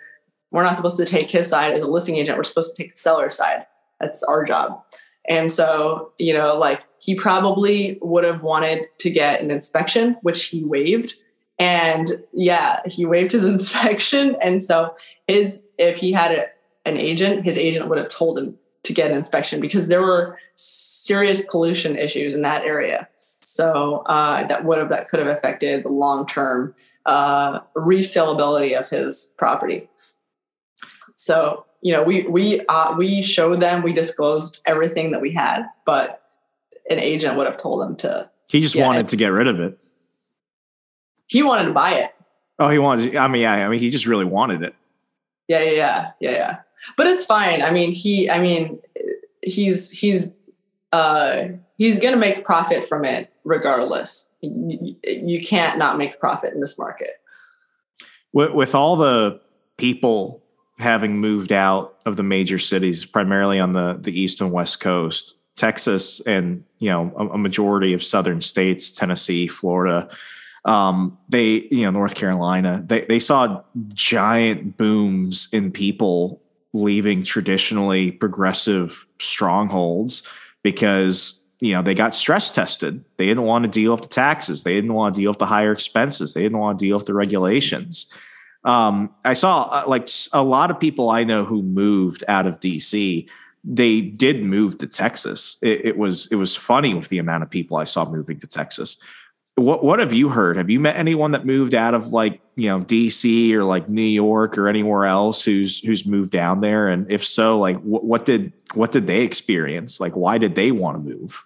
we're 0.51 0.63
not 0.63 0.75
supposed 0.75 0.97
to 0.97 1.05
take 1.05 1.29
his 1.29 1.49
side 1.49 1.73
as 1.73 1.83
a 1.83 1.87
listing 1.87 2.15
agent. 2.15 2.37
We're 2.37 2.45
supposed 2.45 2.75
to 2.75 2.81
take 2.81 2.93
the 2.93 2.97
seller's 2.97 3.35
side. 3.35 3.65
That's 3.99 4.23
our 4.23 4.45
job. 4.45 4.81
And 5.27 5.51
so, 5.51 6.13
you 6.17 6.33
know, 6.33 6.55
like 6.55 6.83
he 6.99 7.15
probably 7.15 7.97
would 8.01 8.23
have 8.23 8.41
wanted 8.41 8.85
to 8.99 9.09
get 9.09 9.41
an 9.41 9.51
inspection, 9.51 10.17
which 10.21 10.45
he 10.45 10.63
waived. 10.63 11.15
And 11.59 12.07
yeah, 12.33 12.81
he 12.85 13.05
waived 13.05 13.31
his 13.31 13.45
inspection. 13.49 14.37
And 14.41 14.63
so 14.63 14.95
his 15.27 15.61
if 15.77 15.97
he 15.97 16.11
had 16.11 16.31
a, 16.31 16.45
an 16.85 16.97
agent, 16.97 17.43
his 17.43 17.57
agent 17.57 17.89
would 17.89 17.97
have 17.97 18.09
told 18.09 18.37
him 18.37 18.57
to 18.83 18.93
get 18.93 19.11
an 19.11 19.17
inspection 19.17 19.59
because 19.59 19.87
there 19.87 20.01
were 20.01 20.37
serious 20.55 21.41
pollution 21.49 21.97
issues 21.97 22.33
in 22.33 22.41
that 22.43 22.63
area. 22.63 23.07
So 23.41 24.03
uh, 24.05 24.47
that 24.47 24.65
would 24.65 24.77
have 24.77 24.89
that 24.89 25.09
could 25.09 25.19
have 25.19 25.27
affected 25.27 25.83
the 25.83 25.89
long 25.89 26.25
term 26.27 26.73
uh, 27.05 27.61
resaleability 27.75 28.77
of 28.77 28.89
his 28.89 29.33
property. 29.37 29.89
So 31.15 31.65
you 31.81 31.91
know, 31.91 32.01
we 32.01 32.23
we 32.23 32.61
uh, 32.67 32.95
we 32.97 33.21
showed 33.21 33.59
them, 33.61 33.83
we 33.83 33.93
disclosed 33.93 34.59
everything 34.65 35.11
that 35.11 35.21
we 35.21 35.31
had, 35.31 35.63
but 35.85 36.23
an 36.89 36.99
agent 36.99 37.37
would 37.37 37.45
have 37.45 37.57
told 37.57 37.83
him 37.83 37.95
to. 37.97 38.29
He 38.51 38.61
just 38.61 38.75
wanted 38.75 39.09
to 39.09 39.15
get 39.15 39.27
rid 39.27 39.47
of 39.47 39.59
it. 39.59 39.77
He 41.27 41.43
wanted 41.43 41.65
to 41.65 41.73
buy 41.73 41.93
it. 41.93 42.11
Oh, 42.57 42.69
he 42.69 42.79
wanted. 42.79 43.15
I 43.15 43.27
mean, 43.27 43.41
yeah. 43.41 43.65
I 43.65 43.69
mean, 43.69 43.79
he 43.79 43.89
just 43.89 44.05
really 44.05 44.25
wanted 44.25 44.63
it. 44.63 44.75
Yeah, 45.47 45.61
yeah, 45.61 45.71
yeah, 45.71 46.11
yeah, 46.19 46.31
yeah. 46.31 46.59
But 46.97 47.07
it's 47.07 47.25
fine. 47.25 47.61
I 47.61 47.71
mean, 47.71 47.93
he. 47.93 48.29
I 48.29 48.39
mean, 48.39 48.79
he's 49.41 49.89
he's 49.91 50.31
uh 50.91 51.47
he's 51.77 51.99
gonna 51.99 52.17
make 52.17 52.43
profit 52.43 52.87
from 52.87 53.05
it 53.05 53.31
regardless. 53.43 54.29
You, 54.41 54.95
you 55.03 55.39
can't 55.39 55.77
not 55.77 55.97
make 55.97 56.19
profit 56.19 56.53
in 56.53 56.61
this 56.61 56.77
market. 56.77 57.21
With, 58.33 58.51
with 58.51 58.75
all 58.75 58.95
the 58.95 59.39
people 59.77 60.43
having 60.77 61.17
moved 61.17 61.51
out 61.51 61.95
of 62.05 62.17
the 62.17 62.23
major 62.23 62.59
cities, 62.59 63.05
primarily 63.05 63.59
on 63.59 63.71
the 63.71 63.97
the 63.99 64.19
east 64.19 64.41
and 64.41 64.51
west 64.51 64.79
coast, 64.79 65.35
Texas, 65.55 66.21
and 66.21 66.63
you 66.79 66.89
know 66.89 67.13
a, 67.17 67.27
a 67.29 67.37
majority 67.37 67.93
of 67.93 68.03
southern 68.03 68.41
states, 68.41 68.91
Tennessee, 68.91 69.47
Florida, 69.47 70.09
um, 70.65 71.17
they 71.29 71.67
you 71.71 71.83
know 71.83 71.91
North 71.91 72.15
Carolina, 72.15 72.83
they 72.85 73.05
they 73.05 73.19
saw 73.19 73.61
giant 73.93 74.77
booms 74.77 75.47
in 75.51 75.71
people 75.71 76.41
leaving 76.75 77.23
traditionally 77.23 78.11
progressive 78.11 79.07
strongholds 79.19 80.23
because 80.61 81.43
you 81.61 81.73
know 81.73 81.81
they 81.81 81.95
got 81.95 82.13
stress 82.13 82.51
tested 82.51 83.03
they 83.17 83.25
didn't 83.25 83.43
want 83.43 83.63
to 83.63 83.69
deal 83.69 83.93
with 83.93 84.01
the 84.01 84.07
taxes 84.07 84.63
they 84.63 84.73
didn't 84.73 84.93
want 84.93 85.15
to 85.15 85.21
deal 85.21 85.31
with 85.31 85.39
the 85.39 85.45
higher 85.45 85.71
expenses 85.71 86.33
they 86.33 86.41
didn't 86.41 86.57
want 86.57 86.77
to 86.77 86.85
deal 86.85 86.97
with 86.97 87.05
the 87.05 87.13
regulations 87.13 88.07
um, 88.65 89.13
I 89.23 89.35
saw 89.35 89.63
uh, 89.71 89.83
like 89.87 90.09
a 90.33 90.43
lot 90.43 90.71
of 90.71 90.79
people 90.79 91.11
I 91.11 91.23
know 91.23 91.45
who 91.45 91.61
moved 91.61 92.23
out 92.27 92.47
of 92.47 92.59
DC. 92.59 93.29
They 93.63 94.01
did 94.01 94.43
move 94.43 94.79
to 94.79 94.87
Texas. 94.87 95.57
It, 95.61 95.85
it, 95.85 95.97
was 95.97 96.27
it 96.31 96.35
was 96.35 96.55
funny 96.55 96.95
with 96.95 97.09
the 97.09 97.19
amount 97.19 97.43
of 97.43 97.49
people 97.49 97.77
I 97.77 97.83
saw 97.83 98.09
moving 98.09 98.39
to 98.39 98.47
Texas. 98.47 98.97
What 99.55 99.83
what 99.83 99.99
have 99.99 100.11
you 100.11 100.29
heard? 100.29 100.57
Have 100.57 100.69
you 100.69 100.79
met 100.79 100.97
anyone 100.97 101.31
that 101.31 101.45
moved 101.45 101.73
out 101.73 101.93
of 101.93 102.07
like 102.07 102.41
you 102.55 102.67
know 102.67 102.81
DC 102.81 103.51
or 103.53 103.63
like 103.63 103.87
New 103.87 104.01
York 104.01 104.57
or 104.57 104.67
anywhere 104.67 105.05
else 105.05 105.43
who's 105.43 105.79
who's 105.79 106.05
moved 106.05 106.31
down 106.31 106.61
there? 106.61 106.89
And 106.89 107.09
if 107.09 107.25
so, 107.25 107.57
like 107.59 107.79
what, 107.81 108.03
what 108.03 108.25
did 108.25 108.51
what 108.73 108.91
did 108.91 109.07
they 109.07 109.21
experience? 109.21 109.99
Like 109.99 110.13
why 110.13 110.37
did 110.37 110.55
they 110.55 110.71
want 110.71 110.97
to 110.97 111.15
move? 111.15 111.43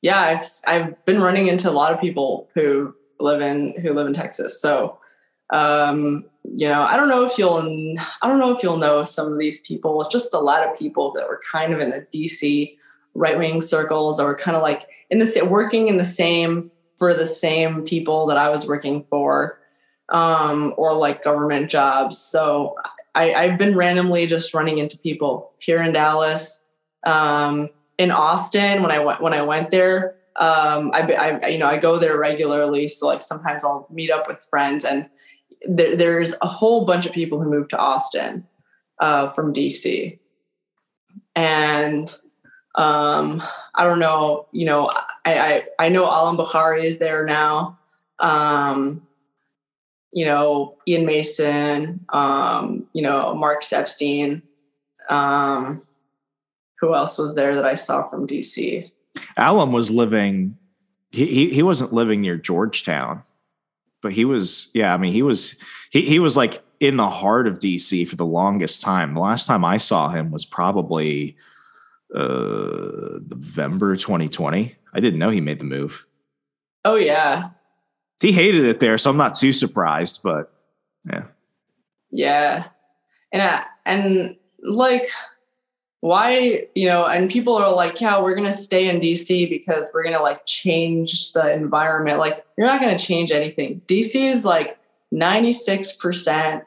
Yeah, 0.00 0.20
I've 0.20 0.44
I've 0.66 1.04
been 1.06 1.20
running 1.20 1.48
into 1.48 1.68
a 1.68 1.72
lot 1.72 1.92
of 1.92 2.00
people 2.00 2.48
who 2.54 2.94
live 3.18 3.40
in 3.40 3.74
who 3.80 3.92
live 3.94 4.06
in 4.06 4.14
Texas. 4.14 4.60
So 4.60 4.98
um, 5.50 6.24
you 6.44 6.68
know, 6.68 6.82
I 6.82 6.96
don't 6.96 7.08
know 7.08 7.24
if 7.24 7.38
you'll, 7.38 7.96
I 8.22 8.28
don't 8.28 8.38
know 8.38 8.56
if 8.56 8.62
you'll 8.62 8.76
know 8.76 9.04
some 9.04 9.32
of 9.32 9.38
these 9.38 9.60
people. 9.60 10.00
It's 10.00 10.12
just 10.12 10.34
a 10.34 10.38
lot 10.38 10.66
of 10.66 10.76
people 10.76 11.12
that 11.12 11.28
were 11.28 11.40
kind 11.50 11.72
of 11.72 11.80
in 11.80 11.90
the 11.90 12.06
DC 12.12 12.76
right 13.14 13.38
wing 13.38 13.62
circles 13.62 14.16
that 14.16 14.24
were 14.24 14.36
kind 14.36 14.56
of 14.56 14.62
like 14.62 14.86
in 15.10 15.18
the 15.18 15.46
working 15.48 15.88
in 15.88 15.96
the 15.96 16.04
same 16.04 16.70
for 16.96 17.14
the 17.14 17.26
same 17.26 17.84
people 17.84 18.26
that 18.26 18.36
I 18.36 18.48
was 18.48 18.66
working 18.66 19.04
for, 19.10 19.58
um, 20.08 20.74
or 20.76 20.92
like 20.94 21.22
government 21.22 21.70
jobs. 21.70 22.18
So 22.18 22.76
I, 23.14 23.34
I've 23.34 23.58
been 23.58 23.76
randomly 23.76 24.26
just 24.26 24.54
running 24.54 24.78
into 24.78 24.98
people 24.98 25.52
here 25.58 25.82
in 25.82 25.92
Dallas, 25.92 26.64
um, 27.06 27.70
in 27.98 28.10
Austin. 28.10 28.82
When 28.82 28.90
I 28.90 28.98
went 28.98 29.20
when 29.20 29.32
I 29.32 29.42
went 29.42 29.70
there, 29.70 30.16
um, 30.36 30.90
I, 30.94 31.40
I 31.42 31.48
you 31.48 31.58
know 31.58 31.68
I 31.68 31.78
go 31.78 31.98
there 31.98 32.18
regularly. 32.18 32.88
So 32.88 33.06
like 33.06 33.22
sometimes 33.22 33.64
I'll 33.64 33.86
meet 33.90 34.10
up 34.10 34.26
with 34.28 34.42
friends 34.50 34.84
and 34.84 35.08
there, 35.66 35.96
there's 35.96 36.34
a 36.42 36.48
whole 36.48 36.84
bunch 36.84 37.06
of 37.06 37.12
people 37.12 37.40
who 37.40 37.48
moved 37.48 37.70
to 37.70 37.78
Austin 37.78 38.46
uh, 38.98 39.28
from 39.30 39.52
DC, 39.52 40.18
and 41.34 42.16
um, 42.74 43.42
I 43.74 43.84
don't 43.84 43.98
know. 43.98 44.46
You 44.52 44.66
know, 44.66 44.90
I 45.24 45.34
I, 45.34 45.64
I 45.78 45.88
know 45.88 46.08
Alan 46.08 46.36
Bukhari 46.36 46.84
is 46.84 46.98
there 46.98 47.24
now. 47.24 47.78
Um, 48.18 49.06
you 50.12 50.24
know, 50.24 50.76
Ian 50.86 51.06
Mason. 51.06 52.04
Um, 52.10 52.86
you 52.92 53.02
know, 53.02 53.34
Mark 53.34 53.62
Epstein. 53.70 54.42
Um, 55.10 55.82
who 56.80 56.94
else 56.94 57.18
was 57.18 57.34
there 57.34 57.54
that 57.54 57.64
I 57.64 57.74
saw 57.74 58.08
from 58.08 58.26
DC? 58.26 58.90
Alan 59.36 59.72
was 59.72 59.90
living. 59.90 60.56
He, 61.10 61.26
he, 61.26 61.50
he 61.50 61.62
wasn't 61.62 61.92
living 61.92 62.20
near 62.20 62.36
Georgetown 62.36 63.22
but 64.04 64.12
he 64.12 64.24
was 64.24 64.70
yeah 64.74 64.94
i 64.94 64.96
mean 64.96 65.12
he 65.12 65.22
was 65.22 65.56
he, 65.90 66.02
he 66.02 66.20
was 66.20 66.36
like 66.36 66.62
in 66.78 66.96
the 66.96 67.08
heart 67.08 67.48
of 67.48 67.58
dc 67.58 68.06
for 68.06 68.14
the 68.14 68.26
longest 68.26 68.82
time 68.82 69.14
the 69.14 69.20
last 69.20 69.46
time 69.46 69.64
i 69.64 69.78
saw 69.78 70.10
him 70.10 70.30
was 70.30 70.44
probably 70.44 71.34
uh 72.14 73.18
november 73.28 73.96
2020 73.96 74.74
i 74.94 75.00
didn't 75.00 75.18
know 75.18 75.30
he 75.30 75.40
made 75.40 75.58
the 75.58 75.64
move. 75.64 76.06
Oh 76.84 76.96
yeah. 76.96 77.50
He 78.20 78.30
hated 78.30 78.64
it 78.64 78.78
there 78.78 78.98
so 78.98 79.10
i'm 79.10 79.16
not 79.16 79.34
too 79.34 79.52
surprised 79.52 80.20
but 80.22 80.52
yeah. 81.10 81.24
Yeah. 82.10 82.68
And 83.32 83.42
I, 83.42 83.64
and 83.84 84.36
like 84.62 85.08
why 86.00 86.66
you 86.74 86.86
know 86.86 87.06
and 87.06 87.30
people 87.30 87.54
are 87.56 87.74
like 87.74 88.00
yeah 88.00 88.20
we're 88.20 88.34
going 88.34 88.46
to 88.46 88.52
stay 88.52 88.88
in 88.88 89.00
dc 89.00 89.48
because 89.48 89.90
we're 89.94 90.02
going 90.02 90.14
to 90.14 90.22
like 90.22 90.44
change 90.46 91.32
the 91.32 91.52
environment. 91.52 92.18
Like 92.18 92.44
you're 92.56 92.66
not 92.66 92.80
going 92.80 92.96
to 92.96 93.02
change 93.02 93.30
anything. 93.30 93.80
Dc 93.86 94.14
is 94.14 94.44
like 94.44 94.78
96% 95.12 96.62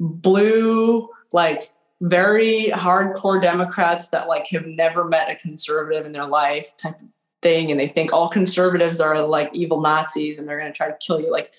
blue 0.00 1.08
like 1.32 1.72
very 2.08 2.70
hardcore 2.74 3.40
democrats 3.40 4.08
that 4.08 4.28
like 4.28 4.46
have 4.46 4.66
never 4.66 5.04
met 5.04 5.30
a 5.30 5.36
conservative 5.36 6.04
in 6.04 6.12
their 6.12 6.26
life 6.26 6.76
type 6.76 7.00
of 7.00 7.08
thing 7.42 7.70
and 7.70 7.78
they 7.78 7.88
think 7.88 8.12
all 8.12 8.28
conservatives 8.28 9.00
are 9.00 9.26
like 9.26 9.50
evil 9.52 9.80
nazis 9.80 10.38
and 10.38 10.48
they're 10.48 10.58
going 10.58 10.70
to 10.70 10.76
try 10.76 10.88
to 10.88 10.96
kill 11.04 11.20
you 11.20 11.30
like 11.30 11.52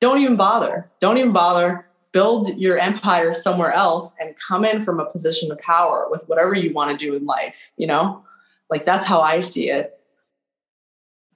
don't 0.00 0.18
even 0.18 0.36
bother 0.36 0.90
don't 1.00 1.18
even 1.18 1.32
bother 1.32 1.86
build 2.12 2.56
your 2.58 2.78
empire 2.78 3.32
somewhere 3.32 3.72
else 3.72 4.14
and 4.20 4.34
come 4.38 4.64
in 4.64 4.82
from 4.82 5.00
a 5.00 5.06
position 5.06 5.50
of 5.50 5.58
power 5.58 6.06
with 6.10 6.22
whatever 6.28 6.54
you 6.54 6.72
want 6.72 6.90
to 6.90 7.04
do 7.04 7.14
in 7.14 7.24
life, 7.24 7.72
you 7.76 7.86
know? 7.86 8.22
Like 8.70 8.84
that's 8.84 9.04
how 9.04 9.20
I 9.20 9.40
see 9.40 9.70
it. 9.70 9.98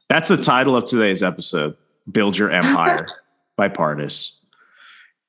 That's 0.08 0.28
the 0.28 0.36
title 0.36 0.76
of 0.76 0.84
today's 0.84 1.22
episode 1.22 1.76
Build 2.10 2.38
Your 2.38 2.50
Empire 2.50 3.06
by 3.56 3.68
Pardis. 3.68 4.32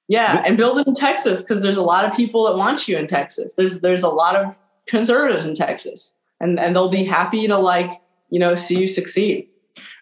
Yeah, 0.07 0.41
and 0.45 0.55
build 0.55 0.79
it 0.79 0.87
in 0.87 0.93
Texas 0.93 1.41
because 1.41 1.61
there's 1.61 1.77
a 1.77 1.83
lot 1.83 2.05
of 2.05 2.15
people 2.15 2.45
that 2.45 2.55
want 2.55 2.87
you 2.87 2.97
in 2.97 3.07
Texas. 3.07 3.55
There's 3.55 3.81
there's 3.81 4.03
a 4.03 4.09
lot 4.09 4.35
of 4.35 4.59
conservatives 4.85 5.45
in 5.45 5.53
Texas, 5.53 6.15
and 6.39 6.59
and 6.59 6.75
they'll 6.75 6.89
be 6.89 7.03
happy 7.03 7.47
to 7.47 7.57
like 7.57 8.01
you 8.29 8.39
know 8.39 8.55
see 8.55 8.79
you 8.79 8.87
succeed. 8.87 9.49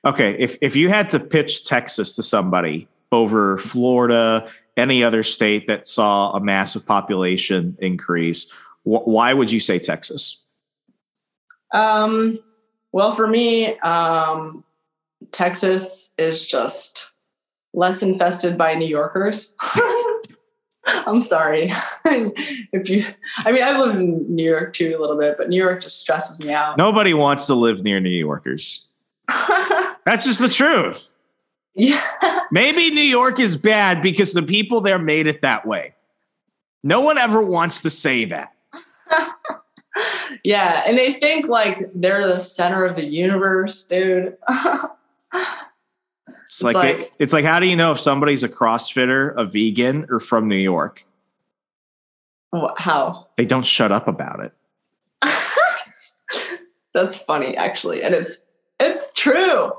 Okay, 0.05 0.35
if 0.37 0.57
if 0.61 0.75
you 0.75 0.89
had 0.89 1.09
to 1.11 1.19
pitch 1.19 1.65
Texas 1.65 2.13
to 2.15 2.23
somebody 2.23 2.87
over 3.11 3.57
Florida 3.57 4.47
any 4.77 5.03
other 5.03 5.23
state 5.23 5.67
that 5.67 5.87
saw 5.87 6.31
a 6.31 6.39
massive 6.39 6.85
population 6.85 7.77
increase, 7.79 8.51
wh- 8.83 9.07
why 9.07 9.33
would 9.33 9.51
you 9.51 9.59
say 9.59 9.79
Texas? 9.79 10.43
Um, 11.73 12.39
well, 12.91 13.11
for 13.11 13.27
me, 13.27 13.77
um, 13.79 14.63
Texas 15.31 16.13
is 16.17 16.45
just 16.45 17.11
less 17.75 18.01
infested 18.01 18.57
by 18.57 18.73
New 18.73 18.87
Yorkers. 18.87 19.53
I'm 20.87 21.21
sorry. 21.21 21.73
if 22.05 22.89
you, 22.89 23.03
I 23.39 23.51
mean, 23.51 23.63
I 23.63 23.79
live 23.79 23.95
in 23.95 24.33
New 24.33 24.47
York 24.49 24.73
too 24.73 24.95
a 24.97 25.01
little 25.01 25.17
bit, 25.17 25.35
but 25.37 25.49
New 25.49 25.61
York 25.61 25.81
just 25.81 25.99
stresses 25.99 26.39
me 26.39 26.51
out. 26.51 26.77
Nobody 26.77 27.13
wants 27.13 27.47
to 27.47 27.55
live 27.55 27.83
near 27.83 27.99
New 27.99 28.09
Yorkers. 28.09 28.87
That's 29.27 30.23
just 30.25 30.39
the 30.39 30.49
truth. 30.49 31.11
Yeah. 31.73 32.01
Maybe 32.51 32.91
New 32.91 33.01
York 33.01 33.39
is 33.39 33.57
bad 33.57 34.01
because 34.01 34.33
the 34.33 34.43
people 34.43 34.79
there 34.81 34.99
made 34.99 35.27
it 35.27 35.41
that 35.41 35.65
way. 35.65 35.95
No 36.83 37.01
one 37.01 37.17
ever 37.17 37.41
wants 37.41 37.81
to 37.81 37.89
say 37.89 38.25
that. 38.25 38.53
yeah. 40.43 40.83
And 40.85 40.97
they 40.97 41.13
think 41.13 41.47
like 41.47 41.79
they're 41.95 42.27
the 42.27 42.39
center 42.39 42.85
of 42.85 42.95
the 42.95 43.05
universe, 43.05 43.83
dude. 43.83 44.37
It's, 46.55 46.63
like, 46.63 46.75
like 46.75 46.95
it, 46.99 47.11
it's 47.19 47.33
like 47.33 47.43
how 47.43 47.59
do 47.59 47.67
you 47.67 47.75
know 47.75 47.91
if 47.91 47.99
somebody's 47.99 48.43
a 48.43 48.49
CrossFitter, 48.49 49.33
a 49.35 49.43
vegan, 49.43 50.05
or 50.09 50.21
from 50.21 50.47
New 50.47 50.55
York? 50.55 51.05
How? 52.77 53.27
They 53.35 53.45
don't 53.45 53.65
shut 53.65 53.91
up 53.91 54.07
about 54.07 54.39
it. 54.39 54.53
That's 56.93 57.17
funny, 57.17 57.57
actually, 57.57 58.03
and 58.03 58.15
it's 58.15 58.39
it's 58.79 59.11
true. 59.13 59.73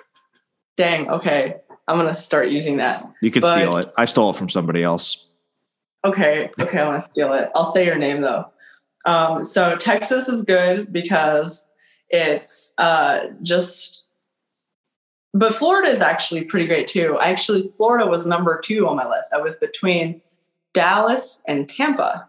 Dang. 0.76 1.08
Okay, 1.08 1.56
I'm 1.88 1.96
gonna 1.96 2.14
start 2.14 2.50
using 2.50 2.76
that. 2.76 3.10
You 3.22 3.30
could 3.30 3.40
but, 3.40 3.54
steal 3.54 3.78
it. 3.78 3.90
I 3.96 4.04
stole 4.04 4.30
it 4.30 4.36
from 4.36 4.50
somebody 4.50 4.82
else. 4.82 5.28
Okay. 6.04 6.50
Okay, 6.60 6.78
I 6.78 6.86
want 6.86 7.02
to 7.02 7.10
steal 7.10 7.32
it. 7.32 7.48
I'll 7.54 7.64
say 7.64 7.86
your 7.86 7.96
name 7.96 8.20
though. 8.20 8.46
Um, 9.06 9.44
so 9.44 9.76
Texas 9.76 10.28
is 10.28 10.44
good 10.44 10.92
because 10.92 11.64
it's 12.10 12.74
uh, 12.76 13.28
just 13.40 14.04
but 15.34 15.54
Florida 15.54 15.88
is 15.88 16.00
actually 16.00 16.44
pretty 16.44 16.66
great 16.66 16.86
too. 16.86 17.16
I 17.18 17.30
Actually, 17.30 17.70
Florida 17.76 18.06
was 18.06 18.26
number 18.26 18.60
two 18.60 18.86
on 18.86 18.96
my 18.96 19.08
list. 19.08 19.32
I 19.32 19.40
was 19.40 19.56
between 19.56 20.20
Dallas 20.74 21.42
and 21.46 21.68
Tampa. 21.68 22.28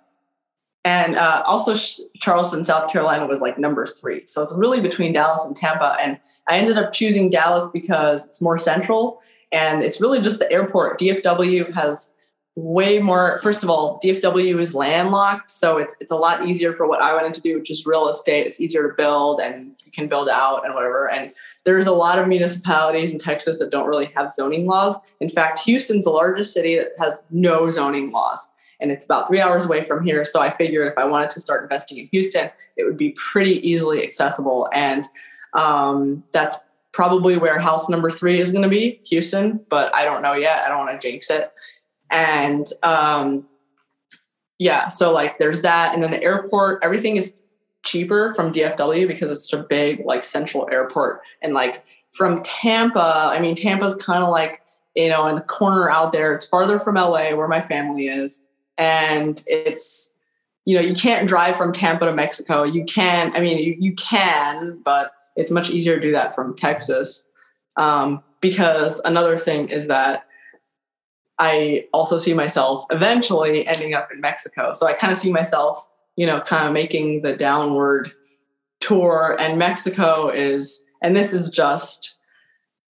And 0.86 1.16
uh, 1.16 1.44
also, 1.46 1.76
Charleston, 2.18 2.64
South 2.66 2.92
Carolina 2.92 3.26
was 3.26 3.42
like 3.42 3.58
number 3.58 3.88
three. 3.88 4.24
So 4.26 4.42
it's 4.42 4.54
really 4.54 4.82
between 4.82 5.14
Dallas 5.14 5.46
and 5.46 5.56
Tampa. 5.56 5.96
And 6.02 6.20
I 6.48 6.58
ended 6.58 6.78
up 6.78 6.92
choosing 6.92 7.30
Dallas 7.30 7.70
because 7.72 8.28
it's 8.28 8.42
more 8.42 8.58
central 8.58 9.22
and 9.52 9.84
it's 9.84 10.02
really 10.02 10.20
just 10.20 10.40
the 10.40 10.52
airport. 10.52 11.00
DFW 11.00 11.74
has 11.74 12.14
way 12.56 13.00
more. 13.00 13.40
First 13.40 13.64
of 13.64 13.70
all, 13.70 14.00
DFW 14.04 14.60
is 14.60 14.76
landlocked. 14.76 15.52
So 15.52 15.78
it's, 15.78 15.96
it's 16.02 16.12
a 16.12 16.16
lot 16.16 16.48
easier 16.48 16.74
for 16.74 16.88
what 16.88 17.02
I 17.02 17.14
wanted 17.14 17.34
to 17.36 17.42
do, 17.42 17.58
which 17.58 17.72
is 17.72 17.86
real 17.86 18.10
estate. 18.10 18.46
It's 18.46 18.60
easier 18.60 18.88
to 18.88 18.94
build 18.96 19.40
and 19.40 19.76
you 19.86 19.92
can 19.92 20.08
build 20.08 20.28
out 20.28 20.66
and 20.66 20.74
whatever. 20.74 21.10
And 21.10 21.34
there's 21.66 21.88
a 21.88 21.94
lot 21.94 22.20
of 22.20 22.28
municipalities 22.28 23.12
in 23.12 23.20
Texas 23.20 23.60
that 23.60 23.70
don't 23.72 23.88
really 23.88 24.12
have 24.16 24.32
zoning 24.32 24.66
laws. 24.66 24.98
In 25.20 25.30
fact, 25.30 25.60
Houston's 25.60 26.06
the 26.06 26.12
largest 26.12 26.54
city 26.54 26.76
that 26.76 26.90
has 27.00 27.24
no 27.32 27.70
zoning 27.70 28.12
laws. 28.12 28.50
And 28.82 28.92
it's 28.92 29.06
about 29.06 29.28
three 29.28 29.40
hours 29.40 29.66
away 29.66 29.86
from 29.86 30.06
here. 30.06 30.26
So 30.26 30.42
I 30.42 30.56
figured 30.58 30.92
if 30.92 30.98
I 30.98 31.06
wanted 31.06 31.30
to 31.32 31.40
start 31.40 31.64
investing 31.64 32.00
in 32.00 32.10
Houston, 32.12 32.50
it 32.76 32.84
would 32.84 32.98
be 32.98 33.12
pretty 33.12 33.68
easily 33.68 34.04
accessible. 34.04 34.68
And 34.74 35.06
um, 35.54 36.24
that's 36.34 36.58
probably 36.92 37.38
where 37.38 37.58
house 37.60 37.88
number 37.88 38.12
three 38.12 38.40
is 38.40 38.52
going 38.52 38.64
to 38.64 38.70
be, 38.70 39.00
Houston, 39.06 39.62
but 39.70 39.94
I 39.96 40.04
don't 40.04 40.22
know 40.22 40.34
yet. 40.34 40.66
I 40.66 40.70
don't 40.70 40.86
want 40.86 41.00
to 41.00 41.08
jinx 41.08 41.30
it. 41.30 41.52
And 42.12 42.68
um, 42.84 43.48
yeah, 44.60 44.90
so 44.90 45.12
like 45.12 45.38
there's 45.40 45.62
that. 45.62 45.94
And 45.94 46.04
then 46.04 46.12
the 46.12 46.22
airport, 46.22 46.84
everything 46.84 47.16
is 47.18 47.36
cheaper 47.84 48.34
from 48.34 48.52
DFW 48.52 49.08
because 49.08 49.30
it's 49.30 49.50
such 49.50 49.60
a 49.60 49.64
big 49.64 50.04
like 50.06 50.24
central 50.24 50.68
airport. 50.72 51.22
And 51.42 51.54
like 51.54 51.86
from 52.12 52.42
Tampa, 52.42 53.30
I 53.32 53.40
mean 53.40 53.56
Tampa's 53.56 53.96
kind 53.96 54.24
of 54.24 54.30
like 54.30 54.62
you 54.96 55.10
know 55.10 55.28
in 55.28 55.36
the 55.36 55.42
corner 55.42 55.90
out 55.90 56.14
there. 56.14 56.34
It's 56.34 56.46
farther 56.46 56.80
from 56.80 56.96
LA 56.96 57.36
where 57.36 57.48
my 57.48 57.62
family 57.62 58.08
is, 58.08 58.44
and 58.78 59.44
it's 59.48 60.14
you 60.66 60.76
know 60.76 60.82
you 60.82 60.94
can't 60.94 61.28
drive 61.28 61.56
from 61.56 61.72
Tampa 61.72 62.06
to 62.06 62.14
Mexico. 62.14 62.64
You 62.64 62.86
can, 62.86 63.36
I 63.36 63.40
mean 63.40 63.58
you, 63.58 63.76
you 63.78 63.94
can, 63.96 64.82
but 64.84 65.12
it's 65.36 65.52
much 65.52 65.70
easier 65.70 65.96
to 65.96 66.02
do 66.02 66.12
that 66.14 66.34
from 66.34 66.56
Texas. 66.56 67.28
Um, 67.76 68.24
because 68.40 69.02
another 69.04 69.38
thing 69.38 69.70
is 69.70 69.88
that 69.88 70.26
I 71.40 71.88
also 71.92 72.20
see 72.20 72.34
myself 72.34 72.86
eventually 72.92 73.66
ending 73.66 73.94
up 73.96 74.10
in 74.14 74.22
Mexico. 74.22 74.74
So 74.74 74.86
I 74.86 74.94
kind 74.94 75.12
of 75.12 75.18
see 75.18 75.32
myself 75.32 75.90
you 76.16 76.26
know, 76.26 76.42
kind 76.42 76.68
of 76.68 76.74
making 76.74 77.22
the 77.22 77.36
downward 77.36 78.12
tour. 78.80 79.36
And 79.40 79.58
Mexico 79.58 80.30
is, 80.30 80.84
and 81.02 81.16
this 81.16 81.34
is 81.34 81.50
just, 81.50 82.18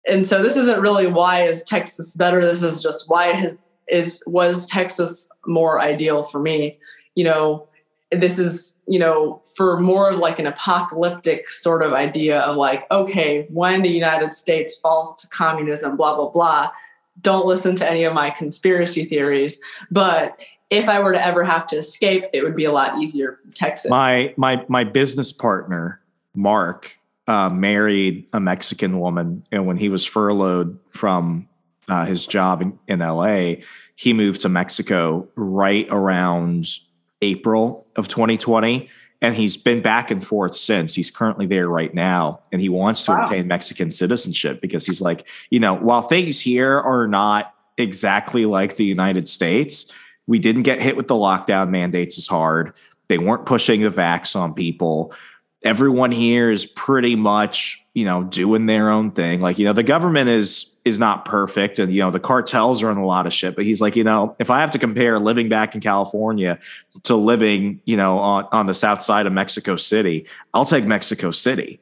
and 0.08 0.26
so 0.26 0.42
this 0.42 0.56
isn't 0.56 0.80
really 0.80 1.06
why 1.06 1.42
is 1.42 1.62
Texas 1.62 2.16
better. 2.16 2.44
This 2.44 2.62
is 2.62 2.82
just 2.82 3.08
why 3.08 3.32
has 3.32 3.56
is 3.88 4.22
was 4.26 4.66
Texas 4.66 5.28
more 5.46 5.80
ideal 5.80 6.24
for 6.24 6.38
me. 6.38 6.78
You 7.16 7.24
know, 7.24 7.68
this 8.10 8.38
is 8.38 8.76
you 8.88 8.98
know 8.98 9.42
for 9.56 9.78
more 9.78 10.10
of 10.10 10.18
like 10.18 10.38
an 10.38 10.46
apocalyptic 10.46 11.48
sort 11.48 11.82
of 11.82 11.92
idea 11.92 12.40
of 12.40 12.56
like 12.56 12.90
okay 12.90 13.46
when 13.50 13.82
the 13.82 13.88
united 13.88 14.32
states 14.32 14.76
falls 14.76 15.14
to 15.20 15.28
communism 15.28 15.96
blah 15.96 16.16
blah 16.16 16.28
blah 16.28 16.68
don't 17.20 17.46
listen 17.46 17.76
to 17.76 17.88
any 17.88 18.04
of 18.04 18.12
my 18.12 18.30
conspiracy 18.30 19.04
theories 19.04 19.60
but 19.90 20.36
if 20.70 20.88
I 20.88 21.00
were 21.00 21.12
to 21.12 21.24
ever 21.24 21.44
have 21.44 21.66
to 21.68 21.76
escape, 21.76 22.24
it 22.32 22.42
would 22.44 22.56
be 22.56 22.64
a 22.64 22.72
lot 22.72 23.02
easier 23.02 23.38
from 23.42 23.52
Texas. 23.52 23.90
My 23.90 24.32
my 24.36 24.64
my 24.68 24.84
business 24.84 25.32
partner, 25.32 26.00
Mark, 26.34 26.98
uh, 27.26 27.50
married 27.50 28.26
a 28.32 28.40
Mexican 28.40 29.00
woman, 29.00 29.44
and 29.50 29.66
when 29.66 29.76
he 29.76 29.88
was 29.88 30.04
furloughed 30.04 30.78
from 30.90 31.48
uh, 31.88 32.04
his 32.04 32.26
job 32.26 32.62
in, 32.62 32.78
in 32.86 33.00
LA, 33.00 33.54
he 33.96 34.12
moved 34.12 34.42
to 34.42 34.48
Mexico 34.48 35.28
right 35.34 35.86
around 35.90 36.68
April 37.20 37.86
of 37.96 38.08
2020. 38.08 38.88
And 39.22 39.34
he's 39.34 39.58
been 39.58 39.82
back 39.82 40.10
and 40.10 40.26
forth 40.26 40.56
since. 40.56 40.94
He's 40.94 41.10
currently 41.10 41.46
there 41.46 41.68
right 41.68 41.92
now, 41.92 42.40
and 42.52 42.60
he 42.62 42.70
wants 42.70 43.04
to 43.04 43.10
wow. 43.10 43.24
obtain 43.24 43.46
Mexican 43.48 43.90
citizenship 43.90 44.62
because 44.62 44.86
he's 44.86 45.02
like, 45.02 45.28
you 45.50 45.60
know, 45.60 45.74
while 45.74 46.00
things 46.00 46.40
here 46.40 46.80
are 46.80 47.06
not 47.06 47.54
exactly 47.76 48.46
like 48.46 48.76
the 48.76 48.84
United 48.84 49.28
States, 49.28 49.92
we 50.30 50.38
didn't 50.38 50.62
get 50.62 50.80
hit 50.80 50.96
with 50.96 51.08
the 51.08 51.14
lockdown 51.14 51.70
mandates 51.70 52.16
as 52.16 52.28
hard. 52.28 52.72
They 53.08 53.18
weren't 53.18 53.46
pushing 53.46 53.80
the 53.80 53.90
vax 53.90 54.36
on 54.36 54.54
people. 54.54 55.12
Everyone 55.64 56.12
here 56.12 56.52
is 56.52 56.66
pretty 56.66 57.16
much, 57.16 57.84
you 57.94 58.04
know, 58.04 58.22
doing 58.22 58.66
their 58.66 58.90
own 58.90 59.10
thing. 59.10 59.40
Like, 59.40 59.58
you 59.58 59.64
know, 59.64 59.72
the 59.72 59.82
government 59.82 60.28
is 60.28 60.72
is 60.84 61.00
not 61.00 61.24
perfect 61.24 61.80
and 61.80 61.92
you 61.92 62.00
know, 62.00 62.12
the 62.12 62.20
cartels 62.20 62.80
are 62.80 62.92
in 62.92 62.96
a 62.96 63.04
lot 63.04 63.26
of 63.26 63.32
shit, 63.32 63.56
but 63.56 63.64
he's 63.64 63.80
like, 63.80 63.96
you 63.96 64.04
know, 64.04 64.36
if 64.38 64.50
I 64.50 64.60
have 64.60 64.70
to 64.70 64.78
compare 64.78 65.18
living 65.18 65.48
back 65.48 65.74
in 65.74 65.80
California 65.80 66.60
to 67.02 67.16
living, 67.16 67.80
you 67.84 67.96
know, 67.96 68.20
on 68.20 68.46
on 68.52 68.66
the 68.66 68.74
south 68.74 69.02
side 69.02 69.26
of 69.26 69.32
Mexico 69.32 69.76
City, 69.76 70.28
I'll 70.54 70.64
take 70.64 70.84
Mexico 70.84 71.32
City 71.32 71.80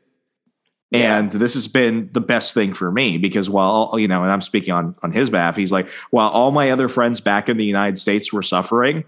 and 0.93 1.31
this 1.31 1.55
has 1.55 1.69
been 1.69 2.09
the 2.13 2.21
best 2.21 2.55
thing 2.55 2.73
for 2.73 2.91
me 2.91 3.19
because 3.19 3.51
while, 3.51 3.95
you 3.99 4.09
know, 4.09 4.23
and 4.23 4.33
I'm 4.33 4.41
speaking 4.41 4.73
on, 4.73 4.97
on 5.03 5.11
his 5.11 5.29
behalf, 5.29 5.55
he's 5.55 5.73
like, 5.73 5.91
while 6.11 6.31
all 6.31 6.51
my 6.51 6.71
other 6.71 6.89
friends 6.89 7.21
back 7.21 7.49
in 7.49 7.59
the 7.59 7.65
United 7.65 7.99
States 7.99 8.33
were 8.33 8.43
suffering, 8.43 9.05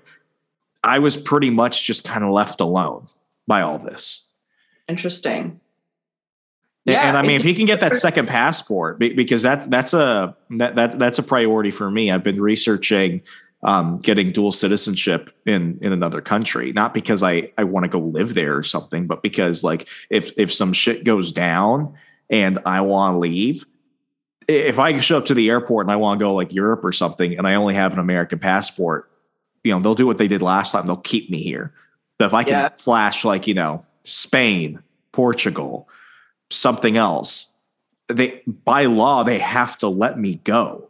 I 0.85 0.99
was 0.99 1.17
pretty 1.17 1.51
much 1.51 1.87
just 1.87 2.05
kind 2.05 2.23
of 2.23 2.31
left 2.31 2.61
alone 2.61 3.07
by 3.47 3.63
all 3.63 3.79
this. 3.79 4.27
Interesting. 4.89 5.61
Yeah, 6.85 7.09
and 7.09 7.17
I 7.17 7.23
mean, 7.23 7.33
if 7.33 7.43
he 7.43 7.55
can 7.55 7.67
get 7.67 7.81
that 7.81 7.97
second 7.97 8.27
passport, 8.27 8.99
because 8.99 9.43
that's 9.43 9.67
that's 9.67 9.93
a 9.93 10.35
that, 10.51 10.77
that 10.77 10.99
that's 10.99 11.19
a 11.19 11.23
priority 11.23 11.71
for 11.71 11.91
me. 11.91 12.11
I've 12.11 12.25
been 12.25 12.41
researching 12.41 13.21
um, 13.63 13.99
getting 13.99 14.31
dual 14.31 14.53
citizenship 14.53 15.31
in 15.47 15.79
in 15.83 15.93
another 15.93 16.21
country 16.21 16.73
not 16.73 16.95
because 16.95 17.23
i 17.23 17.51
i 17.59 17.65
want 17.65 17.85
to 17.85 17.89
go 17.89 17.99
live 17.99 18.35
there 18.35 18.57
or 18.57 18.63
something 18.63 19.07
but 19.07 19.23
because 19.23 19.63
like 19.63 19.89
if 20.09 20.33
if 20.37 20.53
some 20.53 20.73
shit 20.73 21.05
goes 21.05 21.33
down 21.33 21.93
and 22.31 22.59
i 22.65 22.81
want 22.81 23.15
to 23.15 23.19
leave 23.19 23.67
if 24.49 24.79
i 24.79 24.99
show 24.99 25.19
up 25.19 25.27
to 25.27 25.35
the 25.35 25.51
airport 25.51 25.85
and 25.85 25.93
i 25.93 25.97
want 25.97 26.19
to 26.19 26.25
go 26.25 26.35
like 26.35 26.53
europe 26.53 26.85
or 26.85 26.93
something 26.93 27.37
and 27.37 27.47
i 27.47 27.55
only 27.55 27.75
have 27.75 27.93
an 27.93 27.99
american 27.99 28.39
passport 28.39 29.11
you 29.63 29.73
know 29.73 29.81
they'll 29.81 29.95
do 29.95 30.07
what 30.07 30.19
they 30.19 30.29
did 30.29 30.43
last 30.43 30.73
time 30.73 30.87
they'll 30.87 30.97
keep 30.97 31.31
me 31.31 31.43
here 31.43 31.73
but 32.19 32.25
if 32.25 32.35
i 32.35 32.43
can 32.43 32.53
yeah. 32.53 32.69
flash 32.71 33.25
like 33.25 33.47
you 33.47 33.55
know 33.55 33.85
spain 34.05 34.83
portugal 35.13 35.87
something 36.51 36.97
else 36.97 37.53
they 38.09 38.43
by 38.47 38.87
law 38.87 39.23
they 39.23 39.39
have 39.39 39.77
to 39.77 39.89
let 39.89 40.19
me 40.19 40.37
go 40.45 40.90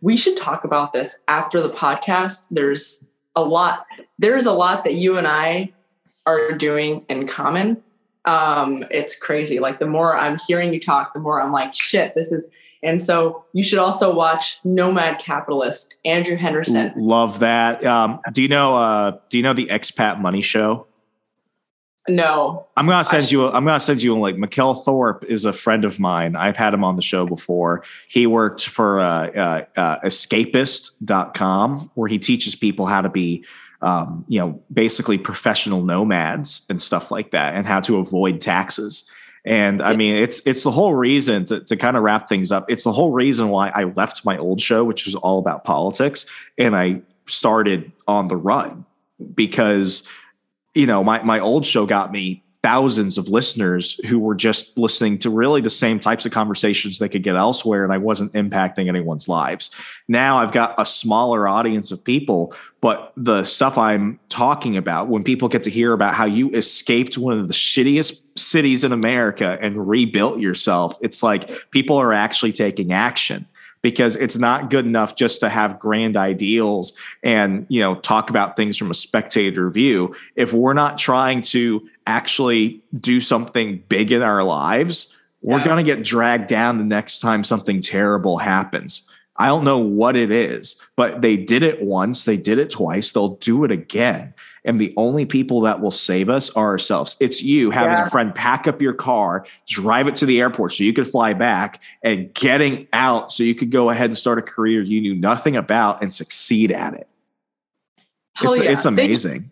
we 0.00 0.16
should 0.16 0.36
talk 0.36 0.64
about 0.64 0.92
this 0.92 1.18
after 1.28 1.60
the 1.60 1.70
podcast. 1.70 2.48
There's 2.50 3.04
a 3.36 3.42
lot, 3.42 3.86
there's 4.18 4.46
a 4.46 4.52
lot 4.52 4.84
that 4.84 4.94
you 4.94 5.16
and 5.16 5.26
I 5.26 5.72
are 6.26 6.52
doing 6.52 7.04
in 7.08 7.26
common. 7.26 7.82
Um, 8.24 8.84
it's 8.90 9.16
crazy. 9.16 9.58
Like 9.58 9.78
the 9.78 9.86
more 9.86 10.16
I'm 10.16 10.38
hearing 10.46 10.72
you 10.74 10.80
talk, 10.80 11.14
the 11.14 11.20
more 11.20 11.40
I'm 11.40 11.52
like, 11.52 11.74
shit, 11.74 12.14
this 12.14 12.32
is. 12.32 12.46
And 12.82 13.02
so 13.02 13.44
you 13.52 13.62
should 13.62 13.78
also 13.78 14.14
watch 14.14 14.58
Nomad 14.64 15.18
Capitalist, 15.18 15.96
Andrew 16.04 16.36
Henderson. 16.36 16.92
Love 16.94 17.40
that. 17.40 17.84
Um, 17.84 18.20
do 18.32 18.40
you 18.42 18.48
know? 18.48 18.76
Uh, 18.76 19.18
do 19.30 19.36
you 19.36 19.42
know 19.42 19.52
the 19.52 19.66
Expat 19.66 20.20
Money 20.20 20.42
Show? 20.42 20.86
No. 22.08 22.66
I'm 22.76 22.86
gonna 22.86 23.04
send 23.04 23.30
you. 23.30 23.44
A, 23.44 23.52
I'm 23.52 23.64
gonna 23.64 23.80
send 23.80 24.02
you 24.02 24.16
a 24.16 24.18
link. 24.18 24.38
Mikkel 24.38 24.84
Thorup 24.84 25.24
is 25.24 25.44
a 25.44 25.52
friend 25.52 25.84
of 25.84 26.00
mine. 26.00 26.36
I've 26.36 26.56
had 26.56 26.72
him 26.72 26.84
on 26.84 26.96
the 26.96 27.02
show 27.02 27.26
before. 27.26 27.84
He 28.08 28.26
worked 28.26 28.66
for 28.66 29.00
uh, 29.00 29.26
uh, 29.30 29.64
uh, 29.76 30.00
EscapeArtist.com, 30.00 31.90
where 31.94 32.08
he 32.08 32.18
teaches 32.18 32.54
people 32.54 32.86
how 32.86 33.02
to 33.02 33.08
be, 33.08 33.44
um, 33.82 34.24
you 34.28 34.40
know, 34.40 34.62
basically 34.72 35.18
professional 35.18 35.84
nomads 35.84 36.64
and 36.70 36.80
stuff 36.80 37.10
like 37.10 37.30
that, 37.32 37.54
and 37.54 37.66
how 37.66 37.80
to 37.80 37.98
avoid 37.98 38.40
taxes. 38.40 39.10
And 39.44 39.82
I 39.82 39.94
mean, 39.94 40.14
it's 40.14 40.40
it's 40.44 40.62
the 40.62 40.70
whole 40.70 40.94
reason 40.94 41.44
to, 41.46 41.60
to 41.60 41.76
kind 41.76 41.96
of 41.96 42.02
wrap 42.02 42.28
things 42.28 42.50
up. 42.50 42.70
It's 42.70 42.84
the 42.84 42.92
whole 42.92 43.12
reason 43.12 43.48
why 43.50 43.70
I 43.70 43.84
left 43.84 44.24
my 44.24 44.36
old 44.38 44.60
show, 44.60 44.84
which 44.84 45.04
was 45.04 45.14
all 45.14 45.38
about 45.38 45.64
politics, 45.64 46.26
and 46.56 46.74
I 46.74 47.02
started 47.26 47.92
on 48.06 48.28
the 48.28 48.36
run 48.36 48.84
because 49.34 50.04
you 50.78 50.86
know, 50.86 51.02
my 51.02 51.20
my 51.22 51.40
old 51.40 51.66
show 51.66 51.86
got 51.86 52.12
me 52.12 52.42
thousands 52.62 53.18
of 53.18 53.28
listeners 53.28 54.00
who 54.06 54.18
were 54.18 54.34
just 54.34 54.76
listening 54.76 55.16
to 55.16 55.30
really 55.30 55.60
the 55.60 55.70
same 55.70 56.00
types 56.00 56.26
of 56.26 56.32
conversations 56.32 56.98
they 56.98 57.08
could 57.08 57.22
get 57.22 57.36
elsewhere 57.36 57.84
and 57.84 57.92
I 57.92 57.98
wasn't 57.98 58.32
impacting 58.32 58.88
anyone's 58.88 59.28
lives. 59.28 59.70
Now 60.08 60.38
I've 60.38 60.50
got 60.50 60.74
a 60.76 60.84
smaller 60.84 61.46
audience 61.46 61.92
of 61.92 62.02
people, 62.02 62.52
but 62.80 63.12
the 63.16 63.44
stuff 63.44 63.78
I'm 63.78 64.18
talking 64.28 64.76
about 64.76 65.06
when 65.06 65.22
people 65.22 65.46
get 65.48 65.62
to 65.64 65.70
hear 65.70 65.92
about 65.92 66.14
how 66.14 66.24
you 66.24 66.50
escaped 66.50 67.16
one 67.16 67.38
of 67.38 67.46
the 67.46 67.54
shittiest 67.54 68.22
cities 68.36 68.82
in 68.82 68.90
America 68.90 69.56
and 69.60 69.88
rebuilt 69.88 70.40
yourself, 70.40 70.98
it's 71.00 71.22
like 71.22 71.70
people 71.70 71.96
are 71.96 72.12
actually 72.12 72.52
taking 72.52 72.92
action 72.92 73.46
because 73.82 74.16
it's 74.16 74.38
not 74.38 74.70
good 74.70 74.84
enough 74.84 75.16
just 75.16 75.40
to 75.40 75.48
have 75.48 75.78
grand 75.78 76.16
ideals 76.16 76.92
and 77.22 77.66
you 77.68 77.80
know 77.80 77.94
talk 77.96 78.30
about 78.30 78.56
things 78.56 78.76
from 78.76 78.90
a 78.90 78.94
spectator 78.94 79.70
view. 79.70 80.14
If 80.36 80.52
we're 80.52 80.74
not 80.74 80.98
trying 80.98 81.42
to 81.42 81.86
actually 82.06 82.82
do 82.94 83.20
something 83.20 83.82
big 83.88 84.12
in 84.12 84.22
our 84.22 84.42
lives 84.42 85.14
we're 85.42 85.62
going 85.62 85.76
to 85.76 85.84
get 85.84 86.04
dragged 86.04 86.48
down 86.48 86.78
the 86.78 86.84
next 86.84 87.20
time 87.20 87.44
something 87.44 87.80
terrible 87.80 88.38
happens. 88.38 89.08
I 89.36 89.46
don't 89.46 89.62
know 89.62 89.78
what 89.78 90.16
it 90.16 90.32
is 90.32 90.82
but 90.96 91.22
they 91.22 91.36
did 91.36 91.62
it 91.62 91.80
once 91.80 92.24
they 92.24 92.36
did 92.36 92.58
it 92.58 92.70
twice 92.70 93.12
they'll 93.12 93.36
do 93.36 93.62
it 93.64 93.70
again 93.70 94.34
and 94.68 94.78
the 94.78 94.92
only 94.98 95.24
people 95.24 95.62
that 95.62 95.80
will 95.80 95.90
save 95.90 96.28
us 96.28 96.50
are 96.50 96.66
ourselves. 96.66 97.16
It's 97.20 97.42
you 97.42 97.70
having 97.70 97.94
yeah. 97.94 98.06
a 98.06 98.10
friend 98.10 98.34
pack 98.34 98.68
up 98.68 98.82
your 98.82 98.92
car, 98.92 99.46
drive 99.66 100.06
it 100.06 100.16
to 100.16 100.26
the 100.26 100.42
airport 100.42 100.74
so 100.74 100.84
you 100.84 100.92
could 100.92 101.08
fly 101.08 101.32
back, 101.32 101.80
and 102.02 102.32
getting 102.34 102.86
out 102.92 103.32
so 103.32 103.42
you 103.42 103.54
could 103.54 103.70
go 103.70 103.88
ahead 103.88 104.10
and 104.10 104.18
start 104.18 104.38
a 104.38 104.42
career 104.42 104.82
you 104.82 105.00
knew 105.00 105.14
nothing 105.14 105.56
about 105.56 106.02
and 106.02 106.12
succeed 106.12 106.70
at 106.70 106.92
it. 106.92 107.08
It's, 108.42 108.58
yeah. 108.58 108.70
it's 108.70 108.84
amazing. 108.84 109.50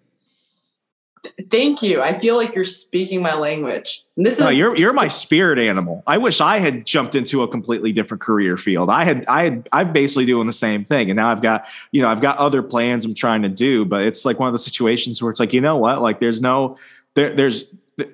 Thank 1.50 1.82
you. 1.82 2.02
I 2.02 2.18
feel 2.18 2.36
like 2.36 2.54
you're 2.54 2.64
speaking 2.64 3.22
my 3.22 3.34
language. 3.34 4.04
And 4.16 4.24
this 4.24 4.40
no, 4.40 4.48
is 4.48 4.56
you're 4.56 4.76
you're 4.76 4.92
my 4.92 5.08
spirit 5.08 5.58
animal. 5.58 6.02
I 6.06 6.18
wish 6.18 6.40
I 6.40 6.58
had 6.58 6.86
jumped 6.86 7.14
into 7.14 7.42
a 7.42 7.48
completely 7.48 7.92
different 7.92 8.20
career 8.20 8.56
field. 8.56 8.90
I 8.90 9.04
had 9.04 9.26
I 9.26 9.44
had 9.44 9.68
I'm 9.72 9.92
basically 9.92 10.26
doing 10.26 10.46
the 10.46 10.52
same 10.52 10.84
thing, 10.84 11.10
and 11.10 11.16
now 11.16 11.28
I've 11.30 11.42
got 11.42 11.66
you 11.92 12.02
know 12.02 12.08
I've 12.08 12.20
got 12.20 12.38
other 12.38 12.62
plans 12.62 13.04
I'm 13.04 13.14
trying 13.14 13.42
to 13.42 13.48
do, 13.48 13.84
but 13.84 14.04
it's 14.04 14.24
like 14.24 14.38
one 14.38 14.48
of 14.48 14.52
the 14.52 14.58
situations 14.58 15.22
where 15.22 15.30
it's 15.30 15.40
like 15.40 15.52
you 15.52 15.60
know 15.60 15.76
what, 15.76 16.02
like 16.02 16.20
there's 16.20 16.42
no 16.42 16.76
there 17.14 17.34
there's 17.34 17.64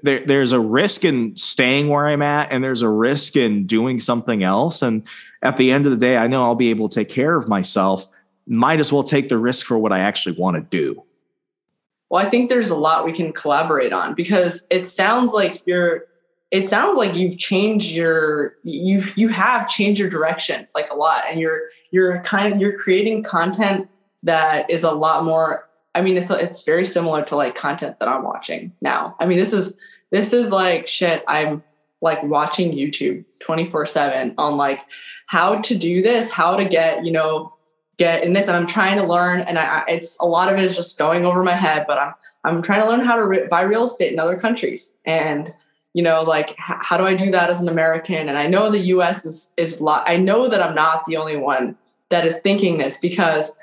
there, 0.02 0.20
there's 0.20 0.52
a 0.52 0.60
risk 0.60 1.04
in 1.04 1.36
staying 1.36 1.88
where 1.88 2.06
I'm 2.06 2.22
at, 2.22 2.52
and 2.52 2.62
there's 2.62 2.82
a 2.82 2.88
risk 2.88 3.36
in 3.36 3.66
doing 3.66 3.98
something 3.98 4.42
else. 4.42 4.82
And 4.82 5.02
at 5.42 5.56
the 5.56 5.72
end 5.72 5.86
of 5.86 5.92
the 5.92 5.98
day, 5.98 6.16
I 6.16 6.28
know 6.28 6.42
I'll 6.42 6.54
be 6.54 6.70
able 6.70 6.88
to 6.88 6.94
take 6.94 7.08
care 7.08 7.36
of 7.36 7.48
myself. 7.48 8.08
Might 8.46 8.80
as 8.80 8.92
well 8.92 9.02
take 9.02 9.28
the 9.28 9.38
risk 9.38 9.66
for 9.66 9.78
what 9.78 9.92
I 9.92 10.00
actually 10.00 10.36
want 10.36 10.56
to 10.56 10.62
do. 10.62 11.02
Well, 12.12 12.24
I 12.24 12.28
think 12.28 12.50
there's 12.50 12.68
a 12.68 12.76
lot 12.76 13.06
we 13.06 13.12
can 13.12 13.32
collaborate 13.32 13.94
on 13.94 14.12
because 14.12 14.66
it 14.68 14.86
sounds 14.86 15.32
like 15.32 15.66
you're 15.66 16.04
it 16.50 16.68
sounds 16.68 16.98
like 16.98 17.16
you've 17.16 17.38
changed 17.38 17.90
your 17.92 18.54
you 18.64 19.02
you 19.16 19.28
have 19.28 19.66
changed 19.66 19.98
your 19.98 20.10
direction 20.10 20.68
like 20.74 20.90
a 20.90 20.94
lot 20.94 21.24
and 21.30 21.40
you're 21.40 21.70
you're 21.90 22.20
kind 22.20 22.52
of 22.52 22.60
you're 22.60 22.78
creating 22.78 23.22
content 23.22 23.88
that 24.24 24.68
is 24.68 24.84
a 24.84 24.90
lot 24.90 25.24
more 25.24 25.66
I 25.94 26.02
mean 26.02 26.18
it's 26.18 26.30
it's 26.30 26.64
very 26.64 26.84
similar 26.84 27.22
to 27.24 27.34
like 27.34 27.54
content 27.54 27.98
that 27.98 28.08
I'm 28.08 28.24
watching 28.24 28.74
now. 28.82 29.16
I 29.18 29.24
mean 29.24 29.38
this 29.38 29.54
is 29.54 29.72
this 30.10 30.34
is 30.34 30.52
like 30.52 30.86
shit 30.86 31.24
I'm 31.26 31.64
like 32.02 32.22
watching 32.24 32.72
YouTube 32.72 33.24
24/7 33.40 34.34
on 34.36 34.58
like 34.58 34.80
how 35.28 35.62
to 35.62 35.74
do 35.74 36.02
this, 36.02 36.30
how 36.30 36.56
to 36.56 36.66
get, 36.66 37.06
you 37.06 37.12
know, 37.12 37.54
get 37.98 38.24
in 38.24 38.32
this 38.32 38.48
and 38.48 38.56
i'm 38.56 38.66
trying 38.66 38.96
to 38.96 39.04
learn 39.04 39.40
and 39.40 39.58
I, 39.58 39.84
it's 39.88 40.18
a 40.20 40.26
lot 40.26 40.52
of 40.52 40.58
it 40.58 40.64
is 40.64 40.74
just 40.74 40.98
going 40.98 41.26
over 41.26 41.42
my 41.42 41.54
head 41.54 41.84
but 41.86 41.98
i'm 41.98 42.14
i'm 42.44 42.62
trying 42.62 42.80
to 42.80 42.88
learn 42.88 43.00
how 43.00 43.16
to 43.16 43.24
re- 43.24 43.46
buy 43.48 43.62
real 43.62 43.84
estate 43.84 44.12
in 44.12 44.18
other 44.18 44.36
countries. 44.36 44.94
And 45.04 45.54
you 45.94 46.02
know 46.02 46.22
like 46.22 46.52
h- 46.52 46.78
how 46.80 46.96
do 46.96 47.06
i 47.06 47.14
do 47.14 47.30
that 47.30 47.50
as 47.50 47.60
an 47.60 47.68
american? 47.68 48.28
And 48.28 48.38
i 48.38 48.46
know 48.46 48.70
the 48.70 48.80
us 48.80 49.24
is 49.24 49.52
is 49.56 49.80
lo- 49.80 50.02
i 50.06 50.16
know 50.16 50.48
that 50.48 50.62
i'm 50.62 50.74
not 50.74 51.04
the 51.04 51.16
only 51.16 51.36
one 51.36 51.76
that 52.08 52.26
is 52.26 52.38
thinking 52.38 52.78
this 52.78 52.96
because 52.98 53.56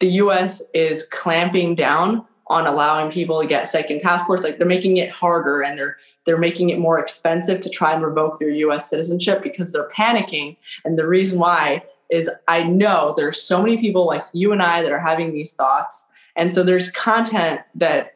the 0.00 0.08
us 0.08 0.62
is 0.72 1.06
clamping 1.10 1.74
down 1.74 2.24
on 2.48 2.66
allowing 2.66 3.10
people 3.10 3.40
to 3.40 3.46
get 3.46 3.68
second 3.68 4.02
passports. 4.02 4.42
Like 4.42 4.58
they're 4.58 4.66
making 4.66 4.98
it 4.98 5.10
harder 5.10 5.62
and 5.62 5.78
they're 5.78 5.96
they're 6.24 6.38
making 6.38 6.70
it 6.70 6.78
more 6.78 6.98
expensive 6.98 7.60
to 7.60 7.68
try 7.68 7.92
and 7.92 8.02
revoke 8.02 8.40
your 8.40 8.50
US 8.50 8.88
citizenship 8.88 9.42
because 9.42 9.72
they're 9.72 9.88
panicking. 9.90 10.56
And 10.84 10.98
the 10.98 11.06
reason 11.06 11.38
why 11.38 11.82
is 12.10 12.30
I 12.48 12.62
know 12.62 13.14
there's 13.16 13.40
so 13.40 13.60
many 13.60 13.78
people 13.78 14.06
like 14.06 14.24
you 14.32 14.52
and 14.52 14.62
I 14.62 14.82
that 14.82 14.92
are 14.92 15.00
having 15.00 15.32
these 15.32 15.52
thoughts. 15.52 16.06
And 16.36 16.52
so 16.52 16.62
there's 16.62 16.90
content 16.90 17.60
that, 17.74 18.14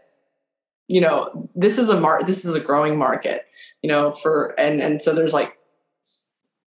you 0.86 1.00
know, 1.00 1.48
this 1.54 1.78
is 1.78 1.88
a 1.88 2.00
mar 2.00 2.22
this 2.22 2.44
is 2.44 2.54
a 2.54 2.60
growing 2.60 2.96
market, 2.96 3.46
you 3.82 3.88
know, 3.88 4.12
for 4.12 4.58
and 4.58 4.80
and 4.80 5.02
so 5.02 5.14
there's 5.14 5.34
like, 5.34 5.58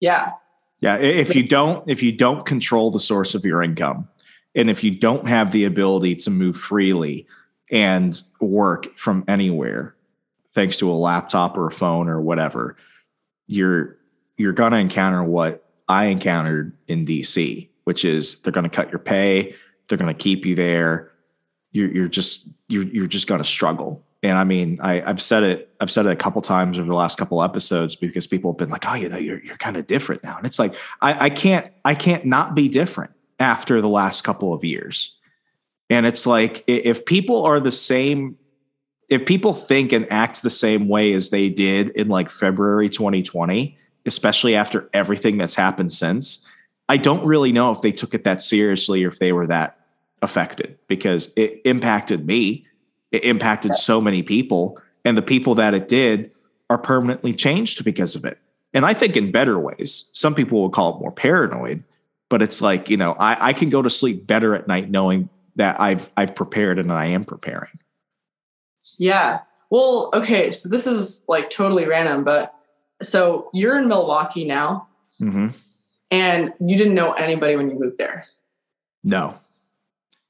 yeah. 0.01 0.33
Yeah. 0.81 0.97
If 0.97 1.35
you 1.35 1.43
don't, 1.43 1.89
if 1.89 2.03
you 2.03 2.13
don't 2.13 2.47
control 2.47 2.91
the 2.91 3.01
source 3.01 3.35
of 3.35 3.45
your 3.45 3.63
income, 3.63 4.09
and 4.55 4.71
if 4.71 4.85
you 4.85 4.93
don't 4.93 5.27
have 5.27 5.51
the 5.53 5.65
ability 5.65 6.17
to 6.17 6.31
move 6.31 6.57
freely 6.57 7.27
and 7.71 8.21
work 8.41 8.97
from 8.97 9.25
anywhere, 9.29 9.97
thanks 10.55 10.79
to 10.79 10.91
a 10.91 10.95
laptop 10.95 11.57
or 11.57 11.67
a 11.67 11.71
phone 11.71 12.09
or 12.09 12.21
whatever, 12.21 12.77
you're 13.47 13.97
you're 14.37 14.53
gonna 14.53 14.77
encounter 14.79 15.23
what 15.23 15.68
I 15.89 16.07
encountered 16.07 16.77
in 16.87 17.05
DC, 17.07 17.69
which 17.85 18.05
is 18.05 18.43
they're 18.43 18.53
going 18.53 18.69
to 18.69 18.71
cut 18.71 18.91
your 18.91 18.99
pay, 18.99 19.55
they're 19.89 19.99
going 19.99 20.15
to 20.15 20.19
keep 20.19 20.45
you 20.45 20.55
there. 20.55 21.13
You're, 21.73 21.91
you're 21.91 22.09
just 22.09 22.47
you're 22.69 22.85
you're 22.85 23.07
just 23.07 23.27
going 23.27 23.41
to 23.41 23.47
struggle. 23.47 24.05
And 24.23 24.37
I 24.37 24.45
mean, 24.45 24.81
I, 24.83 25.01
I've 25.03 25.23
said 25.23 25.43
it. 25.45 25.75
I've 25.81 25.91
said 25.91 26.07
it 26.07 26.11
a 26.11 26.17
couple 26.17 26.43
times 26.43 26.79
over 26.79 26.89
the 26.89 26.95
last 26.95 27.19
couple 27.19 27.43
episodes 27.43 27.95
because 27.95 28.27
people 28.27 28.53
have 28.53 28.59
been 28.59 28.69
like, 28.69 28.85
"Oh, 28.89 28.95
you 28.95 29.09
know, 29.09 29.17
you're 29.17 29.43
you're 29.45 29.57
kind 29.57 29.77
of 29.77 29.87
different 29.87 30.25
now." 30.25 30.37
And 30.37 30.47
it's 30.47 30.59
like 30.59 30.75
I, 31.01 31.27
I 31.27 31.31
can't 31.31 31.71
I 31.85 31.95
can't 31.95 32.25
not 32.25 32.55
be 32.55 32.69
different 32.69 33.13
after 33.39 33.81
the 33.81 33.89
last 33.89 34.25
couple 34.25 34.53
of 34.53 34.65
years. 34.65 35.17
And 35.91 36.05
it's 36.05 36.27
like 36.27 36.65
if 36.67 37.05
people 37.07 37.45
are 37.45 37.61
the 37.61 37.73
same, 37.73 38.37
if 39.09 39.25
people 39.25 39.53
think 39.53 39.93
and 39.93 40.11
act 40.11 40.43
the 40.43 40.51
same 40.51 40.89
way 40.89 41.13
as 41.13 41.31
they 41.31 41.49
did 41.49 41.91
in 41.91 42.09
like 42.09 42.29
February 42.29 42.89
2020, 42.89 43.79
especially 44.09 44.57
after 44.57 44.91
everything 44.93 45.39
that's 45.39 45.55
happened 45.55 45.93
since, 45.93 46.45
I 46.89 46.97
don't 46.97 47.25
really 47.25 47.53
know 47.53 47.71
if 47.71 47.83
they 47.83 47.93
took 47.93 48.15
it 48.15 48.25
that 48.25 48.43
seriously 48.43 49.05
or 49.05 49.09
if 49.09 49.21
they 49.21 49.33
were 49.33 49.47
that 49.47 49.79
affected 50.23 50.77
because 50.89 51.33
it 51.37 51.61
impacted 51.65 52.27
me. 52.27 52.67
It 53.13 53.25
impacted 53.25 53.75
so 53.75 54.01
many 54.01 54.23
people. 54.23 54.81
And 55.05 55.17
the 55.17 55.23
people 55.23 55.55
that 55.55 55.75
it 55.75 55.87
did 55.87 56.33
are 56.69 56.79
permanently 56.79 57.33
changed 57.33 57.85
because 57.85 58.17
of 58.17 58.25
it. 58.25 58.39
And 58.75 58.85
I 58.85 58.95
think 58.95 59.17
in 59.17 59.31
better 59.31 59.59
ways. 59.59 60.09
Some 60.13 60.35
people 60.35 60.61
will 60.61 60.71
call 60.71 60.97
it 60.97 61.01
more 61.01 61.13
paranoid, 61.13 61.85
but 62.29 62.43
it's 62.43 62.61
like, 62.61 62.91
you 62.91 62.97
know, 62.97 63.17
I, 63.19 63.49
I 63.49 63.53
can 63.53 63.71
go 63.71 63.81
to 63.81 63.89
sleep 63.89 64.27
better 64.27 64.55
at 64.55 64.69
night 64.69 64.91
knowing 64.91 65.29
that 65.57 65.81
I've 65.81 66.11
I've 66.17 66.35
prepared 66.35 66.79
and 66.79 66.93
I 66.93 67.07
am 67.07 67.25
preparing. 67.25 67.79
Yeah. 68.99 69.41
Well, 69.71 70.11
okay. 70.15 70.53
So 70.53 70.69
this 70.69 70.87
is 70.87 71.25
like 71.29 71.51
totally 71.51 71.87
random, 71.87 72.25
but 72.25 72.55
so 73.03 73.51
you're 73.53 73.79
in 73.79 73.89
Milwaukee 73.89 74.45
now, 74.45 74.89
mm-hmm. 75.21 75.49
and 76.11 76.53
you 76.61 76.77
didn't 76.77 76.95
know 76.95 77.13
anybody 77.13 77.57
when 77.57 77.71
you 77.71 77.79
moved 77.79 77.99
there. 77.99 78.27
No, 79.05 79.39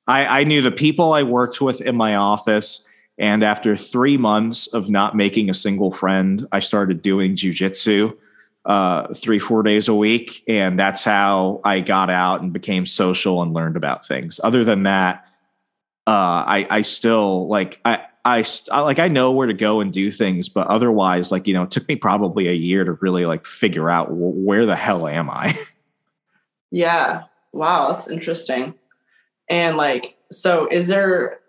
I, 0.07 0.41
I 0.41 0.45
knew 0.45 0.63
the 0.63 0.73
people 0.73 1.13
I 1.13 1.23
worked 1.23 1.61
with 1.61 1.81
in 1.81 1.97
my 1.97 2.17
office. 2.17 2.87
And 3.19 3.43
after 3.43 3.77
three 3.77 4.17
months 4.17 4.69
of 4.69 4.89
not 4.89 5.17
making 5.17 5.51
a 5.51 5.55
single 5.55 5.91
friend, 5.91 6.47
I 6.53 6.61
started 6.61 7.03
doing 7.03 7.35
jujitsu 7.35 8.17
uh, 8.65 9.13
three, 9.15 9.39
four 9.39 9.63
days 9.63 9.89
a 9.89 9.95
week. 9.95 10.45
And 10.47 10.79
that's 10.79 11.03
how 11.03 11.61
I 11.65 11.81
got 11.81 12.11
out 12.11 12.43
and 12.43 12.53
became 12.53 12.87
social 12.87 13.43
and 13.43 13.53
learned 13.53 13.77
about 13.77 14.07
things. 14.07 14.41
Other 14.45 14.63
than 14.63 14.85
that, 14.85 15.27
uh, 16.07 16.45
I, 16.47 16.67
I 16.71 16.83
still 16.83 17.49
like, 17.49 17.81
I, 17.85 18.05
I, 18.29 18.45
I 18.71 18.81
like 18.81 18.99
I 18.99 19.09
know 19.09 19.33
where 19.33 19.47
to 19.47 19.55
go 19.55 19.81
and 19.81 19.93
do 19.93 20.11
things, 20.13 20.49
but 20.49 20.67
otherwise, 20.67 21.33
like 21.33 21.47
you 21.47 21.55
know, 21.55 21.63
it 21.63 21.71
took 21.71 21.89
me 21.89 21.97
probably 21.97 22.49
a 22.49 22.53
year 22.53 22.85
to 22.85 22.93
really 22.93 23.27
like 23.27 23.45
figure 23.45 23.89
out 23.89 24.09
where 24.11 24.67
the 24.67 24.77
hell 24.77 25.07
am 25.07 25.31
I. 25.31 25.55
Yeah. 26.71 27.23
Wow, 27.55 27.93
that's 27.93 28.09
interesting. 28.09 28.75
And 29.49 29.79
like, 29.79 30.19
so 30.31 30.69
is 30.71 30.89
there 30.89 31.41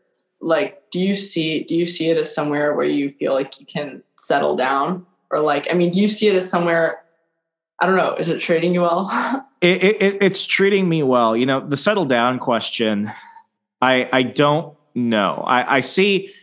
like 0.41 0.89
do 0.91 0.99
you 0.99 1.15
see 1.15 1.63
do 1.63 1.75
you 1.75 1.85
see 1.85 2.09
it 2.09 2.17
as 2.17 2.33
somewhere 2.33 2.73
where 2.73 2.85
you 2.85 3.13
feel 3.19 3.33
like 3.33 3.59
you 3.59 3.65
can 3.65 4.01
settle 4.17 4.55
down 4.55 5.05
or 5.31 5.39
like 5.39 5.67
i 5.69 5.73
mean 5.73 5.91
do 5.91 5.99
you 5.99 6.07
see 6.07 6.27
it 6.27 6.35
as 6.35 6.49
somewhere 6.49 7.03
i 7.79 7.85
don't 7.85 7.97
know 7.97 8.15
is 8.15 8.29
it 8.29 8.39
treating 8.39 8.73
you 8.73 8.81
well 8.81 9.09
it, 9.61 9.83
it, 9.83 10.17
it's 10.21 10.45
treating 10.45 10.87
me 10.87 11.03
well 11.03 11.35
you 11.35 11.45
know 11.45 11.59
the 11.59 11.75
settle 11.75 12.05
down 12.05 12.39
question 12.39 13.11
i 13.81 14.07
i 14.13 14.23
don't 14.23 14.75
know 14.95 15.43
i 15.45 15.75
i 15.75 15.79
see 15.81 16.33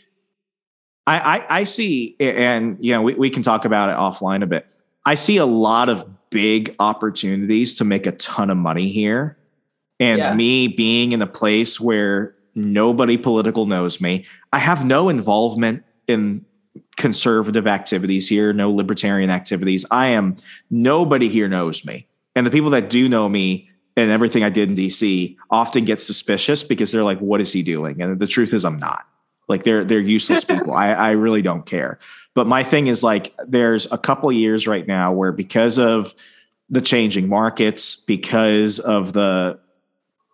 i 1.06 1.18
i, 1.18 1.58
I 1.60 1.64
see 1.64 2.16
and 2.20 2.76
you 2.80 2.92
know 2.92 3.02
we, 3.02 3.14
we 3.14 3.30
can 3.30 3.42
talk 3.42 3.64
about 3.64 3.90
it 3.90 3.96
offline 3.96 4.42
a 4.42 4.46
bit 4.46 4.66
i 5.04 5.14
see 5.14 5.36
a 5.36 5.46
lot 5.46 5.88
of 5.88 6.08
big 6.30 6.74
opportunities 6.78 7.74
to 7.76 7.84
make 7.84 8.06
a 8.06 8.12
ton 8.12 8.50
of 8.50 8.56
money 8.56 8.88
here 8.88 9.36
and 10.00 10.18
yeah. 10.18 10.34
me 10.34 10.68
being 10.68 11.12
in 11.12 11.22
a 11.22 11.26
place 11.26 11.80
where 11.80 12.34
nobody 12.54 13.16
political 13.16 13.66
knows 13.66 14.00
me. 14.00 14.24
I 14.52 14.58
have 14.58 14.84
no 14.84 15.08
involvement 15.08 15.84
in 16.08 16.44
conservative 16.96 17.66
activities 17.66 18.28
here, 18.28 18.52
no 18.52 18.70
libertarian 18.70 19.30
activities. 19.30 19.84
I 19.90 20.08
am 20.08 20.36
nobody 20.70 21.28
here 21.28 21.48
knows 21.48 21.84
me. 21.84 22.06
And 22.34 22.46
the 22.46 22.50
people 22.50 22.70
that 22.70 22.90
do 22.90 23.08
know 23.08 23.28
me 23.28 23.70
and 23.96 24.10
everything 24.10 24.42
I 24.42 24.50
did 24.50 24.70
in 24.70 24.74
DC 24.74 25.36
often 25.50 25.84
get 25.84 26.00
suspicious 26.00 26.62
because 26.62 26.92
they're 26.92 27.04
like, 27.04 27.18
what 27.18 27.40
is 27.40 27.52
he 27.52 27.62
doing? 27.62 28.02
And 28.02 28.18
the 28.18 28.26
truth 28.26 28.52
is 28.52 28.64
I'm 28.64 28.78
not. 28.78 29.06
Like 29.48 29.64
they're 29.64 29.84
they're 29.84 30.00
useless 30.00 30.44
people. 30.52 30.72
I, 30.72 30.92
I 30.92 31.10
really 31.12 31.42
don't 31.42 31.66
care. 31.66 31.98
But 32.34 32.46
my 32.46 32.62
thing 32.62 32.86
is 32.86 33.02
like 33.02 33.34
there's 33.46 33.90
a 33.90 33.98
couple 33.98 34.30
years 34.30 34.66
right 34.66 34.86
now 34.86 35.12
where 35.12 35.32
because 35.32 35.78
of 35.78 36.14
the 36.68 36.80
changing 36.80 37.28
markets, 37.28 37.94
because 37.94 38.78
of 38.80 39.12
the 39.12 39.58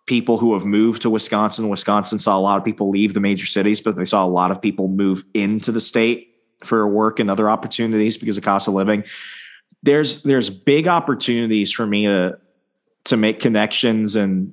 people 0.06 0.36
who 0.38 0.52
have 0.54 0.64
moved 0.64 1.02
to 1.02 1.10
Wisconsin. 1.10 1.68
Wisconsin 1.68 2.18
saw 2.18 2.36
a 2.36 2.40
lot 2.40 2.58
of 2.58 2.64
people 2.64 2.90
leave 2.90 3.14
the 3.14 3.20
major 3.20 3.46
cities, 3.46 3.80
but 3.80 3.96
they 3.96 4.04
saw 4.04 4.24
a 4.24 4.26
lot 4.26 4.50
of 4.50 4.60
people 4.60 4.88
move 4.88 5.24
into 5.34 5.70
the 5.70 5.80
state 5.80 6.34
for 6.64 6.86
work 6.88 7.20
and 7.20 7.30
other 7.30 7.48
opportunities 7.48 8.16
because 8.16 8.36
of 8.36 8.44
cost 8.44 8.68
of 8.68 8.74
living. 8.74 9.04
There's 9.82 10.22
there's 10.22 10.50
big 10.50 10.88
opportunities 10.88 11.72
for 11.72 11.86
me 11.86 12.06
to 12.06 12.38
to 13.04 13.16
make 13.16 13.40
connections 13.40 14.16
and 14.16 14.52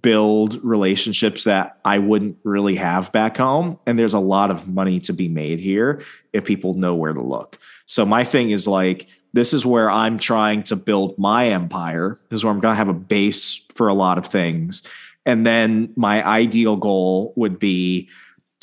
build 0.00 0.62
relationships 0.64 1.44
that 1.44 1.78
I 1.84 1.98
wouldn't 1.98 2.38
really 2.42 2.76
have 2.76 3.12
back 3.12 3.36
home. 3.36 3.78
And 3.86 3.98
there's 3.98 4.14
a 4.14 4.20
lot 4.20 4.50
of 4.50 4.66
money 4.66 4.98
to 5.00 5.12
be 5.12 5.28
made 5.28 5.60
here 5.60 6.02
if 6.32 6.44
people 6.44 6.74
know 6.74 6.94
where 6.94 7.12
to 7.12 7.22
look. 7.22 7.58
So 7.86 8.06
my 8.06 8.24
thing 8.24 8.50
is 8.50 8.66
like 8.66 9.06
this 9.34 9.52
is 9.52 9.66
where 9.66 9.90
I'm 9.90 10.18
trying 10.18 10.62
to 10.64 10.76
build 10.76 11.18
my 11.18 11.48
empire. 11.48 12.18
This 12.28 12.38
is 12.38 12.44
where 12.44 12.52
I'm 12.52 12.60
going 12.60 12.72
to 12.72 12.78
have 12.78 12.88
a 12.88 12.94
base 12.94 13.62
for 13.74 13.88
a 13.88 13.94
lot 13.94 14.16
of 14.16 14.26
things. 14.26 14.84
And 15.26 15.46
then 15.46 15.92
my 15.96 16.26
ideal 16.26 16.76
goal 16.76 17.32
would 17.36 17.58
be 17.58 18.08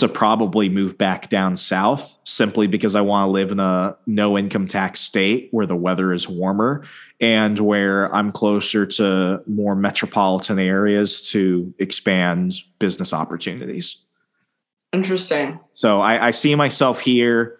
to 0.01 0.09
probably 0.09 0.67
move 0.67 0.97
back 0.97 1.29
down 1.29 1.55
south 1.55 2.19
simply 2.23 2.67
because 2.67 2.95
I 2.95 3.01
want 3.01 3.27
to 3.27 3.31
live 3.31 3.51
in 3.51 3.59
a 3.59 3.95
no 4.05 4.37
income 4.37 4.67
tax 4.67 4.99
state 4.99 5.47
where 5.51 5.65
the 5.65 5.75
weather 5.75 6.11
is 6.11 6.27
warmer 6.27 6.83
and 7.19 7.57
where 7.59 8.13
I'm 8.13 8.31
closer 8.31 8.85
to 8.85 9.41
more 9.47 9.75
metropolitan 9.75 10.59
areas 10.59 11.29
to 11.29 11.73
expand 11.79 12.55
business 12.79 13.13
opportunities. 13.13 13.97
Interesting. 14.91 15.59
So 15.73 16.01
I, 16.01 16.27
I 16.27 16.31
see 16.31 16.53
myself 16.55 16.99
here 16.99 17.59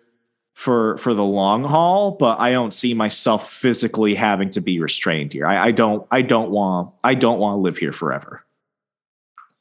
for 0.53 0.97
for 0.97 1.13
the 1.13 1.23
long 1.23 1.63
haul, 1.63 2.11
but 2.11 2.39
I 2.39 2.51
don't 2.51 2.73
see 2.73 2.93
myself 2.93 3.51
physically 3.51 4.15
having 4.15 4.49
to 4.51 4.61
be 4.61 4.79
restrained 4.79 5.33
here. 5.33 5.45
I, 5.45 5.67
I 5.67 5.71
don't 5.71 6.05
I 6.11 6.21
don't 6.21 6.51
want 6.51 6.93
I 7.03 7.13
don't 7.13 7.39
want 7.39 7.55
to 7.55 7.61
live 7.61 7.77
here 7.77 7.93
forever. 7.93 8.43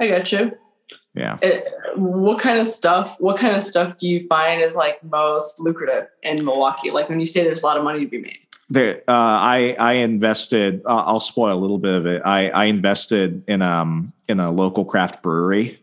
I 0.01 0.09
got 0.09 0.33
you. 0.33 0.53
Yeah. 1.21 1.39
It, 1.43 1.71
what 1.97 2.41
kind 2.41 2.59
of 2.59 2.67
stuff? 2.67 3.21
What 3.21 3.37
kind 3.39 3.55
of 3.55 3.63
stuff 3.63 3.99
do 3.99 4.09
you 4.09 4.27
find 4.27 4.63
is 4.63 4.75
like 4.75 5.03
most 5.05 5.61
lucrative 5.61 6.09
in 6.23 6.45
Milwaukee? 6.45 6.91
Like 6.91 7.09
when 7.09 7.21
you 7.21 7.27
say 7.27 7.45
there's 7.45 7.63
a 7.63 7.67
lot 7.67 7.77
of 7.77 7.85
money 7.85 8.01
to 8.01 8.07
be 8.07 8.19
made. 8.19 8.39
There, 8.71 8.99
uh, 9.09 9.13
I 9.13 9.77
I 9.79 9.93
invested. 9.95 10.83
Uh, 10.87 11.05
I'll 11.05 11.21
spoil 11.21 11.53
a 11.53 11.61
little 11.61 11.79
bit 11.79 11.95
of 11.95 12.07
it. 12.07 12.23
I 12.25 12.51
I 12.51 12.65
invested 12.67 13.45
in 13.47 13.63
um 13.63 14.13
in 14.29 14.41
a 14.41 14.51
local 14.51 14.85
craft 14.85 15.23
brewery 15.23 15.81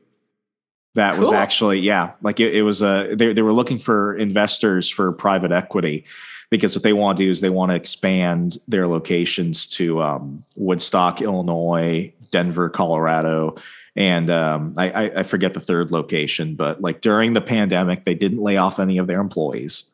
that 0.98 1.14
cool. 1.14 1.22
was 1.22 1.32
actually 1.32 1.80
yeah 1.80 2.12
like 2.22 2.40
it, 2.40 2.54
it 2.54 2.64
was 2.64 2.82
a 2.82 3.14
they, 3.16 3.32
they 3.32 3.42
were 3.42 3.54
looking 3.54 3.78
for 3.78 4.16
investors 4.18 4.90
for 4.90 5.12
private 5.12 5.52
equity 5.52 6.04
because 6.50 6.76
what 6.76 6.84
they 6.84 6.94
want 6.94 7.18
to 7.18 7.26
do 7.26 7.30
is 7.30 7.42
they 7.42 7.50
want 7.50 7.70
to 7.70 7.76
expand 7.76 8.58
their 8.68 8.88
locations 8.88 9.68
to 9.68 10.02
um, 10.02 10.44
woodstock 10.56 11.22
illinois 11.22 12.12
denver 12.32 12.70
colorado 12.70 13.56
and 13.96 14.30
um, 14.30 14.76
I, 14.78 15.12
I 15.18 15.24
forget 15.24 15.56
the 15.56 15.60
third 15.60 15.92
location 15.92 16.56
but 16.56 16.82
like 16.82 17.02
during 17.02 17.34
the 17.34 17.42
pandemic 17.42 18.04
they 18.04 18.14
didn't 18.14 18.42
lay 18.42 18.58
off 18.58 18.80
any 18.80 19.00
of 19.00 19.08
their 19.08 19.20
employees. 19.20 19.92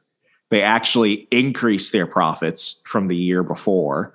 They 0.49 0.61
actually 0.61 1.27
increased 1.31 1.93
their 1.93 2.05
profits 2.05 2.81
from 2.85 3.07
the 3.07 3.15
year 3.15 3.43
before 3.43 4.13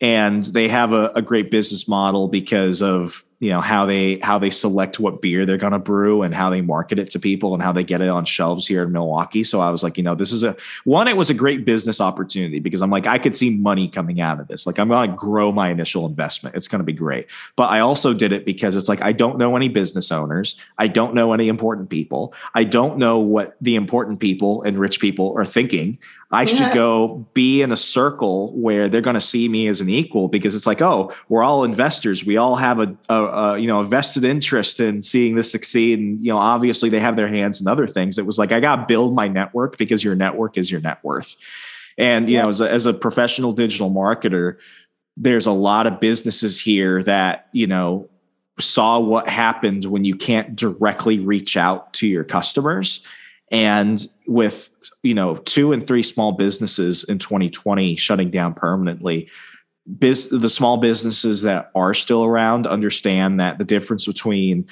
and 0.00 0.44
they 0.44 0.68
have 0.68 0.92
a, 0.92 1.10
a 1.14 1.22
great 1.22 1.50
business 1.50 1.88
model 1.88 2.28
because 2.28 2.82
of 2.82 3.24
you 3.40 3.50
know 3.50 3.60
how 3.60 3.86
they 3.86 4.18
how 4.20 4.38
they 4.38 4.50
select 4.50 4.98
what 4.98 5.22
beer 5.22 5.46
they're 5.46 5.56
going 5.56 5.72
to 5.72 5.78
brew 5.78 6.22
and 6.22 6.34
how 6.34 6.50
they 6.50 6.60
market 6.60 6.98
it 6.98 7.10
to 7.10 7.20
people 7.20 7.54
and 7.54 7.62
how 7.62 7.70
they 7.70 7.84
get 7.84 8.00
it 8.00 8.08
on 8.08 8.24
shelves 8.24 8.66
here 8.66 8.82
in 8.82 8.90
Milwaukee. 8.90 9.44
So 9.44 9.60
I 9.60 9.70
was 9.70 9.84
like, 9.84 9.96
you 9.96 10.02
know, 10.02 10.16
this 10.16 10.32
is 10.32 10.42
a 10.42 10.56
one. 10.84 11.06
It 11.06 11.16
was 11.16 11.30
a 11.30 11.34
great 11.34 11.64
business 11.64 12.00
opportunity 12.00 12.58
because 12.58 12.82
I'm 12.82 12.90
like, 12.90 13.06
I 13.06 13.18
could 13.18 13.36
see 13.36 13.50
money 13.50 13.86
coming 13.86 14.20
out 14.20 14.40
of 14.40 14.48
this. 14.48 14.66
Like 14.66 14.78
I'm 14.80 14.88
going 14.88 15.10
to 15.10 15.16
grow 15.16 15.52
my 15.52 15.70
initial 15.70 16.04
investment. 16.04 16.56
It's 16.56 16.66
going 16.66 16.80
to 16.80 16.84
be 16.84 16.92
great. 16.92 17.28
But 17.54 17.70
I 17.70 17.78
also 17.78 18.12
did 18.12 18.32
it 18.32 18.44
because 18.44 18.76
it's 18.76 18.88
like 18.88 19.02
I 19.02 19.12
don't 19.12 19.38
know 19.38 19.54
any 19.54 19.68
business 19.68 20.10
owners. 20.10 20.56
I 20.78 20.88
don't 20.88 21.14
know 21.14 21.32
any 21.32 21.46
important 21.46 21.90
people. 21.90 22.34
I 22.54 22.64
don't 22.64 22.98
know 22.98 23.20
what 23.20 23.56
the 23.60 23.76
important 23.76 24.18
people 24.18 24.62
and 24.62 24.78
rich 24.78 24.98
people 24.98 25.32
are 25.36 25.44
thinking. 25.44 25.98
I 26.30 26.42
yeah. 26.42 26.54
should 26.54 26.74
go 26.74 27.26
be 27.32 27.62
in 27.62 27.72
a 27.72 27.76
circle 27.76 28.54
where 28.54 28.88
they're 28.88 29.00
going 29.00 29.14
to 29.14 29.20
see 29.20 29.48
me 29.48 29.66
as 29.66 29.80
an 29.80 29.88
equal 29.88 30.28
because 30.28 30.54
it's 30.54 30.66
like, 30.66 30.82
oh, 30.82 31.10
we're 31.30 31.42
all 31.42 31.64
investors. 31.64 32.24
We 32.24 32.36
all 32.36 32.56
have 32.56 32.80
a, 32.80 32.94
a, 33.08 33.14
a, 33.14 33.58
you 33.58 33.66
know 33.66 33.80
a 33.80 33.84
vested 33.84 34.24
interest 34.24 34.78
in 34.78 35.00
seeing 35.00 35.36
this 35.36 35.50
succeed, 35.50 35.98
and 35.98 36.20
you 36.20 36.30
know 36.30 36.36
obviously 36.36 36.90
they 36.90 37.00
have 37.00 37.16
their 37.16 37.28
hands 37.28 37.60
in 37.62 37.66
other 37.66 37.86
things. 37.86 38.18
It 38.18 38.26
was 38.26 38.38
like 38.38 38.52
I 38.52 38.60
got 38.60 38.76
to 38.76 38.86
build 38.86 39.14
my 39.14 39.26
network 39.26 39.78
because 39.78 40.04
your 40.04 40.14
network 40.14 40.58
is 40.58 40.70
your 40.70 40.82
net 40.82 40.98
worth. 41.02 41.34
And 41.96 42.28
you 42.28 42.34
yeah. 42.34 42.42
know, 42.42 42.50
as 42.50 42.60
a, 42.60 42.70
as 42.70 42.84
a 42.84 42.92
professional 42.92 43.52
digital 43.52 43.90
marketer, 43.90 44.58
there's 45.16 45.46
a 45.46 45.52
lot 45.52 45.86
of 45.86 45.98
businesses 45.98 46.60
here 46.60 47.02
that 47.04 47.48
you 47.52 47.66
know 47.66 48.10
saw 48.60 48.98
what 49.00 49.30
happened 49.30 49.86
when 49.86 50.04
you 50.04 50.14
can't 50.14 50.56
directly 50.56 51.20
reach 51.20 51.56
out 51.56 51.92
to 51.94 52.06
your 52.06 52.24
customers 52.24 53.02
and 53.50 54.06
with 54.26 54.70
you 55.02 55.14
know 55.14 55.36
two 55.38 55.72
and 55.72 55.86
three 55.86 56.02
small 56.02 56.32
businesses 56.32 57.04
in 57.04 57.18
2020 57.18 57.96
shutting 57.96 58.30
down 58.30 58.54
permanently 58.54 59.28
the 60.00 60.50
small 60.50 60.76
businesses 60.76 61.40
that 61.42 61.70
are 61.74 61.94
still 61.94 62.22
around 62.22 62.66
understand 62.66 63.40
that 63.40 63.56
the 63.58 63.64
difference 63.64 64.04
between 64.04 64.66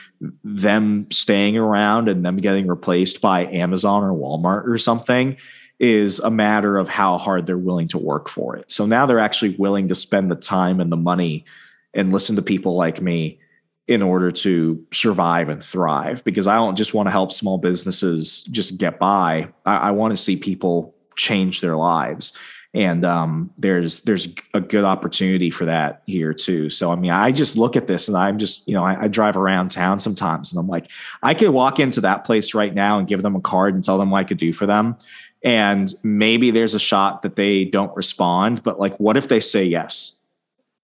them 0.45 1.07
staying 1.11 1.57
around 1.57 2.11
and 2.11 2.25
them 2.25 2.37
getting 2.37 2.67
replaced 2.67 3.23
by 3.23 3.47
Amazon 3.47 4.05
or 4.05 4.13
Walmart 4.13 4.69
or 4.69 4.77
something 4.77 5.39
is 5.79 6.19
a 6.19 6.31
matter 6.31 6.77
of 6.77 6.89
how 6.89 7.17
hard 7.17 7.47
they're 7.47 7.57
willing 7.57 7.89
to 7.89 7.99
work 7.99 8.29
for 8.29 8.57
it. 8.57 8.71
So 8.71 8.85
now 8.85 9.07
they're 9.07 9.19
actually 9.19 9.57
willing 9.57 9.89
to 9.89 9.95
spend 9.95 10.31
the 10.31 10.37
time 10.37 10.81
and 10.81 10.93
the 10.93 10.97
money 10.97 11.47
and 11.95 12.13
listen 12.13 12.37
to 12.37 12.43
people 12.43 12.77
like 12.77 13.01
me 13.01 13.41
in 13.89 14.03
order 14.03 14.33
to 14.33 14.85
survive 14.93 15.49
and 15.49 15.63
thrive 15.63 16.25
because 16.25 16.47
I 16.47 16.57
don't 16.57 16.77
just 16.77 16.93
want 16.93 17.07
to 17.07 17.13
help 17.13 17.33
small 17.33 17.59
businesses 17.59 18.43
just 18.51 18.79
get 18.79 18.99
by. 18.99 19.49
I, 19.65 19.77
I 19.77 19.91
want 19.93 20.13
to 20.13 20.17
see 20.17 20.37
people 20.37 20.95
change 21.17 21.61
their 21.61 21.77
lives. 21.77 22.37
And 22.75 23.07
um, 23.07 23.51
there's 23.57 24.01
there's 24.01 24.29
a 24.53 24.61
good 24.61 24.85
opportunity 24.85 25.51
for 25.51 25.65
that 25.65 26.03
here 26.07 26.35
too. 26.35 26.69
So 26.69 26.91
I 26.91 26.97
mean, 26.97 27.11
I 27.11 27.33
just 27.33 27.57
look 27.57 27.75
at 27.75 27.87
this 27.87 28.07
and 28.07 28.17
I'm 28.17 28.39
just 28.39 28.69
you 28.69 28.75
know 28.75 28.85
I, 28.85 29.05
I 29.05 29.09
drive 29.09 29.37
around 29.37 29.71
town 29.71 29.99
sometimes 29.99 30.53
and 30.53 30.61
I'm 30.61 30.69
like, 30.69 30.91
I 31.23 31.33
could 31.33 31.51
walk 31.51 31.79
into 31.81 32.03
that 32.03 32.25
place 32.25 32.55
right 32.55 32.75
now 32.75 32.99
and 32.99 33.09
give 33.09 33.23
them 33.23 33.35
a 33.35 33.41
card 33.41 33.75
and 33.75 33.83
tell 33.83 33.97
them 33.97 34.11
what 34.11 34.19
I 34.19 34.25
could 34.25 34.37
do 34.37 34.53
for 34.53 34.67
them, 34.67 34.97
and 35.43 35.95
maybe 36.03 36.51
there's 36.51 36.75
a 36.75 36.79
shot 36.79 37.23
that 37.23 37.37
they 37.37 37.65
don't 37.65 37.97
respond. 37.97 38.63
But 38.63 38.79
like, 38.79 38.99
what 38.99 39.17
if 39.17 39.29
they 39.29 39.41
say 39.41 39.65
yes? 39.65 40.13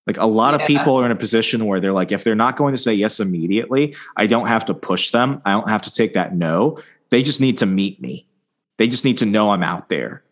Like 0.06 0.16
a 0.18 0.26
lot 0.26 0.54
yeah. 0.54 0.60
of 0.60 0.66
people 0.66 0.96
are 0.96 1.06
in 1.06 1.12
a 1.12 1.16
position 1.16 1.64
where 1.64 1.80
they're 1.80 1.92
like, 1.92 2.10
if 2.10 2.24
they're 2.24 2.34
not 2.34 2.56
going 2.56 2.74
to 2.74 2.78
say 2.78 2.92
yes 2.92 3.20
immediately, 3.20 3.94
I 4.16 4.26
don't 4.26 4.48
have 4.48 4.64
to 4.66 4.74
push 4.74 5.10
them. 5.10 5.40
I 5.44 5.52
don't 5.52 5.68
have 5.68 5.82
to 5.82 5.94
take 5.94 6.14
that 6.14 6.34
no. 6.34 6.78
They 7.10 7.22
just 7.22 7.40
need 7.40 7.58
to 7.58 7.66
meet 7.66 8.00
me. 8.00 8.26
They 8.78 8.88
just 8.88 9.04
need 9.04 9.18
to 9.18 9.26
know 9.26 9.50
I'm 9.50 9.62
out 9.62 9.88
there. 9.88 10.24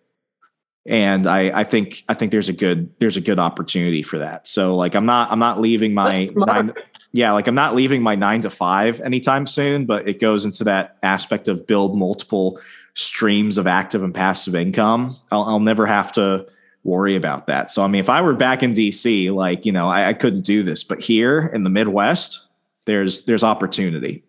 And 0.87 1.27
I, 1.27 1.61
I 1.61 1.65
think 1.65 2.05
I 2.09 2.15
think 2.15 2.33
there's 2.33 2.49
a 2.49 2.55
good 2.55 2.91
there's 2.99 3.17
a 3.17 3.21
good 3.21 3.39
opportunity 3.39 4.03
for 4.03 4.19
that. 4.19 4.49
So 4.49 4.75
like 4.77 4.97
I'm 4.97 5.07
not 5.07 5.31
I'm 5.31 5.39
not 5.39 5.61
leaving 5.61 5.93
my 5.95 6.27
nine, 6.35 6.73
yeah 7.13 7.33
like 7.33 7.47
I'm 7.47 7.55
not 7.55 7.75
leaving 7.75 8.03
my 8.03 8.15
nine 8.15 8.41
to 8.41 8.51
five 8.51 9.01
anytime 9.03 9.47
soon, 9.47 9.85
but 9.85 10.09
it 10.09 10.21
goes 10.21 10.47
into 10.47 10.65
that 10.65 10.97
aspect 11.03 11.49
of 11.49 11.67
build 11.67 11.97
multiple 11.99 12.59
streams 12.95 13.59
of 13.59 13.67
active 13.67 14.03
and 14.03 14.15
passive 14.15 14.57
income. 14.57 15.15
I'll, 15.31 15.43
I'll 15.43 15.61
never 15.61 15.87
have 15.87 16.13
to 16.13 16.47
worry 16.85 17.17
about 17.17 17.47
that. 17.47 17.71
So, 17.71 17.83
I 17.83 17.89
mean, 17.89 18.01
if 18.01 18.09
I 18.09 18.23
were 18.23 18.35
back 18.35 18.63
in 18.63 18.75
DC, 18.75 19.33
like, 19.35 19.67
you 19.67 19.73
know, 19.73 19.89
I, 19.89 20.09
I 20.09 20.15
couldn't 20.15 20.43
do 20.43 20.63
this, 20.63 20.83
but 20.85 21.01
here 21.01 21.47
in 21.55 21.63
the 21.65 21.71
Midwest, 21.71 22.47
there's, 22.87 23.25
there's 23.25 23.45
opportunity. 23.45 24.23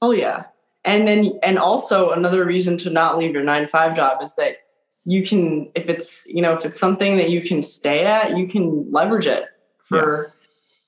Oh 0.00 0.12
yeah. 0.12 0.44
and 0.84 1.08
then 1.08 1.38
and 1.42 1.58
also 1.58 2.10
another 2.10 2.44
reason 2.44 2.76
to 2.78 2.90
not 2.90 3.18
leave 3.18 3.32
your 3.32 3.42
nine 3.42 3.62
to 3.62 3.68
five 3.68 3.96
job 3.96 4.22
is 4.22 4.34
that 4.36 4.58
you 5.04 5.24
can 5.24 5.70
if 5.74 5.88
it's 5.88 6.26
you 6.26 6.42
know 6.42 6.52
if 6.52 6.64
it's 6.64 6.78
something 6.78 7.16
that 7.16 7.30
you 7.30 7.42
can 7.42 7.62
stay 7.62 8.04
at 8.04 8.36
you 8.36 8.46
can 8.46 8.90
leverage 8.92 9.26
it 9.26 9.46
for 9.78 10.32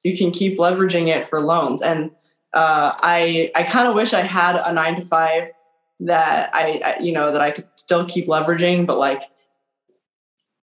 yeah. 0.04 0.10
you 0.10 0.16
can 0.16 0.30
keep 0.30 0.58
leveraging 0.58 1.08
it 1.08 1.26
for 1.26 1.40
loans 1.40 1.80
and 1.80 2.10
uh, 2.52 2.92
i 3.00 3.50
i 3.54 3.62
kind 3.62 3.88
of 3.88 3.94
wish 3.94 4.12
i 4.12 4.20
had 4.20 4.56
a 4.56 4.72
nine 4.72 4.94
to 4.94 5.02
five 5.02 5.50
that 6.00 6.50
I, 6.54 6.80
I, 6.84 6.98
you 7.00 7.12
know 7.12 7.32
that 7.32 7.40
i 7.40 7.50
could 7.50 7.66
still 7.76 8.04
keep 8.04 8.26
leveraging 8.28 8.86
but 8.86 8.98
like 8.98 9.22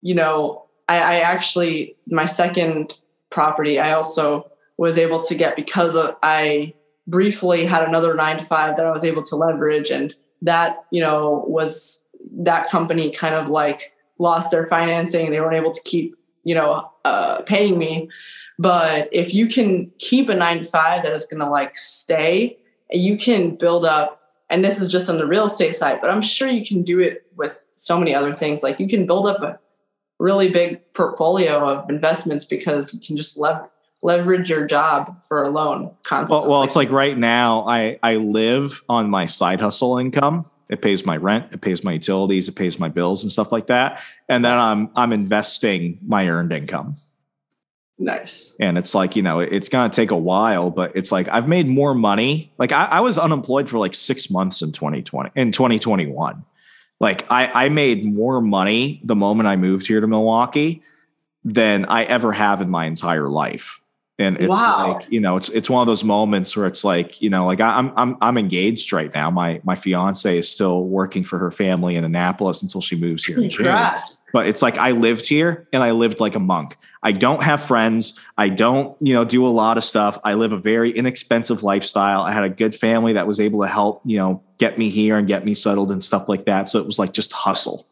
you 0.03 0.14
know 0.14 0.64
I, 0.88 0.97
I 0.97 1.14
actually 1.20 1.97
my 2.09 2.26
second 2.26 2.99
property 3.30 3.78
i 3.78 3.92
also 3.92 4.51
was 4.78 4.99
able 4.99 5.22
to 5.22 5.34
get 5.34 5.57
because 5.57 5.97
of, 5.97 6.16
i 6.22 6.74
briefly 7.07 7.64
had 7.64 7.86
another 7.86 8.14
nine 8.14 8.38
to 8.38 8.44
five 8.44 8.76
that 8.76 8.86
I 8.86 8.90
was 8.90 9.05
able 9.05 9.22
to 9.24 9.36
leverage. 9.36 9.90
And 9.90 10.14
that, 10.42 10.84
you 10.90 11.01
know, 11.01 11.44
was 11.47 12.03
that 12.38 12.68
company 12.68 13.11
kind 13.11 13.34
of 13.34 13.49
like 13.49 13.92
lost 14.18 14.51
their 14.51 14.66
financing. 14.66 15.30
They 15.30 15.40
weren't 15.40 15.55
able 15.55 15.72
to 15.72 15.82
keep, 15.82 16.14
you 16.44 16.55
know, 16.55 16.90
uh, 17.05 17.42
paying 17.42 17.78
me. 17.78 18.09
But 18.59 19.09
if 19.12 19.34
you 19.34 19.47
can 19.47 19.90
keep 19.99 20.28
a 20.28 20.34
nine 20.34 20.61
to 20.61 20.64
five 20.64 21.03
that 21.03 21.12
is 21.12 21.26
going 21.26 21.40
to 21.40 21.49
like 21.49 21.76
stay, 21.76 22.59
you 22.90 23.16
can 23.16 23.57
build 23.57 23.84
up. 23.84 24.22
And 24.49 24.64
this 24.64 24.80
is 24.80 24.90
just 24.90 25.11
on 25.11 25.18
the 25.18 25.26
real 25.26 25.47
estate 25.47 25.74
side, 25.74 25.99
but 26.01 26.09
I'm 26.09 26.22
sure 26.22 26.49
you 26.49 26.64
can 26.64 26.82
do 26.82 27.01
it 27.01 27.26
with 27.34 27.66
so 27.74 27.99
many 27.99 28.14
other 28.14 28.32
things. 28.32 28.62
Like 28.62 28.78
you 28.78 28.88
can 28.88 29.05
build 29.05 29.26
up 29.26 29.42
a 29.42 29.59
really 30.19 30.51
big 30.51 30.81
portfolio 30.93 31.69
of 31.69 31.91
investments 31.91 32.45
because 32.45 32.95
you 32.95 33.01
can 33.01 33.17
just 33.17 33.37
leverage 33.37 33.71
leverage 34.03 34.51
your 34.51 34.67
job 34.67 35.23
for 35.23 35.43
a 35.43 35.51
loan 35.51 35.91
constantly. 36.05 36.49
Well, 36.49 36.59
well, 36.59 36.62
it's 36.62 36.77
like 36.77 36.91
right 36.91 37.17
now 37.17 37.67
I 37.67 37.99
I 38.03 38.17
live 38.17 38.83
on 38.89 39.11
my 39.11 39.27
side 39.27 39.61
hustle 39.61 39.99
income. 39.99 40.45
It 40.69 40.83
pays 40.83 41.07
my 41.07 41.17
rent, 41.17 41.47
it 41.53 41.61
pays 41.61 41.85
my 41.85 41.93
utilities, 41.93 42.49
it 42.49 42.57
pays 42.57 42.79
my 42.79 42.89
bills 42.89 43.23
and 43.23 43.31
stuff 43.31 43.53
like 43.53 43.69
that. 43.69 44.01
And 44.29 44.45
then 44.45 44.57
nice. 44.57 44.77
I'm 44.77 44.91
I'm 44.97 45.12
investing 45.12 45.99
my 46.07 46.29
earned 46.29 46.53
income. 46.53 46.97
Nice. 47.99 48.55
And 48.61 48.77
it's 48.77 48.95
like, 48.95 49.17
you 49.17 49.23
know, 49.23 49.41
it's 49.41 49.69
gonna 49.69 49.93
take 49.93 50.11
a 50.11 50.17
while, 50.17 50.71
but 50.71 50.95
it's 50.95 51.11
like 51.12 51.29
I've 51.29 51.49
made 51.49 51.67
more 51.67 51.95
money. 51.95 52.53
Like 52.59 52.73
I, 52.73 52.85
I 52.87 53.01
was 53.01 53.17
unemployed 53.17 53.71
for 53.71 53.79
like 53.79 53.95
six 53.95 54.29
months 54.29 54.61
in 54.61 54.73
2020 54.73 55.31
in 55.35 55.53
2021. 55.53 56.45
Like 57.01 57.30
I, 57.30 57.66
I 57.66 57.68
made 57.68 58.05
more 58.05 58.40
money 58.40 59.01
the 59.05 59.16
moment 59.16 59.49
I 59.49 59.57
moved 59.57 59.86
here 59.86 60.01
to 60.01 60.07
Milwaukee 60.07 60.82
than 61.44 61.84
I 61.86 62.05
ever 62.05 62.32
have 62.32 62.61
in 62.61 62.70
my 62.70 62.86
entire 62.86 63.28
life 63.28 63.80
and 64.19 64.39
it's 64.39 64.49
wow. 64.49 64.93
like 64.93 65.12
you 65.12 65.21
know 65.21 65.37
it's 65.37 65.51
it's 65.51 65.69
one 65.69 65.83
of 65.83 65.87
those 65.87 66.03
moments 66.03 66.57
where 66.57 66.67
it's 66.67 66.85
like 66.85 67.21
you 67.21 67.29
know 67.29 67.45
like 67.45 67.61
I'm 67.61 67.93
I'm 67.97 68.17
I'm 68.23 68.39
engaged 68.39 68.93
right 68.93 69.12
now. 69.14 69.31
My 69.31 69.61
my 69.62 69.75
fiance 69.75 70.39
is 70.39 70.51
still 70.51 70.85
working 70.85 71.23
for 71.23 71.39
her 71.39 71.51
family 71.51 71.97
in 71.97 72.05
Annapolis 72.05 72.62
until 72.62 72.81
she 72.81 72.97
moves 72.97 73.25
here 73.25 73.39
in 73.39 73.51
June. 73.51 73.67
But 74.33 74.47
it's 74.47 74.62
like 74.62 74.79
I 74.79 74.93
lived 74.93 75.29
here 75.29 75.69
and 75.73 75.83
I 75.83 75.91
lived 75.91 76.19
like 76.19 76.35
a 76.35 76.41
monk. 76.41 76.77
I 77.03 77.12
don't 77.12 77.43
have 77.43 77.62
friends. 77.62 78.19
I 78.39 78.49
don't 78.49 78.97
you 79.01 79.12
know 79.12 79.25
do 79.25 79.47
a 79.47 79.49
lot 79.49 79.77
of 79.77 79.85
stuff. 79.85 80.19
I 80.25 80.33
live 80.33 80.53
a 80.53 80.59
very 80.59 80.91
inexpensive 80.91 81.62
lifestyle. 81.62 82.23
I 82.23 82.33
had 82.33 82.45
a 82.45 82.51
good 82.51 82.75
family 82.75 83.12
that 83.12 83.27
was 83.27 83.39
able 83.39 83.61
to 83.62 83.69
help 83.69 84.01
you 84.07 84.17
know 84.17 84.43
get 84.57 84.79
me 84.79 84.89
here 84.89 85.19
and 85.19 85.29
get 85.29 85.45
me 85.45 85.53
settled 85.53 85.93
and 85.93 86.03
stuff 86.03 86.27
like 86.27 86.47
that. 86.47 86.71
So 86.71 86.79
it 86.79 86.87
was 86.87 86.99
like 86.99 87.12
just 87.12 87.33
hustle. 87.33 87.87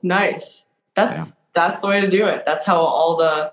Nice. 0.00 0.64
That's 0.94 1.28
yeah. 1.28 1.34
that's 1.54 1.82
the 1.82 1.88
way 1.88 2.00
to 2.00 2.08
do 2.08 2.28
it. 2.28 2.44
That's 2.46 2.64
how 2.64 2.78
all 2.78 3.16
the 3.16 3.52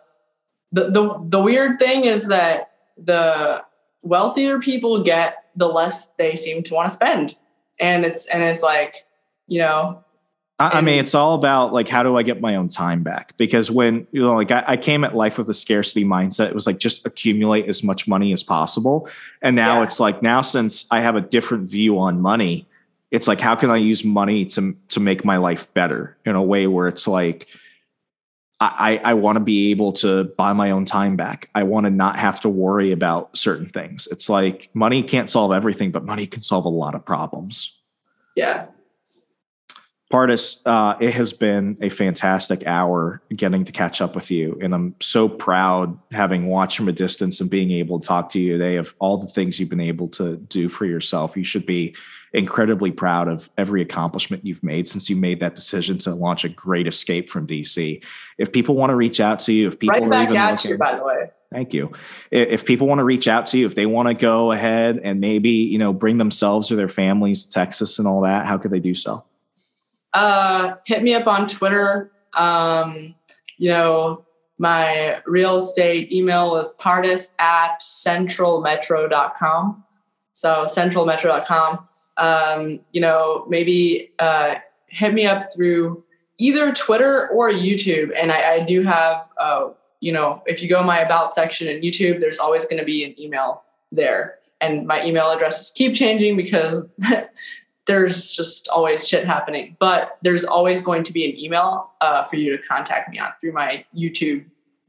the, 0.75 0.91
the 0.91 1.19
the 1.29 1.39
weird 1.39 1.79
thing 1.79 2.03
is 2.03 2.27
that 2.27 2.71
the 2.97 3.63
wealthier 4.01 4.59
people 4.59 5.01
get, 5.01 5.45
the 5.55 5.67
less 5.67 6.07
they 6.17 6.35
seem 6.35 6.63
to 6.63 6.73
want 6.73 6.89
to 6.89 6.93
spend, 6.93 7.35
and 7.79 8.05
it's 8.05 8.25
and 8.25 8.43
it's 8.43 8.61
like 8.61 9.05
you 9.47 9.59
know. 9.59 10.01
I, 10.57 10.77
I 10.77 10.81
mean, 10.81 10.99
it's 10.99 11.13
all 11.13 11.35
about 11.35 11.73
like 11.73 11.87
how 11.87 12.03
do 12.03 12.17
I 12.17 12.23
get 12.23 12.41
my 12.41 12.55
own 12.55 12.67
time 12.67 13.03
back? 13.03 13.35
Because 13.37 13.71
when 13.71 14.05
you 14.11 14.21
know, 14.21 14.35
like 14.35 14.51
I, 14.51 14.63
I, 14.67 14.77
came 14.77 15.03
at 15.03 15.13
life 15.15 15.37
with 15.37 15.49
a 15.49 15.53
scarcity 15.53 16.05
mindset, 16.05 16.47
it 16.47 16.55
was 16.55 16.65
like 16.65 16.79
just 16.79 17.05
accumulate 17.05 17.67
as 17.67 17.83
much 17.83 18.07
money 18.07 18.31
as 18.31 18.41
possible. 18.41 19.09
And 19.41 19.55
now 19.55 19.77
yeah. 19.77 19.83
it's 19.83 19.99
like 19.99 20.21
now 20.21 20.41
since 20.41 20.85
I 20.91 21.01
have 21.01 21.17
a 21.17 21.21
different 21.21 21.69
view 21.69 21.99
on 21.99 22.21
money, 22.21 22.67
it's 23.11 23.27
like 23.27 23.41
how 23.41 23.55
can 23.55 23.69
I 23.69 23.77
use 23.77 24.05
money 24.05 24.45
to 24.47 24.75
to 24.89 24.99
make 25.01 25.25
my 25.25 25.37
life 25.37 25.73
better 25.73 26.17
in 26.25 26.35
a 26.35 26.43
way 26.43 26.67
where 26.67 26.87
it's 26.87 27.05
like 27.05 27.47
I, 28.59 29.01
I 29.03 29.13
want 29.15 29.35
to 29.35 29.41
be 29.41 29.71
able 29.71 29.91
to 29.93 30.25
buy 30.37 30.53
my 30.53 30.71
own 30.71 30.85
time 30.85 31.17
back. 31.17 31.49
I 31.53 31.63
want 31.63 31.85
to 31.87 31.89
not 31.89 32.17
have 32.17 32.39
to 32.41 32.49
worry 32.49 32.93
about 32.93 33.35
certain 33.37 33.65
things. 33.65 34.07
It's 34.09 34.29
like 34.29 34.69
money 34.73 35.03
can't 35.03 35.29
solve 35.29 35.51
everything, 35.51 35.91
but 35.91 36.05
money 36.05 36.25
can 36.25 36.41
solve 36.41 36.63
a 36.63 36.69
lot 36.69 36.95
of 36.95 37.05
problems. 37.05 37.77
Yeah. 38.35 38.67
Pardis, 40.15 40.61
uh, 40.65 40.95
it 41.01 41.13
has 41.13 41.33
been 41.33 41.77
a 41.81 41.89
fantastic 41.89 42.65
hour 42.65 43.21
getting 43.35 43.65
to 43.65 43.73
catch 43.73 43.99
up 43.99 44.15
with 44.15 44.31
you. 44.31 44.57
And 44.61 44.73
I'm 44.73 44.95
so 45.01 45.27
proud 45.27 45.99
having 46.13 46.47
watched 46.47 46.77
from 46.77 46.87
a 46.87 46.93
distance 46.93 47.41
and 47.41 47.49
being 47.49 47.69
able 47.71 47.99
to 47.99 48.07
talk 48.07 48.29
to 48.29 48.39
you 48.39 48.53
today 48.53 48.77
of 48.77 48.95
all 48.99 49.17
the 49.17 49.27
things 49.27 49.59
you've 49.59 49.67
been 49.67 49.81
able 49.81 50.07
to 50.11 50.37
do 50.37 50.69
for 50.69 50.85
yourself. 50.85 51.35
You 51.35 51.43
should 51.43 51.65
be 51.65 51.97
incredibly 52.31 52.93
proud 52.93 53.27
of 53.27 53.49
every 53.57 53.81
accomplishment 53.81 54.45
you've 54.45 54.63
made 54.63 54.87
since 54.87 55.09
you 55.09 55.17
made 55.17 55.41
that 55.41 55.53
decision 55.53 55.97
to 55.97 56.15
launch 56.15 56.45
a 56.45 56.49
great 56.49 56.87
escape 56.87 57.29
from 57.29 57.45
DC. 57.45 58.01
If 58.37 58.53
people 58.53 58.75
want 58.75 58.91
to 58.91 58.95
reach 58.95 59.19
out 59.19 59.39
to 59.41 59.51
you, 59.51 59.67
if 59.67 59.77
people 59.77 59.99
right 59.99 60.09
back 60.09 60.29
at 60.29 60.51
looking, 60.51 60.71
you, 60.71 60.77
by 60.77 60.95
the 60.95 61.03
way. 61.03 61.29
Thank 61.51 61.73
you. 61.73 61.91
If 62.31 62.65
people 62.65 62.87
want 62.87 62.99
to 62.99 63.05
reach 63.05 63.27
out 63.27 63.47
to 63.47 63.57
you, 63.57 63.65
if 63.65 63.75
they 63.75 63.85
want 63.85 64.07
to 64.07 64.13
go 64.13 64.53
ahead 64.53 64.97
and 65.03 65.19
maybe 65.19 65.49
you 65.49 65.77
know 65.77 65.91
bring 65.91 66.19
themselves 66.19 66.71
or 66.71 66.77
their 66.77 66.87
families 66.87 67.43
to 67.43 67.51
Texas 67.51 67.99
and 67.99 68.07
all 68.07 68.21
that, 68.21 68.45
how 68.45 68.57
could 68.57 68.71
they 68.71 68.79
do 68.79 68.95
so? 68.95 69.25
Uh, 70.15 70.77
hit 70.85 71.03
me 71.03 71.13
up 71.13 71.27
on 71.27 71.45
Twitter. 71.45 72.11
Um, 72.35 73.13
you 73.57 73.69
know, 73.69 74.25
my 74.57 75.21
real 75.27 75.57
estate 75.57 76.11
email 76.11 76.55
is 76.55 76.73
pardis 76.79 77.29
at 77.37 77.79
centralmetro.com. 77.81 79.83
So 80.33 80.65
centralmetro.com 80.65 81.87
um, 82.17 82.79
you 82.91 83.01
know, 83.01 83.45
maybe 83.47 84.11
uh, 84.19 84.55
hit 84.87 85.13
me 85.13 85.25
up 85.25 85.41
through 85.53 86.03
either 86.37 86.73
Twitter 86.73 87.29
or 87.29 87.51
YouTube. 87.51 88.11
And 88.15 88.31
I, 88.31 88.55
I 88.55 88.59
do 88.61 88.83
have, 88.83 89.29
uh, 89.39 89.69
you 89.99 90.11
know, 90.11 90.41
if 90.45 90.61
you 90.61 90.69
go 90.69 90.83
my 90.83 90.99
about 90.99 91.33
section 91.33 91.67
in 91.67 91.81
YouTube, 91.81 92.19
there's 92.19 92.39
always 92.39 92.65
going 92.65 92.79
to 92.79 92.85
be 92.85 93.03
an 93.03 93.19
email 93.19 93.63
there. 93.91 94.35
And 94.61 94.87
my 94.87 95.03
email 95.03 95.29
addresses 95.29 95.71
keep 95.71 95.95
changing 95.95 96.37
because 96.37 96.87
there's 97.87 98.31
just 98.31 98.67
always 98.69 99.07
shit 99.07 99.25
happening. 99.25 99.75
But 99.79 100.17
there's 100.21 100.43
always 100.43 100.81
going 100.81 101.03
to 101.03 101.13
be 101.13 101.25
an 101.29 101.37
email 101.39 101.91
uh, 102.01 102.23
for 102.23 102.37
you 102.37 102.55
to 102.55 102.63
contact 102.63 103.09
me 103.09 103.19
on 103.19 103.31
through 103.39 103.53
my 103.53 103.85
YouTube 103.95 104.45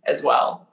as 0.06 0.22
well. 0.22 0.66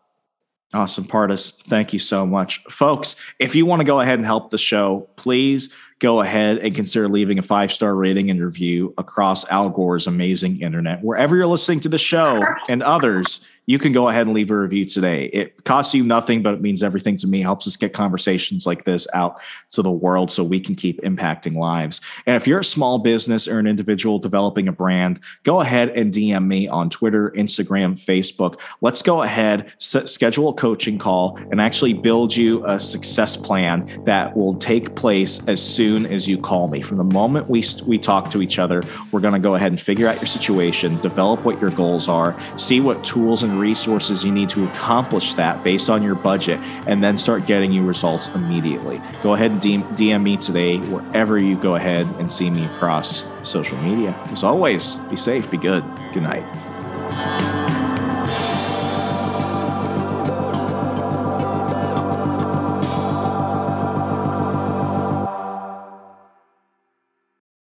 Awesome, 0.74 1.06
Pardis. 1.06 1.52
Thank 1.52 1.94
you 1.94 2.00
so 2.00 2.26
much. 2.26 2.64
Folks, 2.64 3.16
if 3.38 3.54
you 3.54 3.66
want 3.66 3.82
to 3.82 3.86
go 3.86 4.00
ahead 4.00 4.18
and 4.18 4.26
help 4.26 4.50
the 4.50 4.58
show, 4.58 5.08
please 5.18 5.74
go 6.00 6.22
ahead 6.22 6.58
and 6.58 6.74
consider 6.74 7.08
leaving 7.08 7.38
a 7.38 7.44
five 7.44 7.72
star 7.72 7.96
rating 7.96 8.32
and 8.32 8.44
review 8.44 8.92
across 8.98 9.48
Al 9.50 9.70
Gore's 9.70 10.08
amazing 10.08 10.62
internet. 10.62 11.04
Wherever 11.04 11.36
you're 11.36 11.48
listening 11.48 11.80
to 11.82 11.90
the 11.90 12.00
show 12.00 12.42
and 12.70 12.82
others, 12.82 13.46
you 13.66 13.80
can 13.80 13.92
go 13.92 14.10
ahead 14.10 14.28
and 14.28 14.36
leave 14.36 14.52
a 14.52 14.60
review 14.60 14.86
today. 14.86 15.26
It 15.26 15.64
costs 15.64 15.96
you 15.96 16.04
nothing, 16.04 16.44
but 16.44 16.54
it 16.54 16.62
means 16.62 16.84
everything 16.84 17.16
to 17.18 17.28
me. 17.28 17.42
Helps 17.42 17.68
us 17.68 17.78
get 17.78 17.94
conversations 17.94 18.66
like 18.66 18.84
this 18.84 19.08
out 19.14 19.42
to 19.72 19.82
the 19.82 19.92
world 19.92 20.32
so 20.32 20.44
we 20.44 20.60
can 20.60 20.76
keep 20.76 21.02
impacting 21.02 21.56
lives. 21.56 22.02
And 22.26 22.36
if 22.36 22.48
you're 22.48 22.60
a 22.60 22.66
small 22.66 23.00
business 23.00 23.48
or 23.48 23.60
an 23.60 23.68
individual 23.68 24.20
developing 24.20 24.68
a 24.68 24.72
brand, 24.72 25.20
go 25.44 25.62
ahead 25.62 25.90
and 25.90 26.14
DM 26.14 26.46
me 26.48 26.68
on 26.68 26.90
Twitter, 26.90 27.32
Instagram, 27.32 27.94
Facebook. 27.94 28.60
Let's 28.82 29.02
go 29.02 29.24
ahead, 29.24 29.72
s- 29.80 30.12
schedule 30.12 30.50
a 30.50 30.54
coaching 30.54 30.98
call, 30.98 31.38
and 31.52 31.62
actually 31.62 31.94
build 31.94 32.36
you 32.36 32.66
a 32.66 32.80
success 32.80 33.38
plan 33.38 34.04
that 34.06 34.36
will 34.36 34.56
take 34.56 34.96
place 34.96 35.46
as 35.48 35.62
soon 35.62 36.06
as 36.06 36.28
you 36.28 36.38
call 36.38 36.68
me. 36.68 36.82
From 36.82 36.98
the 36.98 37.04
moment 37.04 37.50
we, 37.50 37.64
we 37.86 37.98
talk 37.98 38.30
to 38.32 38.42
each 38.42 38.60
other, 38.60 38.84
we're 39.12 39.22
going 39.22 39.34
to 39.34 39.40
go 39.40 39.56
ahead 39.56 39.72
and 39.72 39.80
figure 39.80 40.08
out 40.08 40.18
your 40.18 40.26
situation, 40.26 41.00
develop 41.00 41.46
what 41.46 41.62
your 41.62 41.72
goals 41.72 42.10
are, 42.10 42.38
see 42.58 42.82
what 42.82 43.04
tools 43.06 43.44
and 43.54 43.62
resources 43.62 44.26
you 44.26 44.32
need 44.32 44.50
to 44.50 44.68
accomplish 44.68 45.36
that 45.36 45.64
based 45.64 45.90
on 45.90 46.02
your 46.02 46.16
budget, 46.16 46.60
and 46.88 47.04
then 47.04 47.18
start 47.18 47.46
getting 47.46 47.72
you 47.72 47.84
results 47.86 48.30
immediately. 48.30 49.00
Go 49.22 49.34
ahead 49.34 49.52
and 49.52 49.62
DM 49.62 50.24
me 50.24 50.38
today 50.38 50.80
wherever 50.80 51.38
you 51.38 51.56
go 51.56 51.76
ahead 51.76 52.08
and 52.20 52.32
see 52.32 52.50
me 52.50 52.66
across 52.66 53.24
social 53.44 53.78
media. 53.78 54.12
As 54.26 54.44
always, 54.44 54.96
be 55.10 55.16
safe, 55.16 55.50
be 55.52 55.58
good. 55.58 55.84
Good 56.14 56.24
night. 56.24 57.63